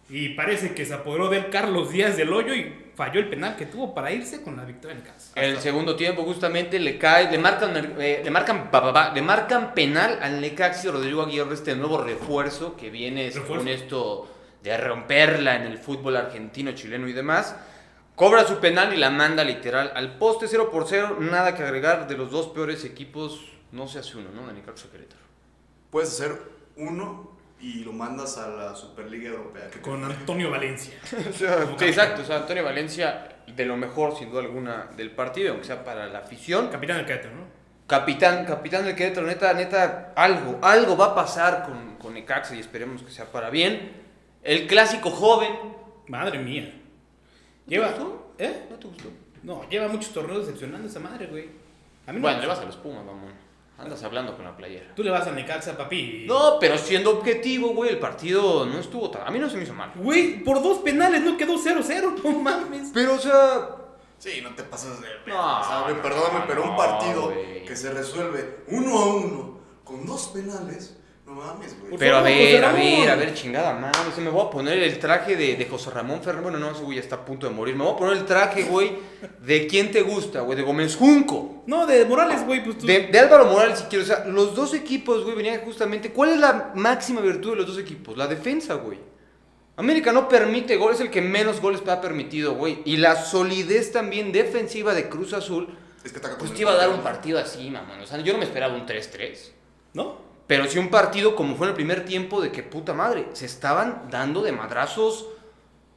y 0.09 0.29
parece 0.29 0.75
que 0.75 0.85
se 0.85 0.93
apoderó 0.93 1.29
de 1.29 1.37
él 1.37 1.49
Carlos 1.49 1.91
Díaz 1.91 2.15
del 2.17 2.31
Hoyo 2.31 2.53
y 2.53 2.73
falló 2.95 3.19
el 3.19 3.29
penal 3.29 3.55
que 3.55 3.65
tuvo 3.65 3.93
para 3.93 4.11
irse 4.11 4.41
con 4.41 4.55
la 4.55 4.63
victoria 4.63 4.97
en 4.97 5.03
casa. 5.03 5.31
El 5.35 5.59
segundo 5.59 5.95
tiempo 5.95 6.23
justamente 6.23 6.79
le 6.79 6.97
cae, 6.97 7.29
le 7.29 7.37
marcan, 7.37 7.95
eh, 7.99 8.21
le 8.23 8.31
marcan, 8.31 8.71
pa, 8.71 8.81
pa, 8.81 8.93
pa, 8.93 9.13
le 9.13 9.21
marcan 9.21 9.73
penal 9.73 10.17
al 10.21 10.39
Necaxi 10.39 10.87
Rodrigo 10.87 11.21
Aguirre, 11.21 11.53
este 11.53 11.75
nuevo 11.75 12.01
refuerzo 12.01 12.75
que 12.75 12.89
viene 12.89 13.29
Refuerzo. 13.29 13.47
con 13.55 13.67
esto 13.67 14.31
de 14.63 14.77
romperla 14.77 15.57
en 15.57 15.63
el 15.63 15.77
fútbol 15.77 16.15
argentino, 16.15 16.71
chileno 16.71 17.07
y 17.07 17.13
demás. 17.13 17.55
Cobra 18.15 18.47
su 18.47 18.59
penal 18.59 18.93
y 18.93 18.97
la 18.97 19.09
manda 19.09 19.43
literal 19.43 19.91
al 19.93 20.17
poste 20.17 20.47
0 20.47 20.69
por 20.71 20.87
0. 20.87 21.17
Nada 21.19 21.53
que 21.53 21.63
agregar 21.63 22.07
de 22.07 22.15
los 22.15 22.31
dos 22.31 22.47
peores 22.47 22.85
equipos. 22.85 23.41
No 23.73 23.89
se 23.89 23.99
hace 23.99 24.17
uno, 24.17 24.29
¿no? 24.33 24.47
De 24.47 24.53
Necaxa 24.53 24.89
Querétaro. 24.89 25.21
Puedes 25.89 26.09
hacer 26.13 26.41
uno 26.77 27.34
y 27.67 27.83
lo 27.83 27.91
mandas 27.93 28.37
a 28.37 28.47
la 28.49 28.75
Superliga 28.75 29.29
Europea. 29.29 29.69
que- 29.71 29.79
Con 29.81 30.03
Antonio 30.03 30.51
Valencia. 30.51 30.93
Sí, 31.77 31.85
exacto. 31.85 32.21
O 32.21 32.25
sea, 32.25 32.37
Antonio 32.37 32.63
Valencia, 32.63 33.27
de 33.47 33.65
lo 33.65 33.75
mejor, 33.77 34.15
sin 34.17 34.29
duda 34.29 34.41
alguna, 34.41 34.89
del 34.95 35.11
partido, 35.11 35.51
aunque 35.51 35.65
sea 35.65 35.83
para 35.83 36.05
la 36.07 36.19
afición. 36.19 36.67
Capitán 36.69 36.97
del 36.97 37.05
Querétaro, 37.05 37.35
¿no? 37.35 37.43
Capitán, 37.87 38.45
capitán 38.45 38.85
del 38.85 38.95
Querétaro, 38.95 39.27
neta, 39.27 39.53
neta, 39.53 40.13
algo, 40.15 40.59
algo 40.61 40.97
va 40.97 41.07
a 41.07 41.15
pasar 41.15 41.63
con, 41.63 41.95
con 41.97 42.13
Necaxa 42.15 42.55
y 42.55 42.59
esperemos 42.59 43.01
que 43.03 43.11
sea 43.11 43.25
para 43.31 43.49
bien. 43.49 43.91
El 44.43 44.67
clásico 44.67 45.09
joven. 45.09 45.51
Madre 46.07 46.37
mía. 46.39 46.71
¿No 47.65 47.71
Lleva. 47.71 47.87
te 47.93 47.99
gustó? 47.99 48.35
¿Eh? 48.37 48.67
¿No 48.69 48.75
te 48.77 48.87
gustó? 48.87 49.09
No, 49.43 49.67
lleva 49.69 49.87
muchos 49.87 50.11
torneos 50.13 50.45
decepcionando 50.45 50.87
esa 50.87 50.99
madre, 50.99 51.27
güey. 51.27 51.49
A 52.07 52.11
mí 52.11 52.17
no 52.17 52.21
Bueno, 52.21 52.37
me 52.37 52.41
le 52.43 52.47
vas 52.47 52.59
a 52.59 52.65
los 52.65 52.75
Pumas, 52.77 53.03
mamón. 53.05 53.33
Andas 53.77 54.01
hablando 54.03 54.35
con 54.35 54.45
la 54.45 54.55
playera. 54.55 54.95
Tú 54.95 55.03
le 55.03 55.11
vas 55.11 55.27
a 55.27 55.31
Necaxa, 55.31 55.75
papi. 55.75 56.23
No, 56.27 56.57
pero 56.59 56.77
siendo 56.77 57.11
objetivo, 57.17 57.69
güey, 57.73 57.89
el 57.89 57.99
partido 57.99 58.65
no 58.65 58.79
estuvo 58.79 59.11
tan... 59.11 59.27
A 59.27 59.31
mí 59.31 59.37
no 59.37 59.49
se 59.49 59.57
me 59.57 59.63
hizo 59.63 59.73
mal. 59.73 59.91
Güey, 59.95 60.43
por 60.43 60.63
dos 60.63 60.79
penales 60.79 61.21
no 61.21 61.35
quedó 61.35 61.55
0-0, 61.57 62.23
no 62.23 62.31
mames. 62.39 62.91
Pero, 62.93 63.15
o 63.15 63.19
sea... 63.19 63.75
Sí, 64.17 64.39
no 64.41 64.55
te 64.55 64.63
pasas 64.63 65.01
de... 65.01 65.07
No, 65.27 65.59
o 65.59 65.63
sea, 65.63 65.81
güey, 65.81 66.01
perdóname, 66.01 66.39
no, 66.39 66.47
pero 66.47 66.63
un 66.63 66.77
partido 66.77 67.23
güey. 67.25 67.65
que 67.65 67.75
se 67.75 67.91
resuelve 67.91 68.63
uno 68.67 68.97
a 68.97 69.15
uno 69.15 69.59
con 69.83 70.05
dos 70.05 70.27
penales, 70.29 70.97
no 71.25 71.33
mames, 71.33 71.75
güey. 71.79 71.89
Por 71.91 71.99
Pero 71.99 72.17
a 72.17 72.21
ver, 72.21 72.63
a 72.63 72.71
ver, 72.71 73.09
a 73.09 73.15
ver, 73.15 73.33
chingada 73.33 73.73
madre. 73.73 74.09
O 74.09 74.11
sea, 74.11 74.23
me 74.23 74.29
voy 74.29 74.45
a 74.45 74.49
poner 74.51 74.77
el 74.77 74.99
traje 74.99 75.35
de, 75.35 75.55
de 75.55 75.65
José 75.65 75.89
Ramón 75.89 76.21
Fernández. 76.21 76.51
Bueno, 76.51 76.59
no, 76.59 76.71
ese 76.71 76.83
güey 76.83 76.97
ya 76.97 77.03
está 77.03 77.15
a 77.15 77.25
punto 77.25 77.47
de 77.47 77.53
morir. 77.53 77.75
Me 77.75 77.83
voy 77.83 77.93
a 77.93 77.97
poner 77.97 78.17
el 78.17 78.25
traje, 78.25 78.63
güey, 78.63 78.91
de 79.39 79.65
quién 79.65 79.91
te 79.91 80.03
gusta, 80.03 80.41
güey, 80.41 80.55
de 80.55 80.63
Gómez 80.63 80.95
Junco. 80.95 81.63
No, 81.65 81.87
de 81.87 82.05
Morales, 82.05 82.45
güey, 82.45 82.63
pues 82.63 82.77
tú. 82.77 82.85
De, 82.85 83.07
de 83.07 83.19
Álvaro 83.19 83.45
Morales, 83.45 83.79
si 83.79 83.85
quieres. 83.85 84.09
O 84.09 84.15
sea, 84.15 84.25
los 84.25 84.55
dos 84.55 84.75
equipos, 84.75 85.23
güey, 85.23 85.35
venían 85.35 85.61
justamente. 85.61 86.11
¿Cuál 86.11 86.33
es 86.33 86.39
la 86.39 86.71
máxima 86.75 87.21
virtud 87.21 87.51
de 87.51 87.55
los 87.57 87.67
dos 87.67 87.79
equipos? 87.79 88.15
La 88.15 88.27
defensa, 88.27 88.75
güey. 88.75 88.99
América 89.77 90.13
no 90.13 90.29
permite 90.29 90.77
goles, 90.77 90.99
es 90.99 91.05
el 91.07 91.11
que 91.11 91.21
menos 91.21 91.59
goles 91.59 91.81
ha 91.87 91.99
permitido, 91.99 92.53
güey. 92.53 92.81
Y 92.85 92.97
la 92.97 93.15
solidez 93.15 93.91
también 93.91 94.31
defensiva 94.31 94.93
de 94.93 95.09
Cruz 95.09 95.33
Azul, 95.33 95.67
Es 96.03 96.13
que 96.13 96.19
pues 96.19 96.53
te 96.53 96.61
iba 96.61 96.71
a 96.71 96.75
dar 96.75 96.89
un 96.89 97.01
partido 97.01 97.39
así, 97.39 97.69
mamón. 97.69 97.99
O 97.99 98.05
sea, 98.05 98.19
yo 98.19 98.31
no 98.31 98.39
me 98.39 98.45
esperaba 98.45 98.75
un 98.75 98.85
3-3. 98.85 99.51
¿No? 99.93 100.24
Pero 100.47 100.65
sí 100.67 100.77
un 100.77 100.89
partido 100.89 101.35
como 101.35 101.55
fue 101.55 101.65
en 101.67 101.69
el 101.71 101.75
primer 101.75 102.05
tiempo 102.05 102.39
de 102.41 102.51
que 102.51 102.61
puta 102.63 102.93
madre, 102.93 103.27
se 103.33 103.45
estaban 103.45 104.09
dando 104.11 104.41
de 104.43 104.51
madrazos 104.51 105.27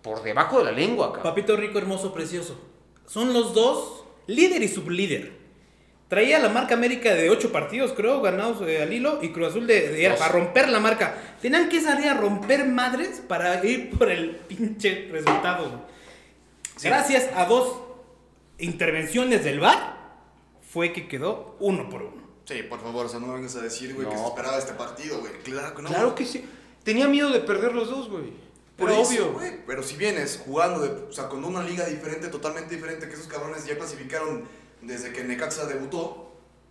por 0.02 0.22
debajo 0.22 0.58
de 0.58 0.64
la 0.66 0.72
lengua, 0.72 1.08
cabrón. 1.12 1.22
Papito 1.24 1.56
rico, 1.56 1.78
hermoso, 1.78 2.14
precioso. 2.14 2.58
Son 3.06 3.32
los 3.32 3.52
dos 3.54 4.04
líder 4.26 4.62
y 4.62 4.68
sublíder. 4.68 5.36
Traía 6.08 6.38
la 6.38 6.48
marca 6.48 6.74
América 6.74 7.14
de 7.14 7.28
8 7.28 7.52
partidos, 7.52 7.92
creo, 7.92 8.22
ganados 8.22 8.62
eh, 8.66 8.82
al 8.82 8.90
hilo, 8.94 9.18
y 9.22 9.28
Cruz 9.30 9.48
Azul 9.48 9.66
de, 9.66 9.90
de- 9.90 10.10
para 10.10 10.32
romper 10.32 10.70
la 10.70 10.80
marca. 10.80 11.14
Tenían 11.42 11.68
que 11.68 11.82
salir 11.82 12.08
a 12.08 12.14
romper 12.14 12.64
madres 12.64 13.22
para 13.28 13.62
ir 13.66 13.90
por 13.90 14.10
el 14.10 14.30
pinche 14.30 15.08
resultado. 15.12 15.82
Gracias 16.82 17.28
a 17.34 17.44
dos 17.44 17.74
intervenciones 18.58 19.44
del 19.44 19.60
VAR, 19.60 19.98
fue 20.62 20.92
que 20.94 21.08
quedó 21.08 21.56
uno 21.60 21.90
por 21.90 22.02
uno. 22.02 22.17
Sí, 22.48 22.62
por 22.62 22.80
favor, 22.80 23.04
o 23.04 23.08
sea, 23.10 23.20
no 23.20 23.26
me 23.26 23.34
vengas 23.34 23.54
a 23.56 23.60
decir, 23.60 23.94
güey, 23.94 24.08
que 24.08 24.14
No. 24.14 24.22
se 24.22 24.28
esperaba 24.28 24.56
este 24.58 24.72
partido, 24.72 25.20
güey. 25.20 25.32
Claro 25.42 25.74
que 25.74 25.82
no. 25.82 25.88
Claro 25.90 26.14
que 26.14 26.24
sí. 26.24 26.48
Tenía 26.82 27.06
miedo 27.06 27.28
de 27.28 27.40
perder 27.40 27.74
los 27.74 27.90
dos, 27.90 28.08
güey. 28.08 28.32
Eso, 28.78 29.00
obvio. 29.02 29.32
güey. 29.32 29.66
Pero 29.66 29.82
si 29.82 29.96
vienes 29.96 30.40
jugando, 30.44 30.80
de, 30.80 30.88
o 31.08 31.12
sea, 31.12 31.28
con 31.28 31.44
una 31.44 31.62
liga 31.62 31.84
diferente, 31.84 32.28
totalmente 32.28 32.74
diferente, 32.74 33.06
que 33.08 33.14
esos 33.14 33.26
cabrones 33.26 33.66
ya 33.66 33.76
clasificaron 33.76 34.44
desde 34.80 35.12
que 35.12 35.24
Necaxa 35.24 35.66
debutó. 35.66 35.98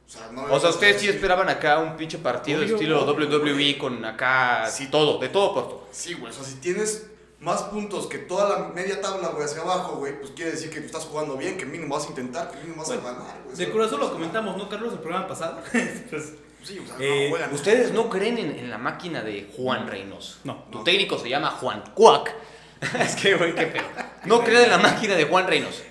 O 0.08 0.10
sea, 0.10 0.30
no 0.32 0.44
O 0.46 0.60
sea, 0.60 0.70
ustedes 0.70 1.02
sí 1.02 1.08
decir- 1.08 1.16
esperaban 1.16 1.50
acá 1.50 1.80
un 1.80 1.98
pinche 1.98 2.18
partido 2.18 2.62
Obvio, 2.62 2.76
estilo 2.76 3.04
obvio, 3.04 3.28
WWE 3.28 3.54
güey. 3.54 3.78
con 3.78 4.04
acá 4.06 4.68
Sí. 4.72 4.88
todo, 4.90 5.20
de 5.20 5.28
todo 5.30 5.54
por 5.54 5.68
todo. 5.68 5.88
Sí, 5.92 6.13
güey. 6.13 6.32
O 6.32 6.34
sea, 6.36 6.46
si 6.46 6.56
tienes 6.56 7.08
más 7.39 7.63
puntos 7.63 8.08
que 8.08 8.17
toda 8.17 8.50
la 8.50 8.67
media 8.69 9.00
tabla, 9.02 9.30
güey, 9.30 9.45
hacia 9.45 9.62
abajo, 9.62 9.97
güey, 9.97 10.17
pues 10.19 10.32
quiere 10.32 10.52
decir 10.52 10.69
que 10.69 10.80
tú 10.82 10.88
estás 10.88 11.06
jugando 11.06 11.38
bien, 11.38 11.58
que 11.58 11.65
mínimo 11.65 11.95
vas 11.95 12.06
a 12.06 12.10
intentar, 12.10 12.50
que 12.52 12.58
mínimo 12.58 12.78
vas 12.82 12.89
a 12.91 12.95
ganar, 12.97 13.41
güey. 13.45 13.56
De 13.56 13.69
corazón 13.71 14.00
lo 14.00 14.12
comentamos, 14.12 14.58
¿no, 14.58 14.67
Carlos? 14.69 14.93
El 14.93 15.00
programa 15.00 15.28
pasado. 15.28 15.62
pues, 16.10 16.34
Sí, 16.63 16.80
o 16.80 16.86
sea, 16.86 16.95
Eh, 17.00 17.26
no 17.26 17.30
juegan. 17.30 17.54
Ustedes 17.54 17.91
no 17.93 18.10
creen 18.10 18.38
en, 18.39 18.52
en 18.52 18.69
la 18.69 18.78
máquina 18.78 19.21
de 19.21 19.50
Juan 19.56 19.88
Reynoso. 19.88 20.39
No. 20.43 20.63
Tu 20.71 20.80
No. 20.80 20.84
técnico 20.84 21.17
se 21.17 21.30
llama 21.30 21.52
Juan 21.52 21.82
Cuac. 21.93 22.36
es 23.00 23.15
que, 23.15 23.36
güey, 23.36 23.54
qué 23.56 23.67
pedo. 23.67 23.86
No 24.26 24.43
creen 24.43 24.63
en 24.65 24.69
la 24.71 24.78
máquina 24.80 25.15
de 25.15 25.26
Juan 25.26 25.47
Reynoso. 25.47 25.84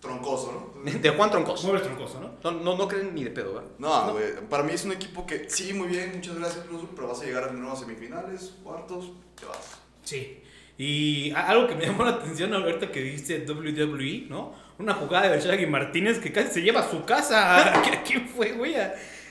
Troncoso, 0.00 0.52
¿no? 0.52 0.90
De 0.90 1.10
Juan 1.10 1.30
Troncos. 1.30 1.64
mueves 1.64 1.82
troncoso, 1.82 2.20
¿no? 2.20 2.30
No, 2.44 2.50
no, 2.62 2.76
no 2.76 2.88
creen 2.88 3.14
ni 3.14 3.24
de 3.24 3.30
pedo, 3.30 3.54
¿verdad? 3.54 3.70
No, 3.78 4.12
güey. 4.12 4.40
Para 4.48 4.62
mí 4.62 4.72
es 4.72 4.84
un 4.84 4.92
equipo 4.92 5.26
que, 5.26 5.48
sí, 5.50 5.72
muy 5.74 5.88
bien, 5.88 6.12
muchas 6.14 6.36
gracias, 6.36 6.64
pero 6.94 7.08
vas 7.08 7.20
a 7.20 7.24
llegar 7.24 7.44
a 7.44 7.52
nuevas 7.52 7.80
semifinales, 7.80 8.52
cuartos, 8.62 9.10
te 9.38 9.46
vas. 9.46 9.58
Sí. 10.04 10.42
Y 10.82 11.30
algo 11.32 11.66
que 11.66 11.74
me 11.74 11.84
llamó 11.84 12.04
la 12.04 12.12
atención 12.12 12.54
ahorita 12.54 12.90
que 12.90 13.02
dijiste 13.02 13.44
WWE, 13.46 14.28
¿no? 14.30 14.54
Una 14.78 14.94
jugada 14.94 15.28
de 15.28 15.38
Shaggy 15.38 15.66
Martínez 15.66 16.18
que 16.20 16.32
casi 16.32 16.54
se 16.54 16.62
lleva 16.62 16.80
a 16.80 16.90
su 16.90 17.04
casa. 17.04 17.78
¿A 17.82 18.02
quién 18.02 18.26
fue, 18.26 18.52
güey? 18.52 18.76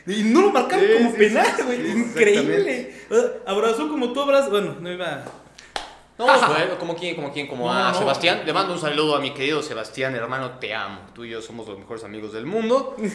Y 0.05 0.21
no 0.25 0.43
lo 0.43 0.51
marcaron 0.51 0.85
Sí, 0.85 0.93
como 0.99 1.11
sí, 1.11 1.17
penal, 1.17 1.47
güey. 1.65 1.77
sí, 1.81 1.97
Increíble. 1.97 2.93
Abrazó 3.47 3.89
como 3.89 4.13
tú 4.13 4.21
abrazas. 4.21 4.51
Bueno, 4.51 4.75
no 4.79 4.91
iba. 4.93 5.23
No, 6.19 6.25
güey, 6.25 6.77
como 6.79 6.95
quién, 6.95 7.15
como 7.15 7.33
quién, 7.33 7.47
como 7.47 7.65
No, 7.65 7.73
a 7.73 7.93
no. 7.93 7.97
Sebastián. 7.97 8.41
Le 8.45 8.53
mando 8.53 8.73
un 8.73 8.79
saludo 8.79 9.15
a 9.15 9.19
mi 9.19 9.33
querido 9.33 9.63
Sebastián, 9.63 10.13
hermano, 10.13 10.59
te 10.59 10.75
amo. 10.75 10.99
Tú 11.15 11.25
y 11.25 11.31
yo 11.31 11.41
somos 11.41 11.67
los 11.67 11.79
mejores 11.79 12.03
amigos 12.03 12.31
del 12.31 12.45
mundo. 12.45 12.95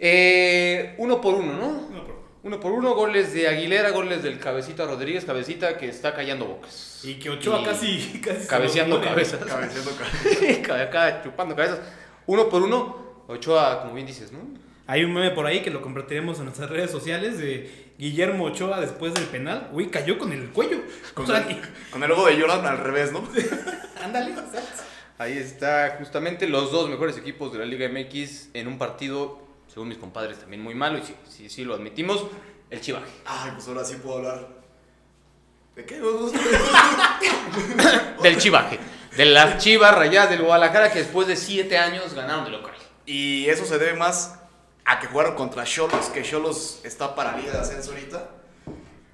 Eh, 0.00 0.94
uno 0.98 1.20
por 1.20 1.34
uno, 1.34 1.52
¿no? 1.54 1.72
No, 1.90 2.04
pero- 2.06 2.17
Uno 2.42 2.60
por 2.60 2.72
uno, 2.72 2.94
goles 2.94 3.32
de 3.34 3.48
Aguilera, 3.48 3.90
goles 3.90 4.22
del 4.22 4.38
Cabecita 4.38 4.86
Rodríguez, 4.86 5.24
Cabecita 5.24 5.76
que 5.76 5.88
está 5.88 6.14
callando 6.14 6.46
bocas. 6.46 7.00
Y 7.02 7.14
que 7.14 7.30
Ochoa 7.30 7.60
Y 7.60 7.64
casi, 7.64 8.20
casi. 8.24 8.46
Cabeceando 8.46 9.00
cabezas. 9.00 9.40
Cabeceando 9.44 9.90
cabeza. 10.64 10.82
Acá 10.82 11.22
chupando 11.22 11.56
cabezas. 11.56 11.80
Uno 12.26 12.48
por 12.48 12.62
uno, 12.62 13.24
Ochoa, 13.26 13.82
como 13.82 13.94
bien 13.94 14.06
dices, 14.06 14.30
¿no? 14.32 14.38
Hay 14.86 15.04
un 15.04 15.12
meme 15.12 15.32
por 15.32 15.44
ahí 15.46 15.60
que 15.60 15.70
lo 15.70 15.82
compartiremos 15.82 16.38
en 16.38 16.44
nuestras 16.44 16.70
redes 16.70 16.90
sociales 16.90 17.38
de 17.38 17.92
Guillermo 17.98 18.44
Ochoa 18.46 18.80
después 18.80 19.12
del 19.12 19.24
penal. 19.24 19.68
Güey, 19.72 19.88
cayó 19.90 20.16
con 20.18 20.32
el 20.32 20.48
cuello. 20.50 20.78
O 21.10 21.14
Con, 21.14 21.26
sea, 21.26 21.38
el, 21.46 21.60
con 21.90 22.02
el 22.02 22.08
logo 22.08 22.26
de 22.26 22.40
Jordan 22.40 22.64
al 22.64 22.78
revés, 22.78 23.12
¿no? 23.12 23.22
ándale. 24.02 24.32
Ahí 25.18 25.36
está 25.36 25.96
justamente 25.98 26.46
los 26.46 26.70
dos 26.70 26.88
mejores 26.88 27.18
equipos 27.18 27.52
de 27.52 27.58
la 27.58 27.64
Liga 27.66 27.88
MX 27.88 28.50
en 28.54 28.68
un 28.68 28.78
partido, 28.78 29.42
según 29.78 29.90
mis 29.90 29.98
compadres, 29.98 30.40
también 30.40 30.60
muy 30.60 30.74
malo, 30.74 30.98
y 30.98 31.02
sí, 31.02 31.14
sí, 31.28 31.48
sí 31.48 31.64
lo 31.64 31.74
admitimos, 31.74 32.24
el 32.68 32.80
chivaje. 32.80 33.06
Ay, 33.24 33.52
pues 33.54 33.68
ahora 33.68 33.84
sí 33.84 33.94
puedo 33.94 34.16
hablar. 34.16 34.48
¿De 35.76 35.84
qué? 35.84 36.00
Del 38.24 38.38
chivaje. 38.38 38.80
De 39.16 39.24
las 39.24 39.62
chivas 39.62 39.94
rayadas 39.94 40.30
del 40.30 40.42
Guadalajara 40.42 40.92
que 40.92 40.98
después 40.98 41.28
de 41.28 41.36
siete 41.36 41.78
años 41.78 42.12
ganaron 42.14 42.44
de 42.44 42.50
local. 42.50 42.74
Y 43.06 43.46
eso 43.46 43.64
se 43.64 43.78
debe 43.78 43.96
más 43.96 44.34
a 44.84 44.98
que 44.98 45.06
jugaron 45.06 45.36
contra 45.36 45.62
Cholos, 45.62 46.06
que 46.06 46.24
Cholos 46.24 46.80
está 46.82 47.14
para 47.14 47.36
Liga 47.36 47.52
de 47.52 47.60
Ascenso 47.60 47.92
ahorita. 47.92 48.30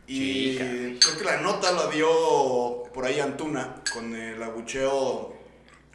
Y 0.06 0.56
caray. 0.56 0.98
creo 0.98 1.18
que 1.18 1.24
la 1.24 1.42
nota 1.42 1.72
la 1.72 1.88
dio 1.88 2.84
por 2.94 3.04
ahí 3.04 3.20
Antuna 3.20 3.82
con 3.92 4.16
el 4.16 4.42
abucheo 4.42 5.34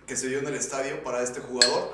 que 0.06 0.16
se 0.16 0.30
dio 0.30 0.38
en 0.38 0.48
el 0.48 0.54
estadio 0.54 1.04
para 1.04 1.24
este 1.24 1.40
jugador. 1.40 1.92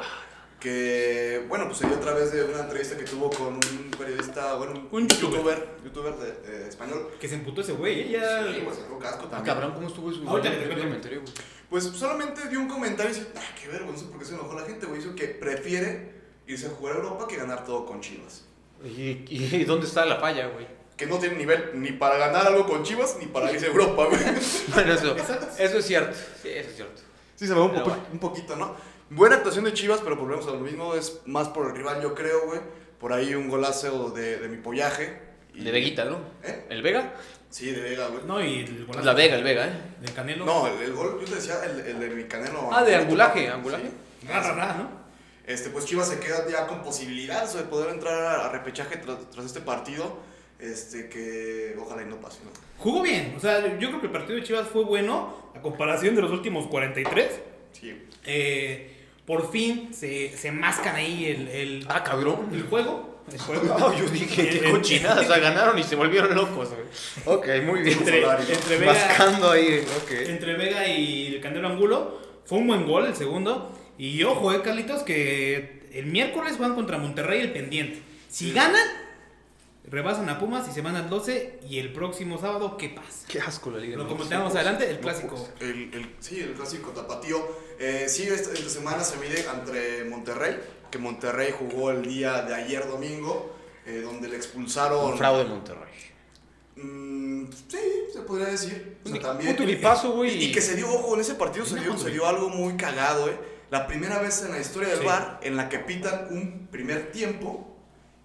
Que, 0.60 1.46
bueno, 1.48 1.66
pues 1.66 1.78
se 1.80 1.88
dio 1.88 1.96
a 1.96 2.00
través 2.00 2.32
de 2.32 2.44
una 2.44 2.62
entrevista 2.62 2.98
que 2.98 3.04
tuvo 3.04 3.30
con 3.30 3.56
un 3.56 3.92
periodista, 3.98 4.56
bueno, 4.56 4.88
Un 4.92 5.08
youtuber. 5.08 5.68
youtuber 5.84 6.16
de, 6.16 6.32
de 6.60 6.70
español. 6.70 7.10
Que 7.20 7.28
se 7.28 7.36
emputó 7.36 7.62
ese 7.62 7.74
güey, 7.74 8.02
¿eh? 8.02 8.10
Ya. 8.20 8.52
Sí, 8.54 8.62
pues 8.64 8.78
sacó 8.78 8.98
casco 8.98 9.26
Ah, 9.28 9.30
también. 9.32 9.46
cabrón, 9.56 9.74
¿cómo 9.76 9.88
estuvo 9.88 10.10
eso? 10.12 10.22
Ahorita 10.28 10.50
me 10.50 10.96
enteré, 10.96 11.18
güey. 11.18 11.32
Pues 11.70 11.84
solamente 11.84 12.48
dio 12.50 12.60
un 12.60 12.68
comentario 12.68 13.12
y 13.12 13.16
dice, 13.16 13.28
ah, 13.36 13.42
qué 13.62 13.68
vergüenza, 13.68 14.06
porque 14.10 14.26
se 14.26 14.34
enojó 14.34 14.54
la 14.60 14.66
gente, 14.66 14.86
güey. 14.86 15.02
Dice 15.02 15.14
que 15.14 15.28
prefiere 15.28 16.14
irse 16.48 16.68
a 16.68 16.70
jugar 16.70 16.96
a 16.96 16.98
Europa 17.00 17.28
que 17.28 17.36
ganar 17.38 17.64
todo 17.66 17.86
con 17.86 18.02
Chivas. 18.02 18.46
¿Y, 18.84 19.26
y 19.30 19.64
dónde 19.66 19.86
está 19.88 20.06
la 20.06 20.18
falla, 20.20 20.48
güey? 20.48 20.68
Que 20.98 21.06
no 21.06 21.18
tiene 21.20 21.36
nivel 21.36 21.72
ni 21.76 21.92
para 21.92 22.18
ganar 22.18 22.48
algo 22.48 22.66
con 22.68 22.84
Chivas 22.84 23.18
ni 23.20 23.26
para 23.28 23.52
irse 23.52 23.66
a 23.66 23.70
Europa, 23.70 24.06
güey. 24.06 24.20
Bueno, 24.74 24.94
eso, 24.94 25.16
eso 25.60 25.78
es 25.78 25.86
cierto. 25.86 26.16
Sí, 26.42 26.50
eso 26.50 26.70
es 26.70 26.76
cierto. 26.76 27.02
Sí, 27.36 27.46
se 27.48 27.54
me 27.54 27.60
va 27.60 27.66
un, 27.66 27.72
bueno. 27.74 27.98
un 28.14 28.20
poquito, 28.20 28.56
¿no? 28.56 28.76
Buena 29.16 29.38
actuación 29.38 29.66
de 29.66 29.74
Chivas, 29.74 30.02
pero 30.04 30.16
volvemos 30.18 30.46
a 30.48 30.52
lo 30.52 30.60
mismo. 30.60 30.94
Es 30.96 31.22
más 31.26 31.48
por 31.50 31.68
el 31.68 31.76
rival, 31.76 32.02
yo 32.02 32.14
creo, 32.14 32.46
güey. 32.48 32.60
Por 33.00 33.14
ahí 33.14 33.34
un 33.36 33.50
golazo 33.50 34.10
de, 34.12 34.38
de 34.38 34.48
mi 34.50 34.58
pollaje. 34.58 35.18
Y- 35.54 35.64
De 35.64 35.72
Veguita, 35.72 36.06
¿no? 36.06 36.18
¿Eh? 36.44 36.66
¿El 36.70 36.82
Vega? 36.82 37.14
Sí, 37.50 37.72
de 37.72 37.82
Vega, 37.82 38.08
güey. 38.08 38.26
No, 38.26 38.44
y 38.44 38.60
el 38.60 38.86
golazo 38.86 39.06
La 39.06 39.14
Vega, 39.14 39.36
el 39.36 39.44
Vega, 39.44 39.68
¿eh? 39.68 39.72
Del 40.02 40.14
Canelo. 40.14 40.46
No, 40.46 40.68
el, 40.68 40.82
el 40.82 40.94
gol, 40.94 41.18
yo 41.22 41.26
te 41.26 41.36
decía, 41.36 41.64
el, 41.64 41.80
el 41.80 42.00
de 42.00 42.10
mi 42.10 42.24
canelo. 42.26 42.70
Ah, 42.72 42.84
de 42.84 42.96
angulaje, 42.96 43.48
angulaje. 43.50 43.86
Sí. 44.22 44.28
Ra, 44.28 44.42
ra, 44.42 44.54
ra, 44.54 44.74
¿no? 44.76 44.90
Este, 45.46 45.70
pues 45.70 45.86
Chivas 45.86 46.10
se 46.10 46.20
queda 46.20 46.46
ya 46.50 46.68
con 46.68 46.82
posibilidades 46.82 47.54
de 47.54 47.64
poder 47.64 47.92
entrar 47.94 48.40
a 48.42 48.50
repechaje 48.50 48.98
tras, 48.98 49.30
tras 49.30 49.46
este 49.46 49.62
partido. 49.62 50.18
Este, 50.60 51.10
que 51.10 51.76
ojalá 51.80 52.02
y 52.02 52.06
no 52.06 52.16
pase, 52.18 52.40
¿no? 52.44 52.50
Jugó 52.78 53.02
bien. 53.02 53.34
O 53.38 53.40
sea, 53.40 53.78
yo 53.78 53.90
creo 53.90 54.00
que 54.00 54.08
el 54.08 54.12
partido 54.14 54.36
de 54.38 54.44
Chivas 54.44 54.68
fue 54.68 54.84
bueno 54.84 55.52
a 55.56 55.62
comparación 55.62 56.16
de 56.16 56.22
los 56.22 56.32
últimos 56.32 56.68
43. 56.68 57.30
Sí. 57.74 58.06
Eh, 58.26 58.95
por 59.26 59.52
fin 59.52 59.90
se, 59.94 60.36
se 60.38 60.52
mascan 60.52 60.96
ahí 60.96 61.26
el, 61.26 61.48
el, 61.48 61.86
Ah, 61.90 62.04
cabrón. 62.04 62.50
el 62.54 62.64
juego. 62.64 63.14
El 63.32 63.40
juego. 63.40 63.76
No, 63.80 63.98
yo 63.98 64.06
dije, 64.10 64.50
qué 64.50 64.68
En- 64.68 64.72
cochinada. 64.76 65.22
O 65.22 65.24
sea, 65.26 65.40
ganaron 65.40 65.78
y 65.80 65.84
se 65.84 65.96
volvieron 65.96 66.36
locos, 66.36 66.70
güey. 66.70 67.38
Ok, 67.38 67.48
muy 67.66 67.82
bien. 67.82 67.98
Entre, 67.98 68.22
entre 68.24 68.78
Vega, 68.78 68.94
Mascando 68.94 69.52
ahí, 69.52 69.84
ok. 70.04 70.12
entre 70.30 70.54
Vega 70.54 70.88
y 70.88 71.28
el 71.36 71.42
Candelo 71.42 71.68
Angulo. 71.70 72.20
Fue 72.46 72.60
un 72.60 72.68
buen 72.68 72.86
gol 72.86 73.06
el 73.08 73.16
segundo. 73.16 73.72
Y 73.98 74.22
ojo, 74.24 74.54
eh, 74.54 74.62
Carlitos, 74.62 75.02
que 75.04 75.88
el 75.94 76.06
miércoles 76.06 76.60
van 76.60 76.76
contra 76.76 76.98
Monterrey 77.00 77.42
el 77.42 77.52
pendiente. 77.52 78.00
Si 78.30 78.52
ganan, 78.52 78.86
rebasan 79.88 80.28
a 80.30 80.40
Pumas 80.40 80.68
y 80.70 80.72
se 80.72 80.82
van 80.82 80.96
al 80.96 81.10
12. 81.10 81.60
Y 81.70 81.80
el 81.80 81.92
próximo 81.94 82.38
sábado, 82.40 82.78
¿qué 82.78 82.90
pasa? 82.90 83.26
Qué 83.28 83.40
asco 83.40 83.72
la 83.72 83.78
liga. 83.80 83.98
Lo 83.98 84.04
¿no? 84.04 84.10
comentamos 84.10 84.54
adelante, 84.56 84.90
el 84.90 85.00
clásico. 85.00 85.36
pues, 85.36 85.70
el, 85.70 85.94
el- 85.94 86.16
sí, 86.20 86.40
el 86.40 86.54
clásico 86.54 86.92
tapatío. 86.92 87.38
Eh, 87.80 88.06
sí, 88.08 88.24
esta, 88.24 88.54
esta 88.54 88.70
semana 88.70 89.04
se 89.04 89.18
mide 89.18 89.44
entre 89.54 90.06
Monterrey, 90.06 90.58
que 90.90 90.98
Monterrey 90.98 91.54
jugó 91.58 91.92
el 91.92 92.04
día 92.04 92.42
de 92.44 92.56
ayer 92.56 92.88
domingo, 92.88 93.56
eh, 93.86 94.02
donde 94.04 94.28
le 94.30 94.38
expulsaron. 94.38 95.12
Un 95.12 95.18
fraude 95.18 95.44
Monterrey. 95.46 95.94
Mm, 96.78 97.46
sí, 97.70 97.78
se 98.12 98.22
podría 98.22 98.48
decir. 98.48 98.98
O 99.04 99.08
sea, 99.08 99.18
Un 99.18 99.22
también. 99.22 99.56
puto 99.56 99.66
bipazo, 99.68 100.12
güey. 100.12 100.36
Y, 100.38 100.46
y 100.46 100.52
que 100.52 100.62
se 100.62 100.76
dio, 100.76 100.90
ojo, 100.92 101.16
en 101.16 101.22
ese 101.22 101.36
partido 101.36 101.66
se 101.66 101.80
dio, 101.80 101.98
se 101.98 102.10
dio 102.12 102.26
algo 102.28 102.50
muy 102.50 102.76
cagado, 102.76 103.30
eh. 103.30 103.38
La 103.72 103.88
primera 103.88 104.20
vez 104.20 104.44
en 104.44 104.52
la 104.52 104.60
historia 104.60 104.90
del 104.90 105.00
Sí. 105.00 105.06
bar 105.06 105.40
en 105.44 105.56
la 105.58 105.70
que 105.70 105.80
pitan 105.80 106.28
un 106.32 106.68
primer 106.68 107.12
tiempo 107.12 107.75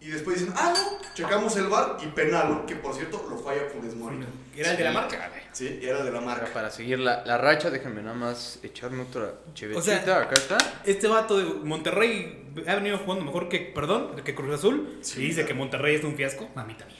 y 0.00 0.08
después 0.08 0.40
dicen, 0.40 0.54
ah, 0.56 0.72
no, 0.74 1.14
checamos 1.14 1.54
el 1.56 1.66
bar 1.66 1.98
y 2.02 2.06
penal, 2.06 2.48
¿no? 2.48 2.66
que 2.66 2.74
por 2.76 2.94
cierto 2.94 3.26
lo 3.28 3.36
falla 3.36 3.62
Funes 3.70 3.94
Mori. 3.94 4.18
Era 4.56 4.70
el 4.70 4.76
de 4.78 4.84
la 4.84 4.92
marca, 4.92 5.28
güey. 5.28 5.42
Sí, 5.52 5.78
era 5.82 6.02
de 6.02 6.10
la 6.10 6.18
Ahora, 6.20 6.36
marca. 6.36 6.52
Para 6.54 6.70
seguir 6.70 6.98
la, 7.00 7.22
la 7.26 7.36
racha, 7.36 7.70
déjenme 7.70 8.02
nada 8.02 8.14
más 8.14 8.58
echarme 8.62 9.02
otra. 9.02 9.34
O 9.76 9.82
sea, 9.82 9.98
Acá 9.98 10.34
está. 10.34 10.56
Este 10.84 11.06
vato 11.06 11.36
de 11.38 11.44
Monterrey 11.64 12.50
ha 12.66 12.74
venido 12.76 12.96
jugando 12.98 13.24
mejor 13.26 13.48
que, 13.48 13.58
perdón, 13.60 14.16
que 14.24 14.34
Cruz 14.34 14.54
Azul. 14.54 14.98
Sí, 15.02 15.20
y 15.20 15.24
dice 15.26 15.34
claro. 15.42 15.48
que 15.48 15.54
Monterrey 15.54 15.94
es 15.96 16.04
un 16.04 16.16
fiasco. 16.16 16.48
Mamita 16.54 16.86
mía. 16.86 16.96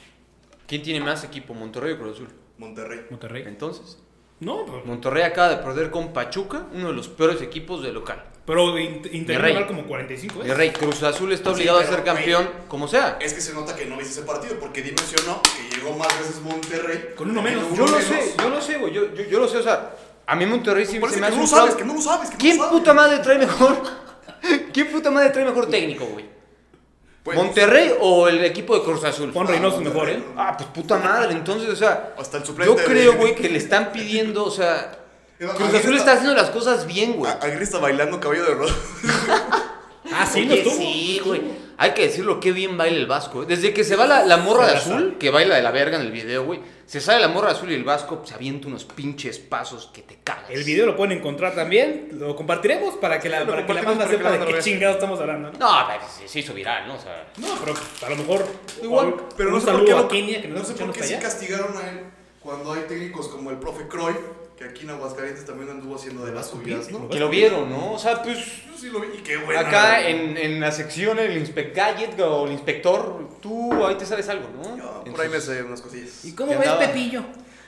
¿Quién 0.67 0.83
tiene 0.83 0.99
más 1.03 1.23
equipo, 1.23 1.53
Monterrey 1.53 1.93
o 1.93 1.97
Cruz 1.99 2.17
Azul? 2.17 2.29
Monterrey. 2.57 3.05
Monterrey. 3.09 3.43
Entonces, 3.47 3.97
No, 4.41 4.65
pero, 4.65 4.81
Monterrey 4.85 5.23
acaba 5.23 5.49
de 5.49 5.57
perder 5.57 5.89
con 5.91 6.11
Pachuca, 6.13 6.65
uno 6.73 6.87
de 6.89 6.93
los 6.93 7.07
peores 7.07 7.41
equipos 7.41 7.81
de 7.83 7.91
local. 7.93 8.23
pero 8.45 8.75
int- 8.77 9.07
intentó 9.13 9.41
rey. 9.41 9.53
ganar 9.53 9.67
como 9.67 9.83
45 9.85 10.33
Mi 10.35 10.41
veces. 10.41 10.57
rey, 10.57 10.71
Cruz 10.71 11.01
Azul 11.03 11.31
está 11.31 11.51
Sí, 11.51 11.55
obligado 11.57 11.79
a 11.79 11.85
ser 11.85 12.03
campeón, 12.03 12.49
como 12.67 12.87
sea. 12.87 13.17
Es 13.21 13.33
que 13.33 13.39
se 13.39 13.53
nota 13.53 13.75
que 13.75 13.85
no 13.85 13.95
viste 13.97 14.11
ese 14.13 14.23
partido 14.23 14.55
porque 14.59 14.81
dimensionó 14.81 15.39
que 15.43 15.75
llegó 15.77 15.95
más 15.95 16.07
veces 16.19 16.41
Monterrey. 16.41 17.13
Con 17.15 17.29
uno 17.29 17.41
menos. 17.41 17.63
Uno 17.67 17.75
Yo 17.75 17.85
lo 17.85 17.91
menos. 17.91 18.03
sé, 18.05 18.33
yo 18.37 18.49
lo 18.49 18.59
sé, 18.61 18.77
güey. 18.79 18.91
Yo, 18.93 19.13
yo, 19.13 19.23
yo 19.23 19.39
lo 19.39 19.47
sé, 19.47 19.57
o 19.59 19.63
sea, 19.63 19.95
a 20.25 20.35
mí 20.35 20.45
Monterrey 20.47 20.85
sí 20.87 20.99
Parece 20.99 21.15
se 21.19 21.21
me 21.21 21.27
que 21.27 21.33
hace 21.33 21.35
no 21.37 21.37
lo 21.37 21.43
un 21.43 21.47
sabes, 21.47 21.65
fraude. 21.75 21.81
que 21.83 21.87
no 21.87 21.93
lo 21.93 22.01
sabes, 22.01 22.29
que 22.29 22.33
no 22.35 22.39
¿Quién 22.39 22.57
lo 22.57 22.63
sabes. 22.63 22.79
puta 22.79 22.93
madre 22.95 23.19
trae 23.19 23.37
mejor? 23.37 23.77
¿Quién 24.73 24.87
puta 24.91 25.11
madre 25.11 25.29
trae 25.29 25.45
mejor 25.45 25.69
técnico, 25.69 26.05
güey? 26.05 26.25
Pues, 27.23 27.37
¿Monterrey 27.37 27.91
o 27.99 28.27
el 28.27 28.43
equipo 28.43 28.75
de 28.75 28.83
Cruz 28.83 29.03
Azul? 29.03 29.31
Juan 29.31 29.47
Reynoso 29.47 29.77
es 29.77 29.83
mejor, 29.83 30.09
¿eh? 30.09 30.23
Ah, 30.35 30.55
pues 30.57 30.69
puta 30.69 30.97
madre, 30.97 31.33
entonces, 31.33 31.69
o 31.69 31.75
sea, 31.75 32.13
Hasta 32.17 32.37
el 32.37 32.45
suplente. 32.45 32.75
yo 32.75 32.83
creo, 32.83 33.11
de- 33.11 33.17
güey, 33.17 33.35
que 33.35 33.47
le 33.47 33.57
están 33.59 33.91
pidiendo, 33.91 34.43
o 34.43 34.49
sea, 34.51 34.97
Cruz 35.37 35.53
Cruz 35.53 35.73
Azul 35.75 35.97
está 35.97 36.13
haciendo 36.13 36.33
las 36.35 36.49
cosas 36.49 36.85
bien, 36.87 37.13
güey. 37.13 37.31
Aguirre 37.41 37.63
está 37.63 37.77
bailando 37.79 38.19
cabello 38.19 38.43
de 38.45 38.55
rosa. 38.55 38.75
Ah, 40.21 40.25
Ah, 40.27 40.31
sí, 40.31 40.45
no 40.45 40.53
estuvo. 40.53 40.73
sí, 40.75 41.21
güey. 41.25 41.41
Hay 41.77 41.91
que 41.95 42.03
decirlo, 42.03 42.39
qué 42.39 42.51
bien 42.51 42.77
baila 42.77 42.97
el 42.97 43.07
Vasco. 43.07 43.41
¿eh? 43.41 43.45
Desde 43.47 43.73
que 43.73 43.83
se 43.83 43.95
va 43.95 44.05
la, 44.05 44.23
la 44.23 44.37
morra 44.37 44.65
Se 44.67 44.71
de 44.71 44.77
azul, 44.77 44.99
sabe. 45.07 45.17
que 45.17 45.29
baila 45.31 45.55
de 45.55 45.63
la 45.63 45.71
verga 45.71 45.95
en 45.97 46.03
el 46.03 46.11
video, 46.11 46.45
güey. 46.45 46.59
Se 46.85 47.01
sale 47.01 47.19
la 47.19 47.27
morra 47.27 47.47
de 47.47 47.53
azul 47.55 47.71
y 47.71 47.73
el 47.73 47.83
Vasco 47.83 48.21
se 48.23 48.35
avienta 48.35 48.67
unos 48.67 48.83
pinches 48.85 49.39
pasos 49.39 49.89
que 49.91 50.03
te 50.03 50.19
cagas. 50.23 50.49
El 50.51 50.63
video 50.63 50.85
lo 50.85 50.95
pueden 50.95 51.17
encontrar 51.17 51.55
también. 51.55 52.09
Lo 52.11 52.35
compartiremos 52.35 52.95
para 52.95 53.19
que 53.19 53.29
la, 53.29 53.39
lo 53.39 53.47
para 53.47 53.65
que 53.65 53.73
la 53.73 53.79
compartimos 53.83 53.97
banda 53.97 54.23
para 54.23 54.33
que 54.35 54.39
sepa 54.39 54.45
de 54.45 54.53
qué 54.53 54.63
chingados 54.63 54.95
estamos 54.97 55.19
hablando. 55.21 55.51
¿no? 55.53 55.57
No, 55.57 55.87
pero 55.87 56.01
se, 56.19 56.27
se 56.27 56.39
hizo 56.39 56.53
viral, 56.53 56.87
¿no? 56.87 56.95
O 56.95 56.99
sea, 56.99 57.27
No, 57.37 57.47
pero 57.65 57.73
a 58.05 58.09
lo 58.11 58.15
mejor. 58.15 58.45
Igual, 58.83 59.07
un- 59.07 59.21
pero 59.35 59.49
un 59.49 59.55
no 59.55 59.61
sé 59.61 59.71
por 59.71 59.85
qué 59.85 59.91
a 59.93 59.95
no- 59.95 60.07
Kenia 60.07 60.41
que 60.41 60.47
no 60.49 60.55
está 60.57 60.67
sé 60.73 60.83
por 60.85 60.93
qué 60.93 61.03
sí 61.03 61.13
allá. 61.15 61.23
castigaron 61.23 61.75
a 61.77 61.89
él 61.89 62.01
cuando 62.41 62.73
hay 62.73 62.81
técnicos 62.87 63.27
como 63.29 63.49
el 63.49 63.57
profe 63.57 63.87
Croy, 63.87 64.13
que 64.61 64.69
aquí 64.69 64.83
en 64.83 64.91
Aguascalientes 64.91 65.45
también 65.45 65.71
anduvo 65.71 65.95
haciendo 65.95 66.23
de 66.25 66.33
las 66.33 66.49
suyas, 66.49 66.91
¿no? 66.91 67.09
que 67.09 67.19
lo 67.19 67.29
vieron, 67.29 67.69
¿no? 67.69 67.93
O 67.93 67.99
sea, 67.99 68.21
pues. 68.21 68.37
Yo 68.67 68.77
sí 68.77 68.89
lo 68.89 68.99
vi 68.99 69.07
y 69.17 69.21
qué 69.21 69.37
bueno. 69.37 69.59
Acá 69.59 70.07
en, 70.07 70.37
en 70.37 70.59
la 70.59 70.71
sección, 70.71 71.17
el 71.17 71.35
Inspect 71.37 71.75
Gadget 71.75 72.19
o 72.19 72.45
el 72.45 72.51
inspector, 72.53 73.27
tú 73.41 73.85
ahí 73.85 73.95
te 73.95 74.05
sabes 74.05 74.29
algo, 74.29 74.47
¿no? 74.55 74.77
Yo 74.77 75.11
por 75.11 75.21
ahí 75.21 75.29
me 75.29 75.41
sé 75.41 75.63
unas 75.63 75.81
cosillas. 75.81 76.23
¿Y 76.25 76.33
cómo 76.33 76.51
¿Qué 76.51 76.57
ves, 76.57 76.67
andaba? 76.67 76.91
Pepillo? 76.91 77.23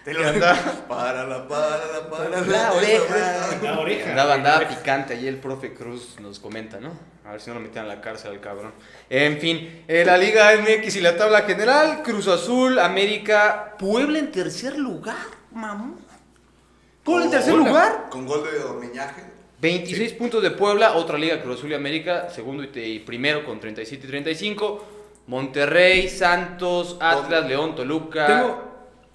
Te 0.05 0.13
lo 0.13 0.19
para 0.87 1.23
la 1.23 1.47
para 1.47 1.77
la 1.87 2.09
para 2.09 2.29
La 2.29 2.41
la 2.41 2.73
oreja. 2.73 3.57
La 3.63 3.79
oreja. 3.79 4.09
Andaba, 4.09 4.33
andaba 4.35 4.59
La 4.59 4.65
oreja. 4.65 4.79
picante, 4.79 5.13
ahí 5.13 5.27
el 5.27 5.37
profe 5.37 5.73
Cruz 5.73 6.17
nos 6.19 6.39
comenta, 6.39 6.79
¿no? 6.79 6.91
A 7.25 7.31
ver 7.31 7.41
si 7.41 7.49
no 7.49 7.55
lo 7.55 7.61
metían 7.61 7.85
a 7.85 7.87
la 7.87 8.01
cárcel 8.01 8.31
al 8.31 8.41
cabrón. 8.41 8.73
En 9.09 9.39
fin, 9.39 9.83
eh, 9.87 10.03
la 10.05 10.17
Liga 10.17 10.51
MX 10.57 10.97
y 10.97 11.01
la 11.01 11.15
tabla 11.15 11.43
general, 11.43 12.03
Cruz 12.03 12.27
Azul, 12.27 12.77
América, 12.79 13.75
Puebla 13.79 14.19
en 14.19 14.31
tercer 14.31 14.77
lugar, 14.77 15.15
mamón. 15.51 16.12
Puebla 17.03 17.25
en 17.25 17.31
tercer 17.31 17.53
Puebla. 17.53 17.69
lugar. 17.69 18.05
Con 18.09 18.25
gol 18.25 18.43
de 18.43 18.63
Ormeñaje. 18.63 19.23
26 19.59 20.13
puntos 20.13 20.41
de 20.43 20.51
Puebla, 20.51 20.93
otra 20.95 21.17
liga 21.17 21.41
Cruz 21.41 21.57
Azul 21.59 21.71
y 21.71 21.75
América, 21.75 22.29
segundo 22.29 22.63
y, 22.63 22.67
te- 22.67 22.85
y 22.87 22.99
primero 22.99 23.45
con 23.45 23.59
37 23.59 24.05
y 24.05 24.09
35. 24.09 24.85
Monterrey, 25.27 26.09
Santos, 26.09 26.97
Atlas, 26.99 27.45
León, 27.47 27.75
Toluca. 27.75 28.27
Tengo, 28.27 28.63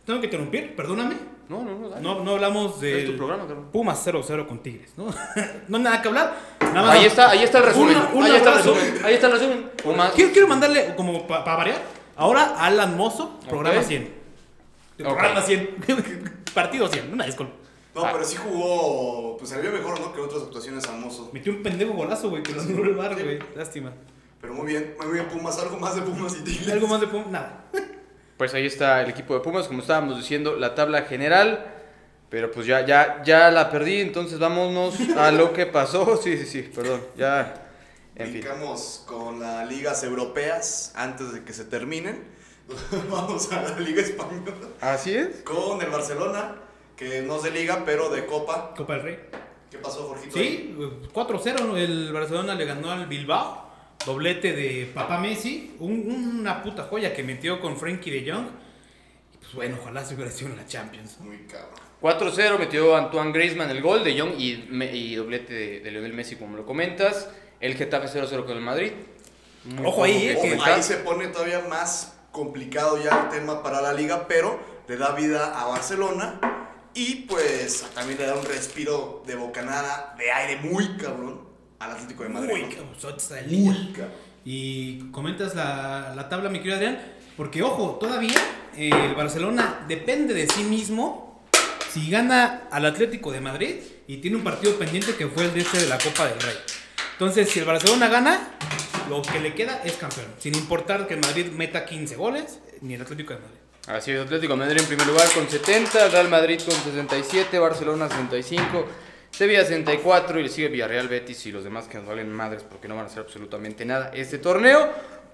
tengo 0.07 0.21
que 0.21 0.27
interrumpir, 0.27 0.75
perdóname. 0.75 1.17
No, 1.51 1.63
no, 1.65 1.79
no, 1.79 1.89
dale. 1.89 2.03
No, 2.03 2.23
no 2.25 2.33
hablamos 2.33 2.81
de 2.81 3.01
Es 3.05 3.11
tu 3.11 3.17
programa, 3.17 3.47
cabrón. 3.47 3.69
Pumas 3.73 4.07
0-0 4.07 4.47
con 4.47 4.59
Tigres, 4.63 4.93
¿no? 4.97 5.07
no 5.69 5.77
hay 5.77 5.83
nada 5.83 6.01
que 6.03 6.09
hablar. 6.09 6.35
Nada 6.61 6.83
más- 6.83 6.91
Ahí 6.99 7.05
está, 7.07 7.31
ahí 7.31 7.43
está 7.43 7.59
el 7.59 7.65
resumen. 7.65 7.97
Una- 7.97 8.11
un 8.15 8.23
ahí 8.25 8.37
está 8.37 8.51
el 8.53 8.57
resumen. 8.59 8.99
Ahí 9.05 9.15
está 9.15 9.27
el 9.27 9.33
resumen. 9.35 9.71
Pumas. 9.83 10.13
Quiero, 10.13 10.33
quiero 10.33 10.49
mandarle, 10.49 10.95
como 10.97 11.27
para 11.27 11.57
variar, 11.57 11.83
ahora 12.17 12.55
Alan 12.59 12.97
Mozo, 12.97 13.39
programa 13.49 13.81
Ok. 13.81 13.87
100. 13.87 14.03
Ok. 15.01 15.05
Programa 15.05 15.43
100. 15.43 15.77
Partido 16.55 16.89
100, 16.89 17.13
una 17.13 17.25
disculpa. 17.27 17.53
No, 17.95 18.05
Ah. 18.05 18.11
pero 18.13 18.25
sí 18.25 18.37
jugó, 18.37 19.37
pues 19.39 19.51
se 19.51 19.61
vio 19.61 19.73
mejor, 19.73 19.99
¿no? 20.01 20.13
Que 20.13 20.21
en 20.21 20.27
otras 20.27 20.43
actuaciones 20.43 20.87
famosos. 20.87 21.33
Metió 21.33 21.53
un 21.53 21.63
pendejo 21.63 21.93
golazo, 21.95 22.31
güey, 22.31 22.43
que 22.43 22.53
lo 22.53 22.61
anuló 22.63 22.85
el 22.85 22.95
bar, 22.95 23.15
güey. 23.15 23.39
Lástima. 23.57 23.93
Pero 24.41 24.55
muy 24.55 24.67
bien, 24.67 24.95
muy 25.03 25.13
bien 25.15 25.29
Pumas, 25.29 25.59
algo 25.59 25.79
más 25.79 25.97
de 25.97 26.03
Pumas 26.03 26.37
y 26.39 26.45
Tigres. 26.45 26.69
Algo 26.71 26.87
más 26.87 27.01
de 27.01 27.07
Pumas, 27.09 27.27
nada. 27.29 27.65
Pues 28.37 28.55
ahí 28.55 28.67
está 28.67 29.03
el 29.03 29.11
equipo 29.11 29.35
de 29.35 29.41
Pumas, 29.41 29.67
como 29.67 29.81
estábamos 29.81 30.17
diciendo, 30.17 30.55
la 30.57 30.75
tabla 30.77 31.03
general. 31.03 31.75
Pero 32.31 32.51
pues 32.51 32.67
ya, 32.67 32.85
ya, 32.87 33.23
ya 33.25 33.51
la 33.51 33.71
perdí, 33.71 34.01
entonces 34.01 34.39
vámonos 34.39 34.95
a 35.17 35.31
lo 35.33 35.53
que 35.53 35.67
pasó. 35.67 36.17
Sí, 36.23 36.37
sí, 36.37 36.45
sí, 36.47 36.63
perdón. 36.63 37.01
Ya. 37.17 37.65
En 38.15 38.33
fin. 38.33 38.45
Con 39.07 39.41
las 39.41 39.67
ligas 39.69 40.05
europeas 40.05 40.93
antes 40.95 41.33
de 41.33 41.43
que 41.43 41.53
se 41.53 41.65
terminen. 41.65 42.23
Vamos 43.11 43.51
a 43.51 43.63
la 43.63 43.81
Liga 43.81 44.03
Española 44.03 44.53
Así 44.83 45.15
es. 45.17 45.37
con 45.43 45.81
el 45.81 45.89
Barcelona, 45.89 46.55
que 46.99 47.23
no 47.23 47.37
es 47.37 47.43
de 47.45 47.51
liga, 47.53 47.83
pero 47.87 48.11
de 48.11 48.27
copa. 48.27 48.75
Copa 48.77 48.95
del 48.95 49.03
Rey. 49.03 49.19
¿Qué 49.71 49.79
pasó, 49.79 50.09
Jorgito? 50.09 50.37
Sí, 50.37 50.75
4-0 51.13 51.77
el 51.77 52.13
Barcelona 52.13 52.55
le 52.55 52.65
ganó 52.65 52.91
al 52.91 53.07
Bilbao. 53.07 53.69
Doblete 54.05 54.53
de 54.53 54.91
Papá 54.95 55.19
Messi. 55.19 55.77
Un- 55.79 56.39
una 56.41 56.63
puta 56.63 56.85
joya 56.85 57.13
que 57.15 57.23
metió 57.23 57.61
con 57.61 57.77
Frankie 57.77 58.11
de 58.11 58.31
Jong. 58.33 58.47
Y 59.35 59.37
pues 59.39 59.55
bueno, 59.55 59.77
ojalá 59.81 60.05
se 60.05 60.15
hubiera 60.15 60.31
sido 60.31 60.51
en 60.51 60.57
la 60.57 60.67
Champions. 60.67 61.19
Muy 61.21 61.39
cabrón. 61.47 61.79
4-0 62.01 62.59
metió 62.59 62.97
Antoine 62.97 63.33
Griezmann 63.33 63.71
el 63.71 63.83
gol 63.83 64.05
de 64.05 64.15
Young 64.15 64.35
y, 64.39 65.15
doblete 65.17 65.53
de, 65.53 65.81
de 65.81 65.91
Lionel 65.91 66.13
Messi, 66.15 66.37
como 66.37 66.57
lo 66.57 66.65
comentas. 66.65 67.29
El 67.61 67.75
Getafe 67.75 68.07
0-0 68.07 68.45
con 68.47 68.57
el 68.57 68.63
Madrid. 68.63 68.93
Muy 69.65 69.85
Ojo 69.85 70.05
ahí, 70.05 70.29
eh, 70.29 70.37
Ojo, 70.39 70.65
ahí 70.65 70.83
se 70.83 70.99
pone 70.99 71.27
todavía 71.29 71.61
más 71.69 72.17
complicado 72.31 73.03
ya 73.03 73.25
el 73.25 73.29
tema 73.37 73.63
para 73.63 73.83
la 73.83 73.93
liga, 73.93 74.27
pero 74.29 74.59
le 74.87 74.97
da 74.97 75.13
vida 75.17 75.61
a 75.61 75.67
Barcelona 75.67 76.41
y 76.99 77.15
pues 77.29 77.87
también 77.95 78.19
le 78.19 78.27
da 78.27 78.35
un 78.35 78.45
respiro 78.45 79.23
de 79.25 79.37
bocanada 79.37 80.17
de 80.19 80.33
aire 80.33 80.61
muy 80.63 80.97
cabrón 80.97 81.43
al 81.79 81.93
Atlético 81.93 82.25
de 82.25 82.29
Madrid. 82.31 82.51
Uy, 82.55 82.63
¿no? 82.63 82.69
niño. 83.47 83.73
Muy 83.73 83.93
cabrón. 83.93 84.15
Y 84.45 84.99
comentas 85.13 85.55
la, 85.55 86.13
la 86.17 86.29
tabla, 86.29 86.51
mi 86.51 86.59
querido 86.59 86.75
Adrián. 86.75 87.01
Porque, 87.37 87.63
ojo, 87.63 87.99
todavía 88.01 88.35
eh, 88.77 88.91
el 88.93 89.15
Barcelona 89.15 89.85
depende 89.87 90.35
de 90.35 90.49
sí 90.49 90.65
mismo 90.65 91.41
si 91.93 92.11
gana 92.11 92.65
al 92.73 92.85
Atlético 92.85 93.31
de 93.31 93.41
Madrid 93.41 93.77
y 94.09 94.17
tiene 94.17 94.37
un 94.37 94.43
partido 94.43 94.77
pendiente 94.77 95.15
que 95.15 95.29
fue 95.29 95.45
el 95.45 95.55
de 95.55 95.61
este 95.61 95.79
de 95.79 95.87
la 95.87 95.99
Copa 95.99 96.27
del 96.27 96.41
Rey. 96.41 96.57
Entonces, 97.13 97.49
si 97.49 97.61
el 97.61 97.65
Barcelona 97.65 98.09
gana, 98.09 98.57
lo 99.09 99.23
que 99.23 99.39
le 99.39 99.55
queda 99.55 99.83
es 99.85 99.93
campeón. 99.93 100.27
Sin 100.39 100.57
importar 100.57 101.07
que 101.07 101.15
el 101.15 101.21
Madrid 101.21 101.47
meta 101.53 101.87
15 101.87 102.17
goles, 102.17 102.59
ni 102.81 102.95
el 102.95 103.03
Atlético 103.03 103.35
de 103.35 103.39
Madrid. 103.39 103.68
Así 103.89 104.13
es, 104.13 104.21
Atlético 104.21 104.53
de 104.53 104.59
Madrid 104.59 104.81
en 104.81 104.87
primer 104.87 105.07
lugar 105.07 105.27
con 105.33 105.49
70, 105.49 106.09
Real 106.09 106.29
Madrid 106.29 106.61
con 106.63 106.75
67, 106.75 107.59
Barcelona 107.59 108.07
65, 108.09 108.85
Sevilla 109.31 109.63
64 109.63 110.39
y 110.39 110.43
le 110.43 110.49
sigue 110.51 110.69
Villarreal, 110.69 111.09
Betis 111.09 111.47
y 111.47 111.53
los 111.53 111.65
demás 111.65 111.89
que 111.89 111.97
nos 111.97 112.07
valen 112.07 112.31
madres 112.31 112.63
porque 112.69 112.87
no 112.87 112.97
van 112.97 113.05
a 113.05 113.07
hacer 113.07 113.21
absolutamente 113.21 113.87
nada 113.87 114.11
este 114.13 114.37
torneo. 114.37 114.91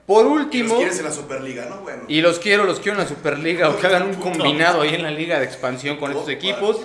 Por 0.07 0.24
Y 0.24 0.28
los 0.28 0.38
último, 0.38 0.76
quieres 0.76 0.98
en 0.98 1.05
la 1.05 1.11
Superliga, 1.11 1.64
¿no? 1.64 1.78
Bueno. 1.78 2.05
y 2.07 2.20
los 2.20 2.38
quiero, 2.38 2.64
los 2.64 2.78
quiero 2.78 2.92
en 2.98 3.05
la 3.05 3.09
Superliga 3.09 3.70
o 3.70 3.76
que 3.76 3.86
hagan 3.88 4.05
un 4.05 4.14
combinado 4.14 4.82
ahí 4.82 4.94
en 4.94 5.02
la 5.02 5.11
liga 5.11 5.40
de 5.40 5.46
expansión 5.46 5.96
con 5.96 6.11
estos 6.11 6.26
Copa, 6.26 6.32
equipos. 6.32 6.80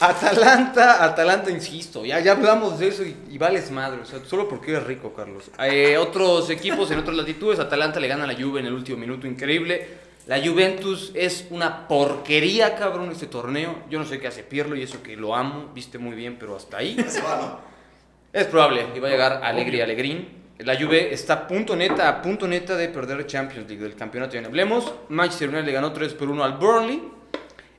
Atalanta, 0.00 1.04
Atalanta, 1.04 1.50
insisto, 1.50 2.06
ya, 2.06 2.20
ya 2.20 2.32
hablamos 2.32 2.78
de 2.78 2.88
eso 2.88 3.02
y, 3.02 3.16
y 3.30 3.36
vales 3.36 3.70
madre, 3.72 4.00
o 4.00 4.06
sea, 4.06 4.20
solo 4.24 4.48
porque 4.48 4.70
eres 4.70 4.84
rico, 4.84 5.12
Carlos. 5.12 5.50
Eh, 5.58 5.98
otros 5.98 6.48
equipos 6.50 6.90
en 6.92 7.00
otras 7.00 7.16
latitudes, 7.16 7.58
Atalanta 7.58 7.98
le 8.00 8.06
gana 8.06 8.24
a 8.24 8.26
la 8.28 8.34
Juve 8.34 8.60
en 8.60 8.66
el 8.66 8.72
último 8.72 8.96
minuto, 8.96 9.26
increíble. 9.26 10.07
La 10.28 10.46
Juventus 10.46 11.10
es 11.14 11.46
una 11.48 11.88
porquería, 11.88 12.76
cabrón, 12.76 13.10
este 13.10 13.28
torneo. 13.28 13.84
Yo 13.88 13.98
no 13.98 14.04
sé 14.04 14.20
qué 14.20 14.26
hace 14.26 14.42
Pirlo 14.42 14.76
y 14.76 14.82
eso 14.82 15.02
que 15.02 15.16
lo 15.16 15.34
amo, 15.34 15.70
viste 15.74 15.96
muy 15.96 16.14
bien, 16.14 16.36
pero 16.38 16.54
hasta 16.54 16.76
ahí. 16.76 16.96
Es 18.30 18.44
probable 18.44 19.00
va 19.00 19.08
a 19.08 19.10
llegar 19.10 19.40
Alegre 19.42 19.78
y 19.78 19.80
Alegrín. 19.80 20.28
La 20.58 20.76
Juve 20.76 21.14
está 21.14 21.32
a 21.32 21.48
punto 21.48 21.74
neta, 21.74 22.10
a 22.10 22.20
punto 22.20 22.46
neta 22.46 22.76
de 22.76 22.88
perder 22.90 23.26
Champions 23.26 23.66
League 23.70 23.82
del 23.82 23.96
campeonato. 23.96 24.34
Ya 24.34 24.44
hablemos. 24.44 24.92
Manchester 25.08 25.48
United 25.48 25.64
le 25.64 25.72
ganó 25.72 25.94
3 25.94 26.12
por 26.12 26.28
1 26.28 26.44
al 26.44 26.58
Burnley. 26.58 27.10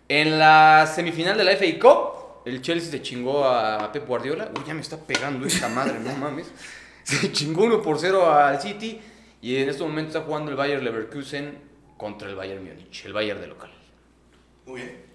En 0.08 0.40
la 0.40 0.92
semifinal 0.92 1.38
de 1.38 1.44
la 1.44 1.52
FA 1.52 1.80
Cup, 1.80 2.42
el 2.48 2.64
Chelsea 2.64 2.90
se 2.90 3.04
chingó 3.04 3.46
a 3.46 3.92
Pep 3.92 4.08
Guardiola. 4.08 4.50
Uy, 4.58 4.64
ya 4.66 4.74
me 4.74 4.82
está 4.82 4.98
pegando 4.98 5.46
esta 5.46 5.70
madre, 5.70 6.00
no 6.00 6.16
mames. 6.16 6.52
Se 7.04 7.32
chingó 7.32 7.66
1 7.66 7.82
por 7.84 8.00
0 8.00 8.34
al 8.34 8.60
City. 8.60 9.00
Y 9.40 9.58
en 9.58 9.70
este 9.70 9.84
momento 9.84 10.10
está 10.10 10.22
jugando 10.22 10.50
el 10.50 10.58
Bayern 10.58 10.84
Leverkusen 10.84 11.69
contra 12.00 12.28
el 12.30 12.36
Bayern 12.36 12.64
Múnich, 12.64 13.06
el 13.06 13.14
Bayern 13.14 13.42
de 13.42 13.48
local. 13.48 13.70
Muy 14.66 14.82
bien. 14.82 15.10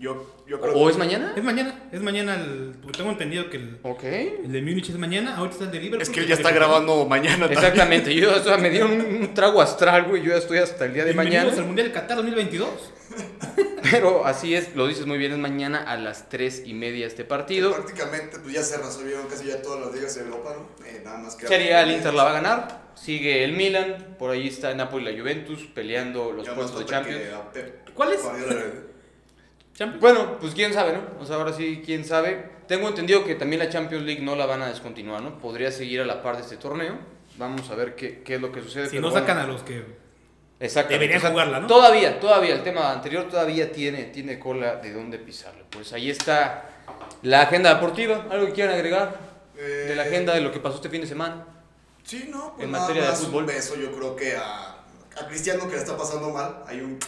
Yo, 0.00 0.44
yo 0.46 0.60
creo 0.60 0.74
¿O 0.74 0.88
es 0.88 0.96
mañana? 0.96 1.32
Es 1.36 1.42
mañana, 1.42 1.88
es 1.90 2.00
mañana 2.00 2.34
el. 2.36 2.76
Tengo 2.96 3.10
entendido 3.10 3.50
que 3.50 3.56
el, 3.56 3.78
Ok. 3.82 4.04
el 4.04 4.52
de 4.52 4.62
Múnich 4.62 4.90
es 4.90 4.96
mañana, 4.98 5.36
ahorita 5.36 5.54
está 5.54 5.64
el 5.64 5.70
de 5.72 5.78
Liverpool. 5.80 6.02
Es 6.02 6.10
que 6.10 6.20
él 6.20 6.26
ya 6.28 6.34
está 6.36 6.52
grabando 6.52 7.04
mañana 7.06 7.46
también. 7.48 7.58
Exactamente, 7.58 8.14
yo, 8.14 8.32
o 8.36 8.38
sea, 8.38 8.58
me 8.58 8.70
dieron 8.70 8.92
un, 8.92 9.00
un 9.22 9.34
trago 9.34 9.60
astral, 9.60 10.04
güey. 10.04 10.22
Yo 10.22 10.30
ya 10.30 10.36
estoy 10.36 10.58
hasta 10.58 10.84
el 10.84 10.94
día 10.94 11.04
de 11.04 11.12
Bienvenidos 11.14 11.44
mañana. 11.46 11.60
al 11.62 11.66
Mundial 11.66 11.92
Qatar 11.92 12.16
2022. 12.18 12.68
Pero 13.90 14.24
así 14.26 14.54
es, 14.54 14.76
lo 14.76 14.86
dices 14.86 15.06
muy 15.06 15.18
bien, 15.18 15.32
es 15.32 15.38
mañana 15.38 15.82
a 15.82 15.96
las 15.96 16.28
3 16.28 16.62
y 16.66 16.74
media 16.74 17.06
este 17.06 17.24
partido. 17.24 17.72
Prácticamente 17.72 18.38
pues 18.38 18.54
ya 18.54 18.62
se 18.62 18.76
resolvieron 18.76 19.26
casi 19.26 19.46
ya 19.46 19.62
todas 19.62 19.80
las 19.86 19.94
ligas 19.94 20.14
de 20.14 20.20
Europa, 20.22 20.54
¿no? 20.56 20.86
Eh, 20.86 21.00
nada 21.04 21.18
más 21.18 21.34
que 21.36 21.46
Sería 21.48 21.82
el 21.82 21.90
Inter 21.92 22.12
la 22.14 22.24
va 22.24 22.30
a 22.30 22.34
ganar, 22.34 22.87
sigue 23.00 23.44
el 23.44 23.52
Milan, 23.52 24.16
por 24.18 24.30
ahí 24.30 24.48
está 24.48 24.72
Napoli 24.74 25.08
y 25.08 25.12
la 25.12 25.18
Juventus 25.20 25.66
peleando 25.74 26.32
los 26.32 26.48
puestos 26.48 26.80
de 26.80 26.86
Champions. 26.86 27.20
que 27.52 27.92
¿Cuál 27.94 28.12
es? 28.12 28.22
Champions. 29.74 30.00
Bueno, 30.00 30.38
pues 30.40 30.54
quién 30.54 30.72
sabe, 30.72 30.92
¿no? 30.92 31.02
O 31.20 31.24
sea, 31.26 31.36
ahora 31.36 31.52
sí, 31.52 31.82
quién 31.84 32.04
sabe. 32.04 32.50
Tengo 32.66 32.88
entendido 32.88 33.24
que 33.24 33.34
también 33.34 33.60
la 33.60 33.68
Champions 33.68 34.04
League 34.04 34.22
no 34.22 34.34
la 34.36 34.44
van 34.46 34.62
a 34.62 34.68
descontinuar, 34.68 35.22
¿no? 35.22 35.38
Podría 35.38 35.70
seguir 35.70 36.00
a 36.00 36.04
la 36.04 36.22
par 36.22 36.36
de 36.36 36.42
este 36.42 36.56
torneo. 36.56 36.96
Vamos 37.36 37.70
a 37.70 37.74
ver 37.76 37.94
qué, 37.94 38.22
qué 38.22 38.34
es 38.34 38.40
lo 38.40 38.50
que 38.50 38.60
sucede. 38.60 38.86
Si 38.86 38.90
pero 38.96 39.02
no 39.02 39.10
bueno. 39.10 39.26
sacan 39.26 39.38
a 39.42 39.46
los 39.46 39.62
que. 39.62 39.84
Exactamente. 40.60 40.94
Deberían 41.06 41.18
O 41.18 41.20
sea, 41.20 41.30
jugarla, 41.30 41.60
¿no? 41.60 41.66
Todavía, 41.68 42.18
todavía, 42.18 42.54
el 42.54 42.62
tema 42.64 42.90
anterior 42.92 43.28
todavía 43.28 43.70
tiene, 43.70 44.04
tiene 44.04 44.40
cola 44.40 44.76
de 44.76 44.92
dónde 44.92 45.18
pisarle. 45.18 45.62
Pues 45.70 45.92
ahí 45.92 46.10
está 46.10 46.68
la 47.22 47.42
agenda 47.42 47.72
deportiva. 47.74 48.26
¿Algo 48.30 48.46
que 48.46 48.52
quieran 48.54 48.74
agregar 48.74 49.16
de 49.54 49.94
la 49.94 50.04
Eh, 50.04 50.08
agenda 50.08 50.34
de 50.34 50.40
lo 50.40 50.50
que 50.50 50.58
pasó 50.58 50.76
este 50.76 50.88
fin 50.88 51.00
de 51.00 51.06
semana? 51.06 51.46
Sí, 52.08 52.28
no, 52.30 52.54
pues 52.54 52.64
En 52.64 52.72
nada 52.72 52.88
materia 52.88 53.10
de 53.10 53.16
fútbol. 53.16 53.42
un 53.42 53.46
beso 53.46 53.76
yo 53.76 53.92
creo 53.92 54.16
que 54.16 54.34
a, 54.36 54.70
a 55.16 55.26
Cristiano 55.28 55.68
que 55.68 55.74
le 55.74 55.82
está 55.82 55.96
pasando 55.96 56.30
mal, 56.30 56.62
hay 56.66 56.80
un 56.80 56.98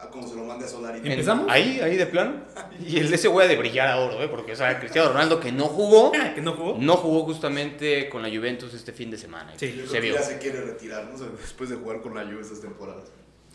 a 0.00 0.08
como 0.08 0.26
se 0.26 0.34
lo 0.34 0.42
mande 0.42 0.64
a 0.64 0.68
Solari. 0.68 0.98
En- 0.98 1.12
¿Empezamos? 1.12 1.46
Ahí, 1.48 1.78
ahí 1.80 1.96
de 1.96 2.06
plano. 2.06 2.42
Y 2.84 2.98
el 2.98 3.08
de 3.08 3.14
ese 3.14 3.28
güey 3.28 3.46
de 3.46 3.56
brillar 3.56 3.86
a 3.86 4.00
oro, 4.00 4.20
¿eh? 4.20 4.26
Porque, 4.28 4.52
o 4.52 4.56
sea, 4.56 4.80
Cristiano 4.80 5.10
Ronaldo 5.10 5.38
que 5.38 5.52
no 5.52 5.66
jugó, 5.66 6.10
¿Que 6.34 6.40
no 6.40 6.54
jugó? 6.54 6.76
no 6.78 6.96
jugó 6.96 7.22
justamente 7.24 8.08
con 8.08 8.20
la 8.22 8.28
Juventus 8.28 8.74
este 8.74 8.92
fin 8.92 9.12
de 9.12 9.16
semana. 9.18 9.52
Sí. 9.56 9.72
Yo 9.76 9.86
se 9.86 10.00
vio. 10.00 10.14
ya 10.14 10.22
se 10.22 10.38
quiere 10.38 10.60
retirar, 10.62 11.04
¿no? 11.04 11.16
Después 11.36 11.70
de 11.70 11.76
jugar 11.76 12.00
con 12.00 12.14
la 12.16 12.24
Juve 12.24 12.40
estas 12.40 12.60
temporadas. 12.60 13.04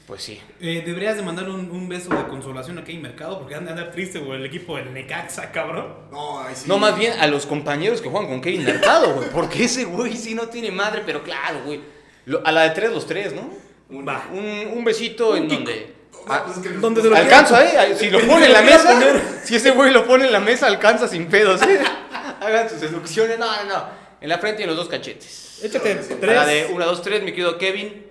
Pues 0.07 0.23
sí. 0.23 0.41
Eh, 0.61 0.83
deberías 0.85 1.17
de 1.17 1.21
mandar 1.21 1.49
un, 1.49 1.69
un 1.69 1.89
beso 1.89 2.09
de 2.15 2.25
consolación 2.29 2.77
a 2.79 2.83
Kevin 2.85 3.01
Mercado 3.01 3.37
porque 3.39 3.55
anda 3.55 3.71
a 3.71 3.73
andar 3.75 3.91
triste, 3.91 4.19
güey, 4.19 4.39
el 4.39 4.45
equipo 4.45 4.77
del 4.77 4.93
Necaxa, 4.93 5.51
cabrón. 5.51 5.93
No, 6.11 6.39
ahí 6.39 6.55
sí. 6.55 6.63
No, 6.65 6.77
más 6.77 6.97
bien 6.97 7.13
a 7.19 7.27
los 7.27 7.45
compañeros 7.45 8.01
que 8.01 8.07
juegan 8.09 8.29
con 8.29 8.39
Kevin 8.41 8.63
Mercado, 8.63 9.13
güey. 9.15 9.29
Porque 9.31 9.65
ese 9.65 9.83
güey 9.83 10.15
sí 10.15 10.33
no 10.33 10.47
tiene 10.47 10.71
madre, 10.71 11.03
pero 11.05 11.21
claro, 11.23 11.59
güey. 11.65 11.81
Lo- 12.25 12.41
A 12.47 12.51
la 12.53 12.63
de 12.63 12.69
tres, 12.69 12.91
los 12.91 13.05
tres, 13.05 13.33
¿no? 13.33 13.49
Un- 13.89 14.07
Va. 14.07 14.27
Un, 14.31 14.71
un 14.77 14.83
besito 14.85 15.35
en 15.35 15.47
donde. 15.49 15.93
Ah, 16.29 16.43
pues 16.45 16.57
es 16.57 16.63
que 16.63 16.69
¿Dónde 16.77 17.01
se 17.01 17.09
lo 17.09 17.15
alcanza, 17.15 17.63
¿eh? 17.65 17.95
Si 17.97 18.09
lo 18.09 18.19
pone 18.21 18.45
en 18.47 18.53
la 18.53 18.61
mesa, 18.61 18.97
si 19.43 19.55
ese 19.55 19.71
güey 19.71 19.91
lo 19.91 20.05
pone 20.05 20.25
en 20.25 20.31
la 20.31 20.39
mesa, 20.39 20.67
alcanza 20.67 21.07
sin 21.09 21.27
pedos, 21.27 21.61
¿eh? 21.63 21.79
Hagan 22.41 22.69
sus 22.69 22.79
deducciones. 22.81 23.37
No, 23.39 23.45
no, 23.63 23.63
no. 23.65 23.83
En 24.21 24.29
la 24.29 24.37
frente 24.37 24.61
y 24.61 24.63
en 24.63 24.69
los 24.69 24.77
dos 24.77 24.87
cachetes. 24.89 25.59
Échate. 25.63 25.91
A 25.91 26.25
la 26.25 26.45
de 26.45 26.61
tres. 26.61 26.71
1, 26.73 26.85
2, 26.85 27.01
3, 27.01 27.23
mi 27.23 27.31
querido 27.31 27.57
Kevin. 27.57 28.06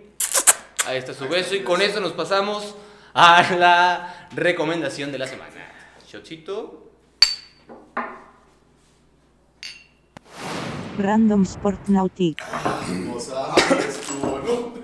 Ahí 0.87 0.99
está 0.99 1.13
su 1.15 1.29
beso. 1.29 1.55
Y 1.55 1.63
con 1.63 1.83
eso 1.83 2.01
nos 2.01 2.13
pasamos 2.13 2.75
a 3.15 3.43
la 3.57 4.29
recomendación 4.35 5.11
de 5.13 5.19
la 5.19 5.27
semana. 5.27 5.51
Shotcito. 6.09 6.83
Random 10.99 11.43
Sport 11.43 11.89
Nautic. 11.89 12.43
O 13.15 13.21
sea, 13.21 13.55
¿no? 14.23 14.75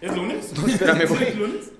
¿Es 0.00 0.16
lunes? 0.16 0.52
espérame, 0.68 1.06
güey. 1.08 1.22
¿Es 1.28 1.36
lunes? 1.36 1.70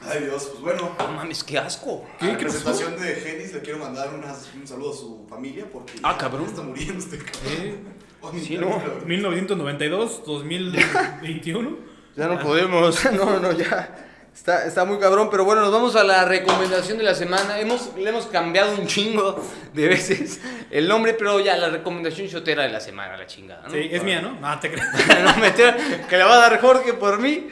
Ay, 0.00 0.24
Dios, 0.24 0.44
pues 0.50 0.60
bueno. 0.62 0.94
No 0.98 1.08
mames, 1.12 1.44
qué 1.44 1.58
asco. 1.58 2.04
La 2.20 2.36
presentación 2.38 2.98
de 3.00 3.14
Genis 3.16 3.52
le 3.52 3.60
quiero 3.60 3.78
mandar 3.80 4.14
unas- 4.14 4.48
un 4.54 4.66
saludo 4.66 4.92
a 4.92 4.96
su 4.96 5.26
familia 5.28 5.66
porque 5.72 5.94
Ah, 6.02 6.16
cabrón. 6.18 6.46
está 6.46 6.62
muriendo 6.62 6.98
este 6.98 7.18
cabrón. 7.18 7.42
Eh, 7.58 7.78
Ay, 8.22 8.40
Sí, 8.44 8.54
ya, 8.54 8.60
no. 8.60 8.70
cabrón. 8.70 9.02
1992, 9.06 10.22
2021. 10.26 11.76
Ya 12.16 12.26
no 12.26 12.38
podemos. 12.38 13.04
No, 13.12 13.38
no, 13.38 13.52
ya. 13.52 13.88
Está, 14.34 14.66
está 14.66 14.84
muy 14.84 14.98
cabrón, 14.98 15.28
pero 15.30 15.46
bueno, 15.46 15.62
nos 15.62 15.72
vamos 15.72 15.96
a 15.96 16.04
la 16.04 16.24
recomendación 16.26 16.98
de 16.98 17.04
la 17.04 17.14
semana. 17.14 17.58
Hemos, 17.58 17.94
le 17.96 18.10
hemos 18.10 18.26
cambiado 18.26 18.74
un 18.74 18.86
chingo 18.86 19.42
de 19.72 19.88
veces 19.88 20.40
el 20.70 20.86
nombre, 20.86 21.14
pero 21.14 21.40
ya 21.40 21.56
la 21.56 21.70
recomendación 21.70 22.26
shotera 22.26 22.64
de 22.64 22.68
la 22.68 22.80
semana, 22.80 23.16
la 23.16 23.26
chingada. 23.26 23.62
¿no? 23.62 23.70
Sí, 23.70 23.88
es 23.90 24.02
mía, 24.02 24.20
¿no? 24.20 24.32
No, 24.38 24.60
te 24.60 24.70
creas. 24.70 24.88
no 25.24 25.36
meter, 25.40 26.04
que 26.06 26.16
le 26.18 26.24
va 26.24 26.34
a 26.34 26.50
dar 26.50 26.60
Jorge 26.60 26.92
por 26.92 27.18
mí. 27.18 27.48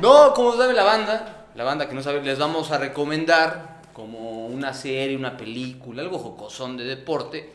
No, 0.00 0.32
como 0.32 0.56
sabe 0.56 0.74
la 0.74 0.84
banda, 0.84 1.48
la 1.56 1.64
banda 1.64 1.88
que 1.88 1.94
no 1.94 2.02
sabe, 2.02 2.22
les 2.22 2.38
vamos 2.38 2.70
a 2.70 2.78
recomendar 2.78 3.80
como 3.92 4.46
una 4.46 4.74
serie, 4.74 5.16
una 5.16 5.36
película, 5.36 6.02
algo 6.02 6.18
jocosón 6.18 6.76
de 6.76 6.84
deporte, 6.84 7.52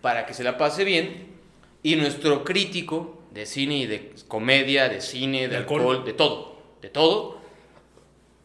para 0.00 0.24
que 0.24 0.34
se 0.34 0.44
la 0.44 0.56
pase 0.56 0.84
bien. 0.84 1.34
Y 1.82 1.96
nuestro 1.96 2.44
crítico 2.44 3.19
de 3.32 3.46
cine 3.46 3.76
y 3.78 3.86
de 3.86 4.12
comedia, 4.28 4.88
de 4.88 5.00
cine, 5.00 5.42
de, 5.42 5.48
De 5.48 5.56
alcohol, 5.58 5.80
alcohol. 5.80 6.04
de 6.04 6.12
todo, 6.12 6.56
de 6.82 6.88
todo. 6.88 7.40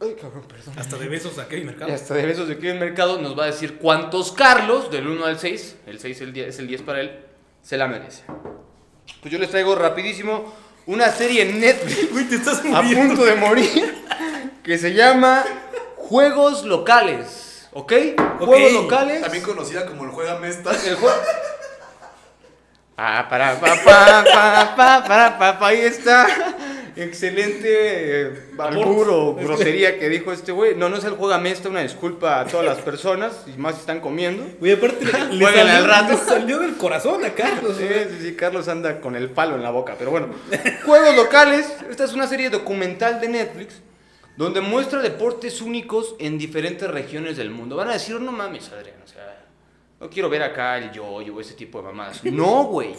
Ay, 0.01 0.15
cabrón, 0.19 0.43
perdón. 0.47 0.73
Hasta 0.77 0.97
de 0.97 1.07
besos 1.07 1.39
a 1.39 1.47
Kevin 1.47 1.67
Mercado. 1.67 1.89
Y 1.89 1.93
hasta 1.93 2.13
de 2.13 2.25
besos 2.25 2.47
de 2.47 2.55
aquí 2.55 2.67
en 2.67 2.73
el 2.73 2.79
mercado 2.79 3.21
nos 3.21 3.38
va 3.38 3.43
a 3.43 3.47
decir 3.47 3.77
cuántos 3.77 4.31
Carlos, 4.33 4.91
del 4.91 5.07
1 5.07 5.25
al 5.25 5.39
6, 5.39 5.75
el 5.88 5.99
6 5.99 6.21
el 6.21 6.33
10 6.33 6.47
es 6.49 6.59
el 6.59 6.67
10 6.67 6.81
para 6.81 7.01
él, 7.01 7.19
se 7.61 7.77
la 7.77 7.88
merece. 7.88 8.23
Pues 9.21 9.31
yo 9.31 9.39
les 9.39 9.49
traigo 9.49 9.73
rapidísimo 9.75 10.53
una 10.86 11.09
serie 11.11 11.43
en 11.43 11.59
Netflix 11.59 12.11
Uy, 12.13 12.25
te 12.25 12.36
estás 12.36 12.59
a 12.59 12.81
muriendo. 12.81 13.07
punto 13.15 13.25
de 13.25 13.36
morir 13.36 14.03
que 14.63 14.77
se 14.77 14.93
llama 14.93 15.43
Juegos 15.95 16.65
Locales. 16.65 17.69
¿Ok? 17.71 17.91
Juegos 18.39 18.71
locales. 18.71 19.21
También 19.21 19.43
conocida 19.43 19.86
como 19.86 20.05
el 20.05 20.11
Juega 20.11 20.39
Mesta. 20.39 20.71
El 20.88 20.95
juego. 20.95 21.15
Ah, 22.97 23.27
para, 23.29 23.59
pa, 23.59 23.75
pa, 23.83 24.23
pa, 24.23 24.75
pa, 24.75 25.03
para, 25.05 25.37
pa, 25.37 25.59
pa, 25.59 25.67
ahí 25.67 25.81
está. 25.81 26.27
Excelente 26.95 27.67
eh, 27.67 28.31
albur 28.57 29.09
o 29.09 29.35
grosería 29.35 29.99
que 29.99 30.07
dijo 30.07 30.31
este 30.31 30.53
güey. 30.53 30.75
No, 30.75 30.87
no 30.87 30.95
es 30.95 31.03
el 31.03 31.11
juega 31.15 31.37
mesta, 31.37 31.67
una 31.67 31.81
disculpa 31.81 32.39
a 32.39 32.45
todas 32.45 32.65
las 32.65 32.77
personas, 32.77 33.43
y 33.47 33.59
más 33.59 33.75
si 33.75 33.81
están 33.81 33.99
comiendo. 33.99 34.47
Güey, 34.61 34.73
aparte 34.73 35.03
le, 35.03 35.11
le 35.35 35.45
Jueguen 35.45 35.67
al 35.67 35.81
salió, 35.81 35.87
rato. 35.87 36.11
le 36.13 36.17
salió 36.17 36.59
del 36.59 36.77
corazón 36.77 37.25
a 37.25 37.33
Carlos. 37.33 37.75
Sí, 37.77 37.85
sí, 37.85 38.17
sí, 38.21 38.35
Carlos 38.35 38.69
anda 38.69 39.01
con 39.01 39.17
el 39.17 39.29
palo 39.29 39.55
en 39.55 39.63
la 39.63 39.71
boca, 39.71 39.95
pero 39.99 40.11
bueno. 40.11 40.29
Juegos 40.85 41.17
locales. 41.17 41.67
Esta 41.89 42.05
es 42.05 42.13
una 42.13 42.27
serie 42.27 42.49
documental 42.49 43.19
de 43.19 43.27
Netflix 43.27 43.81
donde 44.37 44.61
muestra 44.61 45.01
deportes 45.01 45.61
únicos 45.61 46.15
en 46.19 46.37
diferentes 46.37 46.89
regiones 46.89 47.35
del 47.35 47.49
mundo. 47.49 47.75
Van 47.75 47.89
a 47.89 47.93
decir, 47.93 48.19
no 48.21 48.31
mames, 48.31 48.69
Adrián, 48.71 48.95
o 49.03 49.07
sea, 49.07 49.44
no 49.99 50.09
quiero 50.09 50.29
ver 50.29 50.43
acá 50.43 50.77
el 50.77 50.91
yo-yo, 50.91 51.39
ese 51.39 51.53
tipo 51.53 51.79
de 51.79 51.85
mamadas. 51.85 52.23
No, 52.23 52.65
güey. 52.65 52.95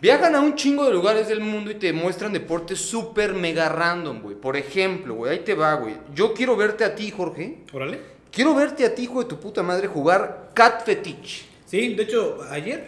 Viajan 0.00 0.34
a 0.34 0.40
un 0.40 0.54
chingo 0.54 0.84
de 0.84 0.92
lugares 0.92 1.28
del 1.28 1.40
mundo 1.40 1.70
y 1.70 1.76
te 1.76 1.92
muestran 1.92 2.32
deportes 2.32 2.78
súper 2.78 3.32
mega 3.32 3.68
random, 3.68 4.20
güey. 4.20 4.36
Por 4.36 4.56
ejemplo, 4.56 5.14
güey, 5.14 5.32
ahí 5.32 5.38
te 5.44 5.54
va, 5.54 5.74
güey. 5.74 5.96
Yo 6.14 6.34
quiero 6.34 6.56
verte 6.56 6.84
a 6.84 6.94
ti, 6.94 7.10
Jorge. 7.10 7.62
Órale. 7.72 8.00
Quiero 8.30 8.54
verte 8.54 8.84
a 8.84 8.94
ti, 8.94 9.04
hijo 9.04 9.22
de 9.22 9.28
tu 9.28 9.38
puta 9.38 9.62
madre, 9.62 9.86
jugar 9.86 10.50
Cat 10.52 10.84
Fetich. 10.84 11.46
Sí, 11.64 11.94
de 11.94 12.02
hecho, 12.02 12.38
ayer. 12.50 12.86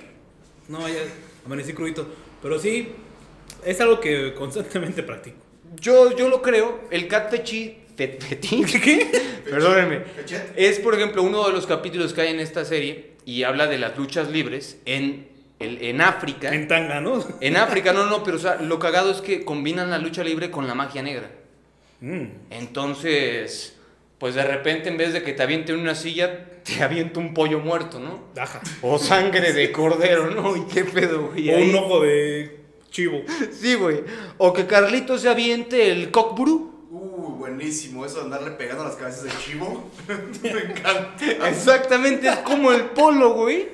No, 0.68 0.84
ayer 0.84 1.08
amanecí 1.46 1.72
crudito. 1.72 2.06
Pero 2.42 2.58
sí, 2.58 2.92
es 3.64 3.80
algo 3.80 4.00
que 4.00 4.34
constantemente 4.34 5.02
practico. 5.02 5.38
Yo, 5.80 6.14
yo 6.16 6.28
lo 6.28 6.42
creo. 6.42 6.80
El 6.90 7.08
Cat 7.08 7.30
Fechi... 7.30 7.78
Fetich. 7.96 8.80
¿Qué? 8.82 9.10
Perdónenme. 9.48 10.02
Es, 10.56 10.78
por 10.78 10.94
ejemplo, 10.94 11.22
uno 11.22 11.46
de 11.46 11.52
los 11.52 11.66
capítulos 11.66 12.12
que 12.12 12.22
hay 12.22 12.28
en 12.28 12.40
esta 12.40 12.64
serie 12.64 13.12
y 13.24 13.42
habla 13.42 13.66
de 13.66 13.78
las 13.78 13.96
luchas 13.96 14.30
libres 14.30 14.78
en, 14.84 15.28
el, 15.58 15.82
en 15.82 16.00
África. 16.00 16.54
En 16.54 16.68
tanga, 16.68 17.00
¿no? 17.00 17.24
En 17.40 17.56
África, 17.56 17.92
no, 17.92 18.06
no, 18.06 18.22
pero 18.22 18.36
o 18.36 18.40
sea, 18.40 18.56
lo 18.56 18.78
cagado 18.78 19.10
es 19.10 19.20
que 19.20 19.44
combinan 19.44 19.90
la 19.90 19.98
lucha 19.98 20.22
libre 20.22 20.50
con 20.50 20.66
la 20.66 20.74
magia 20.74 21.02
negra. 21.02 21.30
Mm. 22.00 22.24
Entonces, 22.50 23.76
pues 24.18 24.34
de 24.34 24.44
repente 24.44 24.88
en 24.88 24.96
vez 24.96 25.12
de 25.12 25.22
que 25.22 25.32
te 25.32 25.42
avienten 25.42 25.78
una 25.78 25.94
silla, 25.94 26.46
te 26.62 26.82
avienta 26.82 27.20
un 27.20 27.34
pollo 27.34 27.60
muerto, 27.60 27.98
¿no? 27.98 28.24
Daja. 28.34 28.60
O 28.82 28.98
sangre 28.98 29.52
de 29.52 29.72
cordero, 29.72 30.30
¿no? 30.30 30.56
¿Y 30.56 30.66
qué 30.66 30.84
pedo, 30.84 31.28
güey? 31.28 31.50
O 31.50 31.58
un 31.58 31.74
ojo 31.74 32.02
de 32.02 32.60
chivo. 32.90 33.22
Sí, 33.52 33.74
güey. 33.74 34.02
O 34.38 34.52
que 34.52 34.66
Carlito 34.66 35.18
se 35.18 35.28
aviente 35.28 35.90
el 35.90 36.10
cockbrew. 36.10 36.75
Buenísimo. 37.56 38.04
Eso 38.04 38.18
de 38.18 38.24
andarle 38.24 38.50
pegando 38.50 38.82
a 38.82 38.88
las 38.88 38.96
cabezas 38.96 39.24
de 39.24 39.30
chivo. 39.38 39.90
Me 40.42 40.50
encanta. 40.50 41.48
Exactamente, 41.48 42.28
es 42.28 42.36
como 42.38 42.70
el 42.70 42.84
polo, 42.90 43.32
güey. 43.32 43.66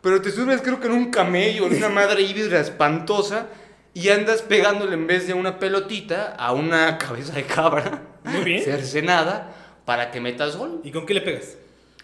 Pero 0.00 0.22
te 0.22 0.30
subes 0.30 0.62
creo 0.62 0.80
que 0.80 0.86
en 0.86 0.94
un 0.94 1.10
camello, 1.10 1.66
en 1.66 1.76
una 1.76 1.90
madre 1.90 2.22
híbrida 2.22 2.58
espantosa. 2.58 3.48
Y 3.92 4.08
andas 4.08 4.40
pegándole 4.40 4.94
en 4.94 5.06
vez 5.06 5.26
de 5.26 5.34
una 5.34 5.58
pelotita 5.58 6.36
a 6.36 6.52
una 6.52 6.96
cabeza 6.96 7.34
de 7.34 7.44
cabra. 7.44 8.02
Muy 8.24 8.44
bien. 8.44 8.62
Cercenada. 8.62 9.54
Para 9.84 10.10
que 10.10 10.20
metas 10.20 10.56
gol. 10.56 10.80
¿Y 10.82 10.90
con 10.90 11.04
qué 11.04 11.12
le 11.12 11.20
pegas? 11.20 11.56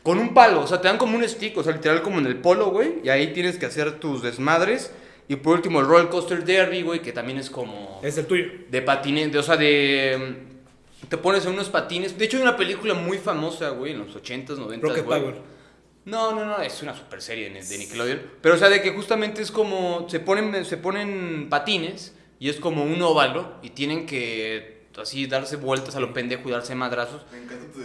Con 0.02 0.18
un 0.18 0.34
palo, 0.34 0.60
o 0.60 0.66
sea, 0.66 0.82
te 0.82 0.88
dan 0.88 0.98
como 0.98 1.16
un 1.16 1.26
stick, 1.26 1.56
o 1.56 1.62
sea, 1.62 1.72
literal 1.72 2.02
como 2.02 2.18
en 2.18 2.26
el 2.26 2.36
polo, 2.36 2.66
güey. 2.70 2.96
Y 3.02 3.08
ahí 3.08 3.32
tienes 3.32 3.56
que 3.56 3.64
hacer 3.64 3.98
tus 3.98 4.22
desmadres. 4.22 4.92
Y 5.28 5.36
por 5.36 5.54
último, 5.54 5.80
el 5.80 5.86
roller 5.86 6.10
coaster 6.10 6.44
derby, 6.44 6.82
güey, 6.82 7.00
que 7.00 7.12
también 7.12 7.38
es 7.38 7.48
como. 7.48 8.00
Es 8.02 8.18
el 8.18 8.26
tuyo. 8.26 8.44
De 8.68 8.82
patines, 8.82 9.32
de, 9.32 9.38
o 9.38 9.42
sea, 9.42 9.56
de... 9.56 10.52
Te 11.08 11.16
pones 11.18 11.44
en 11.46 11.52
unos 11.52 11.68
patines. 11.68 12.16
De 12.18 12.24
hecho, 12.24 12.36
hay 12.36 12.42
una 12.42 12.56
película 12.56 12.94
muy 12.94 13.18
famosa, 13.18 13.70
güey, 13.70 13.92
en 13.92 13.98
los 14.00 14.14
80s, 14.16 14.56
90s, 14.58 14.80
Rocket 14.80 15.04
güey. 15.04 15.20
Power. 15.20 15.34
No, 16.06 16.32
no, 16.32 16.44
no, 16.44 16.58
es 16.60 16.82
una 16.82 16.94
super 16.94 17.22
serie 17.22 17.48
de 17.50 17.62
de 17.62 17.78
Nickelodeon. 17.78 18.20
Pero, 18.42 18.54
o 18.56 18.58
sea, 18.58 18.68
de 18.68 18.82
que 18.82 18.90
justamente 18.92 19.40
es 19.42 19.50
como... 19.50 20.06
Se 20.10 20.20
ponen, 20.20 20.64
se 20.64 20.76
ponen 20.76 21.48
patines 21.48 22.12
y 22.38 22.48
es 22.50 22.56
como 22.56 22.84
un 22.84 23.00
óvalo 23.00 23.54
y 23.62 23.70
tienen 23.70 24.04
que 24.06 24.74
así 25.00 25.26
darse 25.26 25.56
vueltas 25.56 25.96
a 25.96 26.00
lo 26.00 26.12
pendejo 26.12 26.48
y 26.48 26.52
darse 26.52 26.74
madrazos. 26.74 27.22
Me 27.32 27.38
encanta 27.38 27.64
tu 27.72 27.80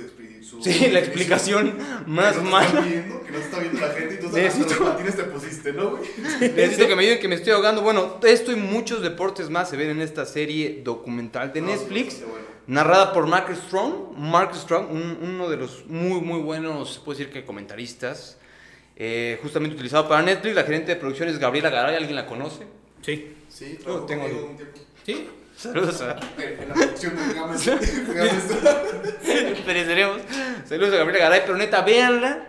su- 0.45 0.61
Sí, 0.61 0.89
la 0.91 0.99
explicación 0.99 1.77
más 2.07 2.35
que 2.35 2.41
no 2.43 2.45
te 2.45 2.51
mala. 2.51 2.81
viendo, 2.81 3.23
que 3.23 3.31
no 3.31 3.37
está 3.39 3.59
viendo 3.59 3.79
la 3.81 3.89
gente 3.93 4.15
y 4.15 4.19
tú 4.19 4.25
hasta 4.27 4.37
Necesito- 4.39 4.79
los 4.79 4.89
patines 4.89 5.15
te 5.15 5.23
pusiste, 5.23 5.73
¿no, 5.73 5.91
güey? 5.91 6.03
Necesito 6.41 6.87
que 6.87 6.95
me 6.95 7.03
digan 7.03 7.19
que 7.19 7.27
me 7.27 7.35
estoy 7.35 7.53
ahogando. 7.53 7.81
Bueno, 7.81 8.19
esto 8.23 8.51
y 8.51 8.55
muchos 8.57 9.01
deportes 9.01 9.49
más 9.49 9.69
se 9.69 9.77
ven 9.77 9.89
en 9.91 10.01
esta 10.01 10.25
serie 10.25 10.81
documental 10.83 11.51
de 11.53 11.61
No, 11.61 11.67
Netflix. 11.67 12.05
bastante 12.21 12.31
bueno. 12.31 12.48
Narrada 12.69 13.11
por 13.13 13.27
Mark 13.27 13.53
Strong. 13.65 14.15
Mark 14.17 14.55
Strong, 14.55 14.89
un- 14.91 15.17
uno 15.21 15.49
de 15.49 15.57
los 15.57 15.85
muy, 15.87 16.21
muy 16.21 16.39
buenos, 16.39 16.93
se 16.93 16.99
puede 17.01 17.17
decir 17.19 17.33
que 17.33 17.43
comentaristas. 17.45 18.37
eh, 19.01 19.39
justamente 19.41 19.75
utilizado 19.75 20.09
para 20.09 20.21
Netflix. 20.21 20.55
La 20.55 20.63
gerente 20.63 20.87
de 20.93 20.97
producción 20.97 21.29
es 21.29 21.39
Gabriela 21.39 21.69
Garay. 21.69 21.95
¿Alguien 21.95 22.17
la 22.17 22.25
conoce? 22.25 22.67
Sí. 23.01 23.33
Sí, 23.47 23.77
Yo 23.77 23.83
trabajó 23.85 24.05
tengo 24.05 24.25
un 24.25 24.57
tiempo. 24.57 24.79
Sí. 25.05 25.29
Saludos 25.55 26.01
a. 26.01 26.19
En 26.37 26.67
la 26.67 26.73
producción 26.75 27.15
de. 27.15 27.21
Saludos 30.67 30.93
a 30.93 30.97
Gabriela 30.97 31.19
Garay. 31.19 31.41
Pero 31.45 31.57
neta, 31.57 31.81
véanla. 31.81 32.48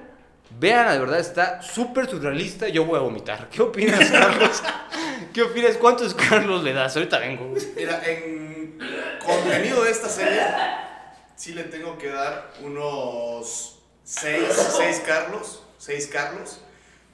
Véanla, 0.61 0.93
de 0.93 0.99
verdad, 0.99 1.21
está 1.21 1.63
súper 1.63 2.07
surrealista. 2.07 2.69
Yo 2.69 2.85
voy 2.85 2.99
a 2.99 3.01
vomitar. 3.01 3.49
¿Qué 3.49 3.63
opinas, 3.63 4.11
Carlos? 4.11 4.63
¿Qué 5.33 5.41
opinas? 5.41 5.79
¿Cuántos 5.79 6.13
Carlos 6.13 6.63
le 6.63 6.75
das? 6.75 6.95
Ahorita 6.97 7.19
vengo. 7.19 7.55
Mira, 7.75 8.03
en 8.05 8.79
contenido 9.25 9.83
de 9.85 9.91
esta 9.91 10.11
serie, 10.11 10.43
sí 11.35 11.55
le 11.55 11.65
tengo 11.65 11.97
que 11.97 12.09
dar 12.09 12.53
unos 12.61 13.79
6, 14.05 14.43
6 14.77 15.03
Carlos, 15.07 15.63
6 15.79 16.07
Carlos, 16.09 16.61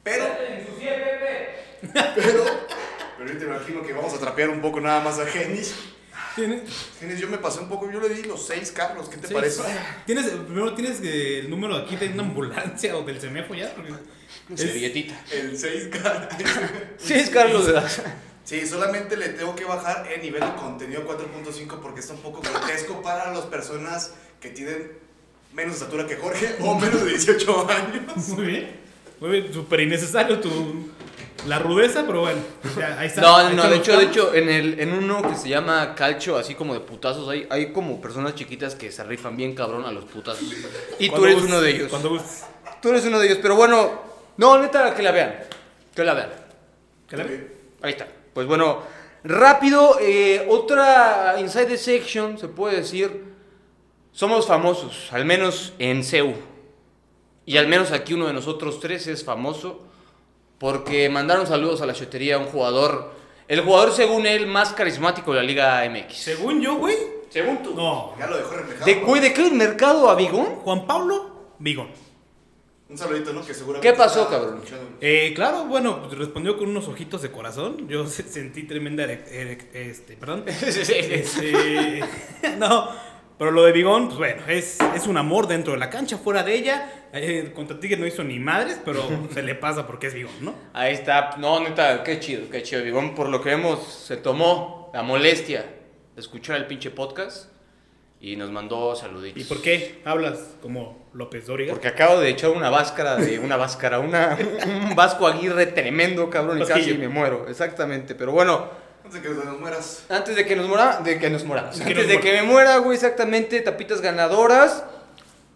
pero, 0.02 0.24
pero, 2.16 2.44
pero 3.16 3.32
yo 3.32 3.38
te 3.38 3.44
imagino 3.44 3.80
que 3.86 3.92
vamos 3.92 4.12
a 4.12 4.18
trapear 4.18 4.50
un 4.50 4.60
poco 4.60 4.80
nada 4.80 4.98
más 5.02 5.20
a 5.20 5.26
Genis. 5.26 5.72
Tiene- 6.36 6.62
Genis, 7.00 7.18
yo 7.18 7.28
me 7.28 7.38
pasé 7.38 7.60
un 7.60 7.68
poco, 7.68 7.90
yo 7.90 7.98
le 8.00 8.10
di 8.10 8.22
los 8.24 8.46
6 8.46 8.70
Carlos, 8.72 9.08
¿qué 9.08 9.16
te 9.16 9.28
parece? 9.28 9.62
Tienes, 10.04 10.26
primero 10.26 10.74
tienes 10.74 11.00
el 11.00 11.48
número 11.50 11.74
aquí 11.74 11.96
de 11.96 12.10
una 12.10 12.22
ambulancia 12.22 12.96
o 12.96 13.02
del 13.02 13.20
semefo 13.20 13.54
ya. 13.54 13.74
Servilletita. 14.54 15.18
El 15.32 15.58
6 15.58 15.88
Carlos. 15.90 16.28
Sí, 16.98 17.14
es 17.14 17.30
Carlos 17.30 17.66
de 17.66 17.72
la... 17.72 17.88
Sí, 18.44 18.64
solamente 18.64 19.16
le 19.16 19.30
tengo 19.30 19.56
que 19.56 19.64
bajar 19.64 20.06
el 20.12 20.22
nivel 20.22 20.40
de 20.40 20.54
contenido 20.54 21.02
4.5 21.04 21.80
porque 21.80 21.98
está 22.00 22.12
un 22.12 22.20
poco 22.20 22.40
grotesco 22.42 23.02
para 23.02 23.32
las 23.32 23.46
personas 23.46 24.12
que 24.40 24.50
tienen 24.50 24.92
menos 25.52 25.74
estatura 25.74 26.06
que 26.06 26.14
Jorge 26.16 26.54
o 26.60 26.78
menos 26.78 27.02
de 27.04 27.10
18 27.10 27.68
años. 27.68 28.28
Muy 28.28 28.46
bien. 28.46 28.80
Muy 29.18 29.30
bien, 29.30 29.52
súper 29.52 29.80
innecesario 29.80 30.38
tu, 30.40 30.90
la 31.46 31.58
rudeza, 31.58 32.04
pero 32.06 32.22
bueno. 32.22 32.40
ahí 32.98 33.06
está. 33.06 33.20
No, 33.20 33.36
Ahí 33.36 33.54
no, 33.54 33.68
de 33.68 33.76
hecho, 33.76 33.96
de 33.96 34.04
hecho, 34.04 34.34
en, 34.34 34.48
el, 34.48 34.80
en 34.80 34.92
uno 34.92 35.22
que 35.22 35.36
se 35.36 35.48
llama 35.48 35.94
calcho, 35.94 36.36
así 36.36 36.54
como 36.54 36.74
de 36.74 36.80
putazos, 36.80 37.28
hay, 37.28 37.46
hay 37.50 37.72
como 37.72 38.00
personas 38.00 38.34
chiquitas 38.34 38.74
que 38.74 38.90
se 38.90 39.04
rifan 39.04 39.36
bien 39.36 39.54
cabrón 39.54 39.84
a 39.84 39.92
los 39.92 40.04
putazos. 40.04 40.44
Y 40.98 41.10
tú 41.10 41.24
eres 41.24 41.42
uno 41.42 41.60
de 41.60 41.70
ellos. 41.70 41.88
Cuando 41.90 42.08
gustes. 42.10 42.44
Tú 42.80 42.88
eres 42.90 43.04
uno 43.04 43.18
de 43.18 43.26
ellos, 43.26 43.38
pero 43.42 43.54
bueno, 43.56 44.00
no, 44.36 44.58
neta, 44.60 44.94
que 44.94 45.02
la 45.02 45.12
vean. 45.12 45.36
Que 45.94 46.04
la 46.04 46.14
vean. 46.14 46.30
¿Qué 47.08 47.16
la- 47.16 47.24
Ahí 47.82 47.92
está. 47.92 48.08
Pues 48.34 48.46
bueno, 48.46 48.82
rápido, 49.24 49.98
eh, 50.00 50.46
otra 50.48 51.36
Inside 51.38 51.76
Section, 51.76 52.38
se 52.38 52.48
puede 52.48 52.76
decir. 52.76 53.24
Somos 54.12 54.46
famosos, 54.46 55.08
al 55.12 55.24
menos 55.26 55.74
en 55.78 56.02
CEU. 56.02 56.34
Y 57.44 57.58
al 57.58 57.68
menos 57.68 57.92
aquí 57.92 58.14
uno 58.14 58.26
de 58.26 58.32
nosotros 58.32 58.80
tres 58.80 59.06
es 59.06 59.22
famoso 59.24 59.85
porque 60.58 61.08
mandaron 61.08 61.46
saludos 61.46 61.80
a 61.82 61.86
la 61.86 61.92
chotería 61.92 62.36
a 62.36 62.38
un 62.38 62.46
jugador, 62.46 63.12
el 63.48 63.60
jugador 63.60 63.92
según 63.92 64.26
él 64.26 64.46
más 64.46 64.72
carismático 64.72 65.32
de 65.32 65.40
la 65.40 65.42
Liga 65.46 65.84
MX. 65.88 66.14
Según 66.16 66.60
yo, 66.60 66.76
güey. 66.76 66.96
Según 67.30 67.62
tú. 67.62 67.74
No. 67.74 68.14
Ya 68.18 68.26
lo 68.26 68.36
dejó 68.36 68.54
reflejado. 68.54 68.86
¿De, 68.86 68.94
güey, 68.94 69.20
¿de 69.20 69.32
qué 69.34 69.50
mercado 69.50 70.08
a 70.08 70.14
Bigón? 70.14 70.46
Juan 70.56 70.86
Pablo 70.86 71.52
Vigón. 71.58 71.88
Un 72.88 72.96
saludito, 72.96 73.32
¿no? 73.32 73.44
Que 73.44 73.52
seguramente. 73.52 73.90
¿Qué 73.90 73.96
pasó, 73.98 74.28
cabrón? 74.28 74.60
Eh, 75.00 75.32
claro, 75.34 75.64
bueno, 75.64 76.02
pues 76.04 76.16
respondió 76.16 76.56
con 76.56 76.68
unos 76.68 76.86
ojitos 76.86 77.20
de 77.20 77.32
corazón. 77.32 77.88
Yo 77.88 78.06
se- 78.06 78.22
sentí 78.28 78.62
tremenda 78.62 79.04
este, 79.04 80.16
perdón. 80.16 80.44
Este, 80.46 82.00
no, 82.58 82.88
pero 83.38 83.50
lo 83.50 83.64
de 83.64 83.72
Bigón, 83.72 84.06
pues 84.06 84.18
bueno, 84.18 84.42
es, 84.48 84.78
es 84.94 85.06
un 85.06 85.16
amor 85.16 85.46
dentro 85.46 85.74
de 85.74 85.78
la 85.78 85.90
cancha, 85.90 86.16
fuera 86.16 86.42
de 86.42 86.54
ella. 86.54 87.08
Eh, 87.12 87.52
contra 87.54 87.78
Tigre 87.78 87.98
no 87.98 88.06
hizo 88.06 88.24
ni 88.24 88.38
madres, 88.38 88.80
pero 88.84 89.02
se 89.34 89.42
le 89.42 89.54
pasa 89.54 89.86
porque 89.86 90.06
es 90.06 90.14
Bigón, 90.14 90.32
¿no? 90.40 90.54
Ahí 90.72 90.94
está. 90.94 91.36
No, 91.38 91.60
neta, 91.60 92.02
qué 92.02 92.18
chido, 92.18 92.48
qué 92.50 92.62
chido. 92.62 92.82
Bigón, 92.82 93.14
por 93.14 93.28
lo 93.28 93.42
que 93.42 93.50
vemos, 93.50 93.82
se 93.82 94.16
tomó 94.16 94.90
la 94.94 95.02
molestia 95.02 95.66
de 96.14 96.20
escuchar 96.20 96.56
el 96.56 96.66
pinche 96.66 96.90
podcast 96.90 97.50
y 98.20 98.36
nos 98.36 98.50
mandó 98.50 98.96
saluditos. 98.96 99.42
¿Y 99.42 99.44
por 99.44 99.60
qué 99.60 100.00
hablas 100.04 100.56
como 100.62 101.06
López 101.12 101.46
Dóriga? 101.46 101.72
Porque 101.72 101.88
acabo 101.88 102.18
de 102.18 102.30
echar 102.30 102.50
una 102.50 102.70
váscara 102.70 103.16
de 103.16 103.38
una 103.38 103.56
váscara, 103.56 104.00
una, 104.00 104.38
un 104.66 104.94
vasco 104.94 105.26
aguirre 105.26 105.66
tremendo, 105.66 106.30
cabrón, 106.30 106.62
y 106.62 106.64
casi 106.66 106.94
me 106.94 107.08
muero. 107.08 107.46
Exactamente, 107.48 108.14
pero 108.14 108.32
bueno, 108.32 108.70
Antes 109.06 109.22
de 109.22 109.28
que 109.28 109.34
nos 109.44 109.60
mueras. 109.60 110.04
antes 110.08 110.34
de 110.34 110.44
que 110.44 110.56
nos 110.56 110.66
muera, 110.66 111.00
de 111.00 111.18
que 111.20 111.30
nos 111.30 111.42
que 111.44 111.48
Antes 111.52 111.96
nos 111.96 112.08
de 112.08 112.20
que 112.20 112.32
me 112.32 112.42
muera, 112.42 112.78
güey, 112.78 112.96
exactamente, 112.96 113.60
tapitas 113.60 114.00
ganadoras. 114.00 114.82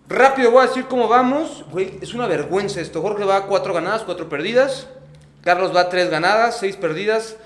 Rápido 0.08 0.52
voy 0.52 0.64
a 0.64 0.68
decir 0.68 0.84
cómo 0.84 1.08
vamos. 1.08 1.64
Güey, 1.72 1.98
es 2.00 2.14
una 2.14 2.28
vergüenza 2.28 2.80
esto. 2.80 3.02
Jorge 3.02 3.24
va 3.24 3.36
a 3.38 3.46
cuatro 3.46 3.74
ganadas, 3.74 4.02
cuatro 4.04 4.28
perdidas. 4.28 4.86
Carlos 5.42 5.74
va 5.74 5.80
a 5.80 5.88
tres 5.88 6.10
ganadas, 6.10 6.60
seis 6.60 6.76
perdidas. 6.76 7.38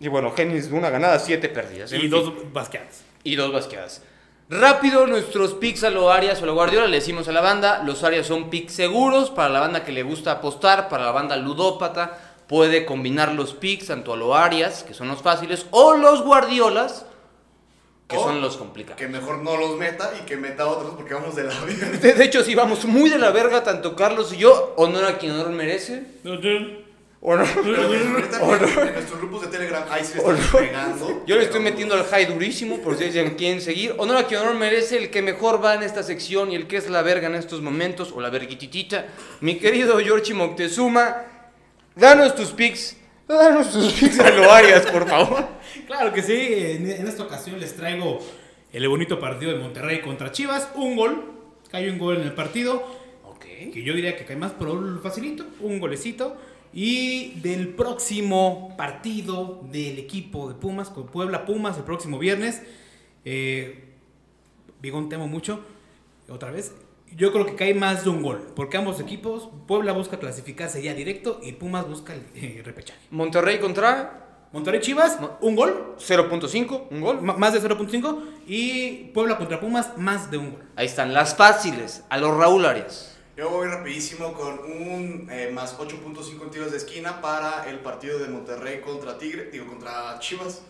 Y 0.00 0.08
bueno, 0.08 0.32
Genis 0.32 0.72
una 0.72 0.90
ganada, 0.90 1.20
siete 1.20 1.48
perdidas. 1.48 1.92
Y 1.92 1.98
fin. 1.98 2.10
dos 2.10 2.52
basqueadas. 2.52 3.04
y 3.22 3.36
dos 3.36 3.52
basqueadas. 3.52 4.02
Rápido, 4.50 5.06
nuestros 5.06 5.54
picks 5.54 5.84
a 5.84 5.90
lo 5.90 6.10
Arias 6.10 6.40
o 6.40 6.44
a 6.44 6.46
lo 6.46 6.54
Guardiola 6.54 6.88
le 6.88 6.96
decimos 6.96 7.28
a 7.28 7.32
la 7.32 7.40
banda. 7.40 7.84
Los 7.84 8.02
Arias 8.02 8.26
son 8.26 8.50
picks 8.50 8.72
seguros 8.72 9.30
para 9.30 9.48
la 9.48 9.60
banda 9.60 9.84
que 9.84 9.92
le 9.92 10.02
gusta 10.02 10.32
apostar, 10.32 10.88
para 10.88 11.04
la 11.04 11.12
banda 11.12 11.36
ludópata. 11.36 12.18
Puede 12.48 12.86
combinar 12.86 13.32
los 13.34 13.52
picks 13.54 13.86
tanto 13.88 14.14
a 14.14 14.16
lo 14.16 14.34
Arias, 14.34 14.82
que 14.82 14.94
son 14.94 15.08
los 15.08 15.20
fáciles, 15.22 15.66
o 15.70 15.94
los 15.94 16.22
Guardiolas, 16.22 17.04
que 18.08 18.16
O 18.16 18.22
son 18.22 18.40
los 18.40 18.56
complicados. 18.56 18.98
Que 18.98 19.06
mejor 19.06 19.38
no 19.38 19.58
los 19.58 19.76
meta 19.76 20.10
y 20.18 20.24
que 20.24 20.38
meta 20.38 20.66
otros 20.66 20.94
porque 20.94 21.12
vamos 21.12 21.36
de 21.36 21.44
la 21.44 21.60
vida. 21.66 21.90
De, 21.90 22.14
de 22.14 22.24
hecho, 22.24 22.42
sí, 22.42 22.54
vamos 22.54 22.86
muy 22.86 23.10
de 23.10 23.18
la 23.18 23.30
verga, 23.30 23.62
tanto 23.62 23.94
Carlos 23.94 24.32
y 24.32 24.38
yo. 24.38 24.72
Honor 24.78 25.04
a 25.04 25.18
quien 25.18 25.32
honor 25.32 25.50
merece. 25.50 26.04
Honor. 27.20 27.46
En 27.58 28.92
nuestros 28.94 29.18
grupos 29.18 29.42
de 29.42 29.48
Telegram, 29.48 29.84
ahí 29.90 30.02
no. 30.16 30.58
pegando. 30.58 31.22
Yo 31.26 31.36
le 31.36 31.42
estoy 31.42 31.60
metiendo 31.60 31.96
al 31.96 32.04
high 32.04 32.26
durísimo 32.26 32.78
por 32.78 32.96
si 32.96 33.04
dicen 33.04 33.34
quién 33.36 33.60
seguir. 33.60 33.94
Honor 33.98 34.18
a 34.18 34.26
quien 34.26 34.40
honor 34.40 34.54
merece, 34.54 34.96
el 34.96 35.10
que 35.10 35.20
mejor 35.20 35.62
va 35.62 35.74
en 35.74 35.82
esta 35.82 36.02
sección 36.02 36.52
y 36.52 36.54
el 36.54 36.66
que 36.66 36.76
es 36.78 36.88
la 36.88 37.02
verga 37.02 37.26
en 37.26 37.34
estos 37.34 37.60
momentos, 37.60 38.12
o 38.12 38.20
la 38.20 38.30
verguititita. 38.30 39.06
Mi 39.40 39.58
querido 39.58 39.98
Georgie 39.98 40.32
Moctezuma, 40.32 41.24
danos 41.98 42.34
tus 42.34 42.50
pics. 42.50 42.96
Danos 43.26 43.70
tus 43.72 43.92
pics 43.92 44.18
a 44.20 44.30
lo 44.30 44.50
Arias, 44.50 44.86
por 44.86 45.08
favor. 45.08 45.46
Claro 45.86 46.12
que 46.12 46.22
sí, 46.22 46.34
en, 46.34 46.90
en 46.90 47.06
esta 47.06 47.22
ocasión 47.22 47.58
les 47.60 47.74
traigo 47.76 48.18
el 48.72 48.86
bonito 48.88 49.18
partido 49.20 49.52
de 49.52 49.58
Monterrey 49.58 50.00
contra 50.00 50.32
Chivas. 50.32 50.68
Un 50.74 50.96
gol, 50.96 51.32
cae 51.70 51.90
un 51.90 51.98
gol 51.98 52.16
en 52.16 52.22
el 52.22 52.32
partido, 52.34 52.82
Ok. 53.24 53.44
que 53.72 53.82
yo 53.82 53.94
diría 53.94 54.16
que 54.16 54.24
cae 54.24 54.36
más, 54.36 54.52
pero 54.58 55.00
facilito, 55.02 55.46
un 55.60 55.78
golecito. 55.80 56.36
Y 56.72 57.40
del 57.40 57.68
próximo 57.68 58.74
partido 58.76 59.62
del 59.70 59.98
equipo 59.98 60.48
de 60.48 60.54
Pumas, 60.54 60.90
con 60.90 61.06
Puebla 61.06 61.46
Pumas, 61.46 61.78
el 61.78 61.84
próximo 61.84 62.18
viernes. 62.18 62.62
Eh, 63.24 63.84
Bigón, 64.80 65.08
te 65.08 65.16
amo 65.16 65.26
mucho. 65.26 65.64
Otra 66.28 66.50
vez. 66.50 66.72
Yo 67.16 67.32
creo 67.32 67.46
que 67.46 67.54
cae 67.54 67.74
más 67.74 68.04
de 68.04 68.10
un 68.10 68.22
gol, 68.22 68.52
porque 68.54 68.76
ambos 68.76 69.00
equipos, 69.00 69.48
Puebla 69.66 69.92
busca 69.92 70.18
clasificarse 70.18 70.82
ya 70.82 70.94
directo 70.94 71.40
y 71.42 71.52
Pumas 71.52 71.88
busca 71.88 72.14
el 72.14 72.22
eh, 72.34 72.62
repechaje. 72.64 73.00
Monterrey 73.10 73.58
contra 73.58 74.28
Monterrey 74.50 74.80
Chivas, 74.80 75.18
un 75.42 75.56
gol, 75.56 75.96
0.5, 75.98 76.88
un 76.90 77.00
gol. 77.02 77.20
Más 77.20 77.52
de 77.52 77.60
0.5 77.60 78.22
y 78.46 79.10
Puebla 79.12 79.36
contra 79.36 79.60
Pumas 79.60 79.98
más 79.98 80.30
de 80.30 80.38
un 80.38 80.52
gol. 80.52 80.62
Ahí 80.74 80.86
están 80.86 81.12
las 81.12 81.36
fáciles, 81.36 82.04
a 82.08 82.16
los 82.16 82.34
Raúl 82.34 82.64
Arias. 82.64 83.18
Yo 83.36 83.50
voy 83.50 83.68
rapidísimo 83.68 84.32
con 84.32 84.58
un 84.58 85.28
eh, 85.30 85.50
más 85.52 85.78
8.5 85.78 86.42
en 86.42 86.50
tiros 86.50 86.70
de 86.72 86.78
esquina 86.78 87.20
para 87.20 87.68
el 87.68 87.80
partido 87.80 88.18
de 88.18 88.28
Monterrey 88.28 88.80
contra 88.80 89.18
Tigre, 89.18 89.50
digo 89.50 89.66
contra 89.66 90.18
Chivas. 90.18 90.62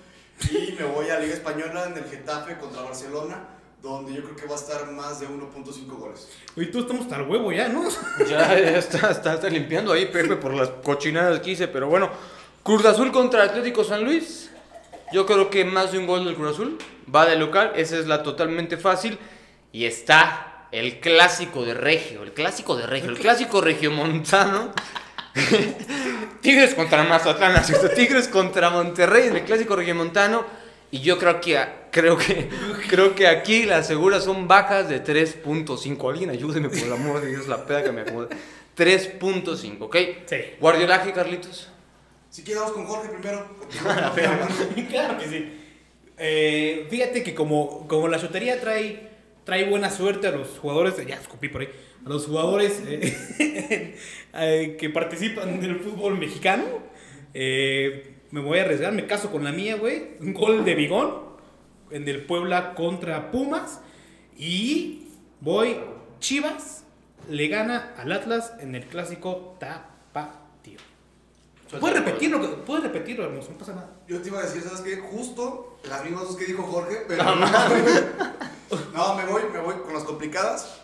Y 0.51 0.73
me 0.73 0.85
voy 0.85 1.09
a 1.11 1.19
Liga 1.19 1.35
Española 1.35 1.87
en 1.87 1.97
el 1.97 2.05
Getafe 2.05 2.59
contra 2.59 2.83
Barcelona, 2.83 3.49
donde 3.83 4.13
yo 4.15 4.23
creo 4.23 4.37
que 4.37 4.47
va 4.47 4.55
a 4.55 4.59
estar 4.59 4.91
más 4.91 5.21
de 5.21 5.29
1.5 5.29 5.87
goles. 5.97 6.29
Oye, 6.57 6.67
tú 6.67 6.81
estamos 6.81 7.05
hasta 7.05 7.17
el 7.17 7.29
huevo 7.29 7.53
ya, 7.53 7.69
¿no? 7.69 7.89
Ya, 8.29 8.59
ya 8.59 8.79
está, 8.79 9.11
está, 9.11 9.35
está 9.35 9.49
limpiando 9.49 9.93
ahí 9.93 10.07
Pepe 10.07 10.37
por 10.37 10.53
las 10.53 10.69
cochinadas 10.69 11.41
que 11.41 11.53
hice, 11.53 11.69
pero 11.69 11.89
bueno. 11.89 12.11
Cruz 12.63 12.85
Azul 12.85 13.13
contra 13.13 13.45
Atlético 13.45 13.85
San 13.85 14.05
Luis. 14.05 14.51
Yo 15.13 15.25
creo 15.25 15.49
que 15.49 15.65
más 15.65 15.93
de 15.93 15.99
un 15.99 16.07
gol 16.07 16.25
del 16.25 16.35
Cruz 16.35 16.53
Azul. 16.53 16.79
Va 17.15 17.25
de 17.25 17.37
local, 17.37 17.73
esa 17.77 17.97
es 17.97 18.07
la 18.07 18.23
totalmente 18.23 18.77
fácil. 18.77 19.19
Y 19.73 19.87
está 19.87 20.67
el 20.71 21.01
clásico 21.01 21.65
de 21.65 21.75
Regio, 21.75 22.23
el 22.23 22.33
clásico 22.33 22.77
de 22.77 22.87
Regio, 22.87 23.11
el 23.11 23.19
clásico 23.19 23.61
regiomontano. 23.61 24.73
Tigres 26.43 26.75
contra 26.75 27.05
Mazatlán, 27.05 27.63
Tigres 27.95 28.29
contra 28.29 28.71
Monterrey 28.71 29.29
en 29.29 29.37
el 29.37 29.43
clásico 29.45 29.77
regiomontano. 29.77 30.45
Y 30.91 31.01
yo 31.01 31.19
creo 31.19 31.41
que, 31.41 31.59
creo 31.91 32.17
que, 32.17 32.49
creo 32.89 33.15
que 33.15 33.27
aquí 33.27 33.65
las 33.65 33.87
seguras 33.87 34.25
son 34.25 34.49
bajas 34.49 34.89
de 34.89 35.03
3.5. 35.03 36.11
Alguien 36.11 36.31
ayúdeme 36.31 36.69
por 36.69 36.79
el 36.79 36.93
amor 36.93 37.21
de 37.21 37.29
Dios, 37.29 37.49
la 37.49 37.67
peda 37.67 37.85
que 37.85 37.93
me 37.93 38.03
acomoda. 38.03 38.29
3.5, 38.77 39.77
¿ok? 39.81 39.97
Sí. 40.27 40.37
Guardiolaje, 40.61 41.13
Carlitos. 41.13 41.69
Si 42.31 42.43
quieres, 42.43 42.63
vamos 42.63 42.77
con 42.77 42.87
Jorge 42.87 43.09
primero. 43.09 43.49
claro 44.91 45.19
que 45.19 45.27
sí. 45.27 45.53
Eh, 46.19 46.87
fíjate 46.91 47.23
que 47.23 47.35
como, 47.35 47.87
como 47.87 48.09
la 48.09 48.19
chotería 48.19 48.61
trae, 48.61 49.09
trae 49.45 49.69
buena 49.69 49.91
suerte 49.91 50.27
a 50.27 50.33
los 50.33 50.59
jugadores, 50.59 50.95
ya 51.07 51.17
escupí 51.17 51.49
por 51.49 51.63
ahí, 51.63 51.69
a 52.05 52.09
los 52.09 52.27
jugadores 52.27 52.83
eh, 52.87 53.97
eh, 54.35 54.77
que 54.79 54.91
participan 54.91 55.61
del 55.61 55.77
fútbol 55.77 56.19
mexicano, 56.19 56.65
eh, 57.35 58.18
me 58.31 58.41
voy 58.41 58.59
a 58.59 58.63
arriesgar, 58.63 58.93
me 58.93 59.07
caso 59.07 59.31
con 59.31 59.45
la 59.45 59.53
mía, 59.53 59.77
güey. 59.77 60.17
Un 60.21 60.35
gol 60.35 60.65
de 60.65 60.75
Bigón 60.75 61.29
en 61.91 62.07
el 62.09 62.25
Puebla 62.27 62.75
contra 62.75 63.31
Pumas 63.31 63.81
y 64.37 65.09
voy 65.41 65.79
Chivas 66.21 66.85
le 67.29 67.49
gana 67.49 67.95
al 67.99 68.13
Atlas 68.13 68.53
en 68.61 68.75
el 68.75 68.87
clásico 68.87 69.57
tapatío. 69.59 70.79
¿Puedes 71.81 71.99
repetirlo? 71.99 72.65
¿Puedes 72.65 72.85
repetirlo, 72.85 73.25
hermoso? 73.25 73.51
No 73.51 73.59
pasa 73.59 73.75
nada. 73.75 73.91
Yo 74.07 74.21
te 74.23 74.29
iba 74.29 74.39
a 74.39 74.43
decir, 74.43 74.63
¿sabes 74.63 74.81
qué? 74.81 74.97
Justo 74.97 75.79
las 75.89 76.03
mismas 76.03 76.25
dos 76.25 76.37
que 76.37 76.47
dijo 76.47 76.63
Jorge, 76.63 77.05
pero 77.07 77.25
No, 78.95 79.15
me 79.15 79.25
voy, 79.27 79.43
me 79.53 79.61
voy 79.61 79.75
con 79.85 79.93
las 79.93 80.05
complicadas. 80.05 80.81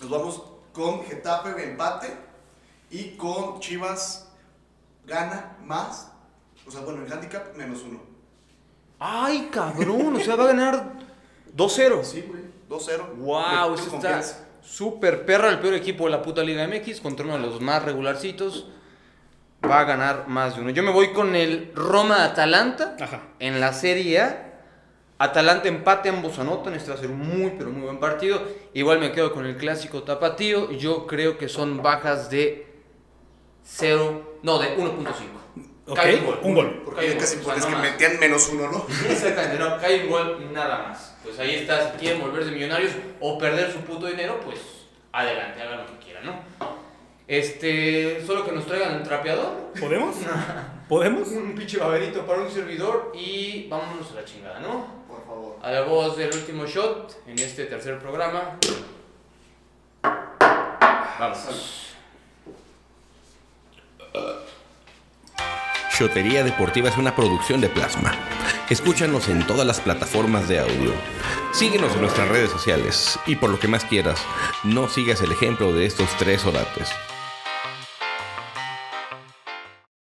Nos 0.00 0.10
vamos 0.10 0.42
con 0.72 1.04
Getafe 1.04 1.62
empate 1.62 2.08
y 2.90 3.16
con 3.16 3.60
Chivas 3.60 4.28
gana 5.06 5.56
más. 5.64 6.10
O 6.68 6.70
sea, 6.70 6.82
bueno, 6.82 7.02
el 7.02 7.10
handicap 7.10 7.56
menos 7.56 7.82
uno. 7.88 8.00
Ay, 8.98 9.48
cabrón, 9.50 10.16
o 10.16 10.20
sea, 10.20 10.36
va 10.36 10.44
a 10.44 10.48
ganar 10.48 10.92
2-0. 11.56 12.04
Sí, 12.04 12.24
güey. 12.28 12.42
2-0. 12.68 13.16
Wow, 13.16 13.74
eso 13.74 13.96
está 13.96 14.22
súper 14.60 15.24
perra. 15.24 15.48
El 15.48 15.60
peor 15.60 15.72
equipo 15.72 16.04
de 16.04 16.10
la 16.10 16.20
puta 16.20 16.42
Liga 16.42 16.68
MX 16.68 17.00
contra 17.00 17.24
uno 17.24 17.38
de 17.38 17.46
los 17.46 17.62
más 17.62 17.82
regularcitos. 17.84 18.68
Va 19.64 19.80
a 19.80 19.84
ganar 19.84 20.28
más 20.28 20.56
de 20.56 20.60
uno. 20.60 20.70
Yo 20.70 20.82
me 20.82 20.92
voy 20.92 21.12
con 21.14 21.34
el 21.34 21.72
Roma-Atalanta 21.74 22.96
Ajá. 23.00 23.22
en 23.38 23.60
la 23.60 23.72
Serie 23.72 24.20
A. 24.20 24.44
Atalanta 25.16 25.68
empate, 25.68 26.10
ambos 26.10 26.38
anotan. 26.38 26.74
Este 26.74 26.90
va 26.90 26.96
a 26.96 27.00
ser 27.00 27.10
un 27.10 27.18
muy, 27.18 27.54
pero 27.56 27.70
muy 27.70 27.82
buen 27.82 27.98
partido. 27.98 28.42
Igual 28.74 29.00
me 29.00 29.10
quedo 29.10 29.32
con 29.32 29.46
el 29.46 29.56
clásico 29.56 30.02
tapatío. 30.02 30.70
Yo 30.72 31.06
creo 31.06 31.38
que 31.38 31.48
son 31.48 31.82
bajas 31.82 32.28
de 32.30 32.66
0, 33.64 34.38
no, 34.42 34.58
de 34.58 34.76
1.5. 34.76 35.38
Cae 35.94 36.22
un 36.42 36.54
gol. 36.54 36.82
Porque 36.84 37.00
Cae 37.00 37.08
es 37.08 37.14
un 37.14 37.20
casi 37.20 37.36
gol, 37.36 37.40
o 37.40 37.44
sea, 37.44 37.54
pones 37.54 37.64
no 37.64 37.68
que 37.70 37.76
más. 37.76 37.90
metían 37.92 38.20
menos 38.20 38.48
uno, 38.52 38.70
¿no? 38.70 38.86
Exactamente, 39.10 39.58
no, 39.58 39.78
cae 39.78 40.04
un 40.04 40.10
gol, 40.10 40.52
nada 40.52 40.88
más. 40.88 41.14
Pues 41.22 41.38
ahí 41.38 41.54
está, 41.56 41.92
si 41.92 41.98
quieren 41.98 42.20
volverse 42.20 42.50
millonarios 42.50 42.92
o 43.20 43.38
perder 43.38 43.72
su 43.72 43.80
puto 43.80 44.06
dinero, 44.06 44.40
pues 44.44 44.58
adelante, 45.12 45.60
hagan 45.62 45.78
lo 45.78 45.86
que 45.86 46.04
quieran, 46.04 46.26
¿no? 46.26 46.40
Este, 47.26 48.24
solo 48.26 48.44
que 48.44 48.52
nos 48.52 48.64
traigan 48.66 48.94
el 48.94 49.02
trapeador, 49.02 49.70
¿Podemos? 49.78 50.16
¿Podemos? 50.88 51.28
un 51.28 51.54
pinche 51.54 51.76
baberito 51.76 52.24
para 52.24 52.40
un 52.40 52.50
servidor 52.50 53.12
y 53.14 53.68
vámonos 53.68 54.10
a 54.12 54.14
la 54.14 54.24
chingada, 54.24 54.60
¿no? 54.60 55.04
Por 55.06 55.26
favor. 55.26 55.58
A 55.62 55.70
la 55.70 55.82
voz 55.82 56.16
del 56.16 56.32
último 56.32 56.64
shot 56.66 57.22
en 57.26 57.38
este 57.38 57.66
tercer 57.66 57.98
programa. 57.98 58.58
Vamos. 61.18 61.94
Shotería 65.98 66.44
Deportiva 66.44 66.88
es 66.88 66.96
una 66.96 67.16
producción 67.16 67.60
de 67.60 67.68
Plasma. 67.68 68.12
Escúchanos 68.70 69.28
en 69.28 69.44
todas 69.44 69.66
las 69.66 69.80
plataformas 69.80 70.46
de 70.46 70.60
audio. 70.60 70.92
Síguenos 71.52 71.92
en 71.96 72.02
nuestras 72.02 72.28
redes 72.28 72.50
sociales 72.50 73.18
y 73.26 73.34
por 73.34 73.50
lo 73.50 73.58
que 73.58 73.66
más 73.66 73.84
quieras, 73.84 74.20
no 74.62 74.88
sigas 74.88 75.22
el 75.22 75.32
ejemplo 75.32 75.72
de 75.72 75.86
estos 75.86 76.08
tres 76.16 76.46
orates. 76.46 76.88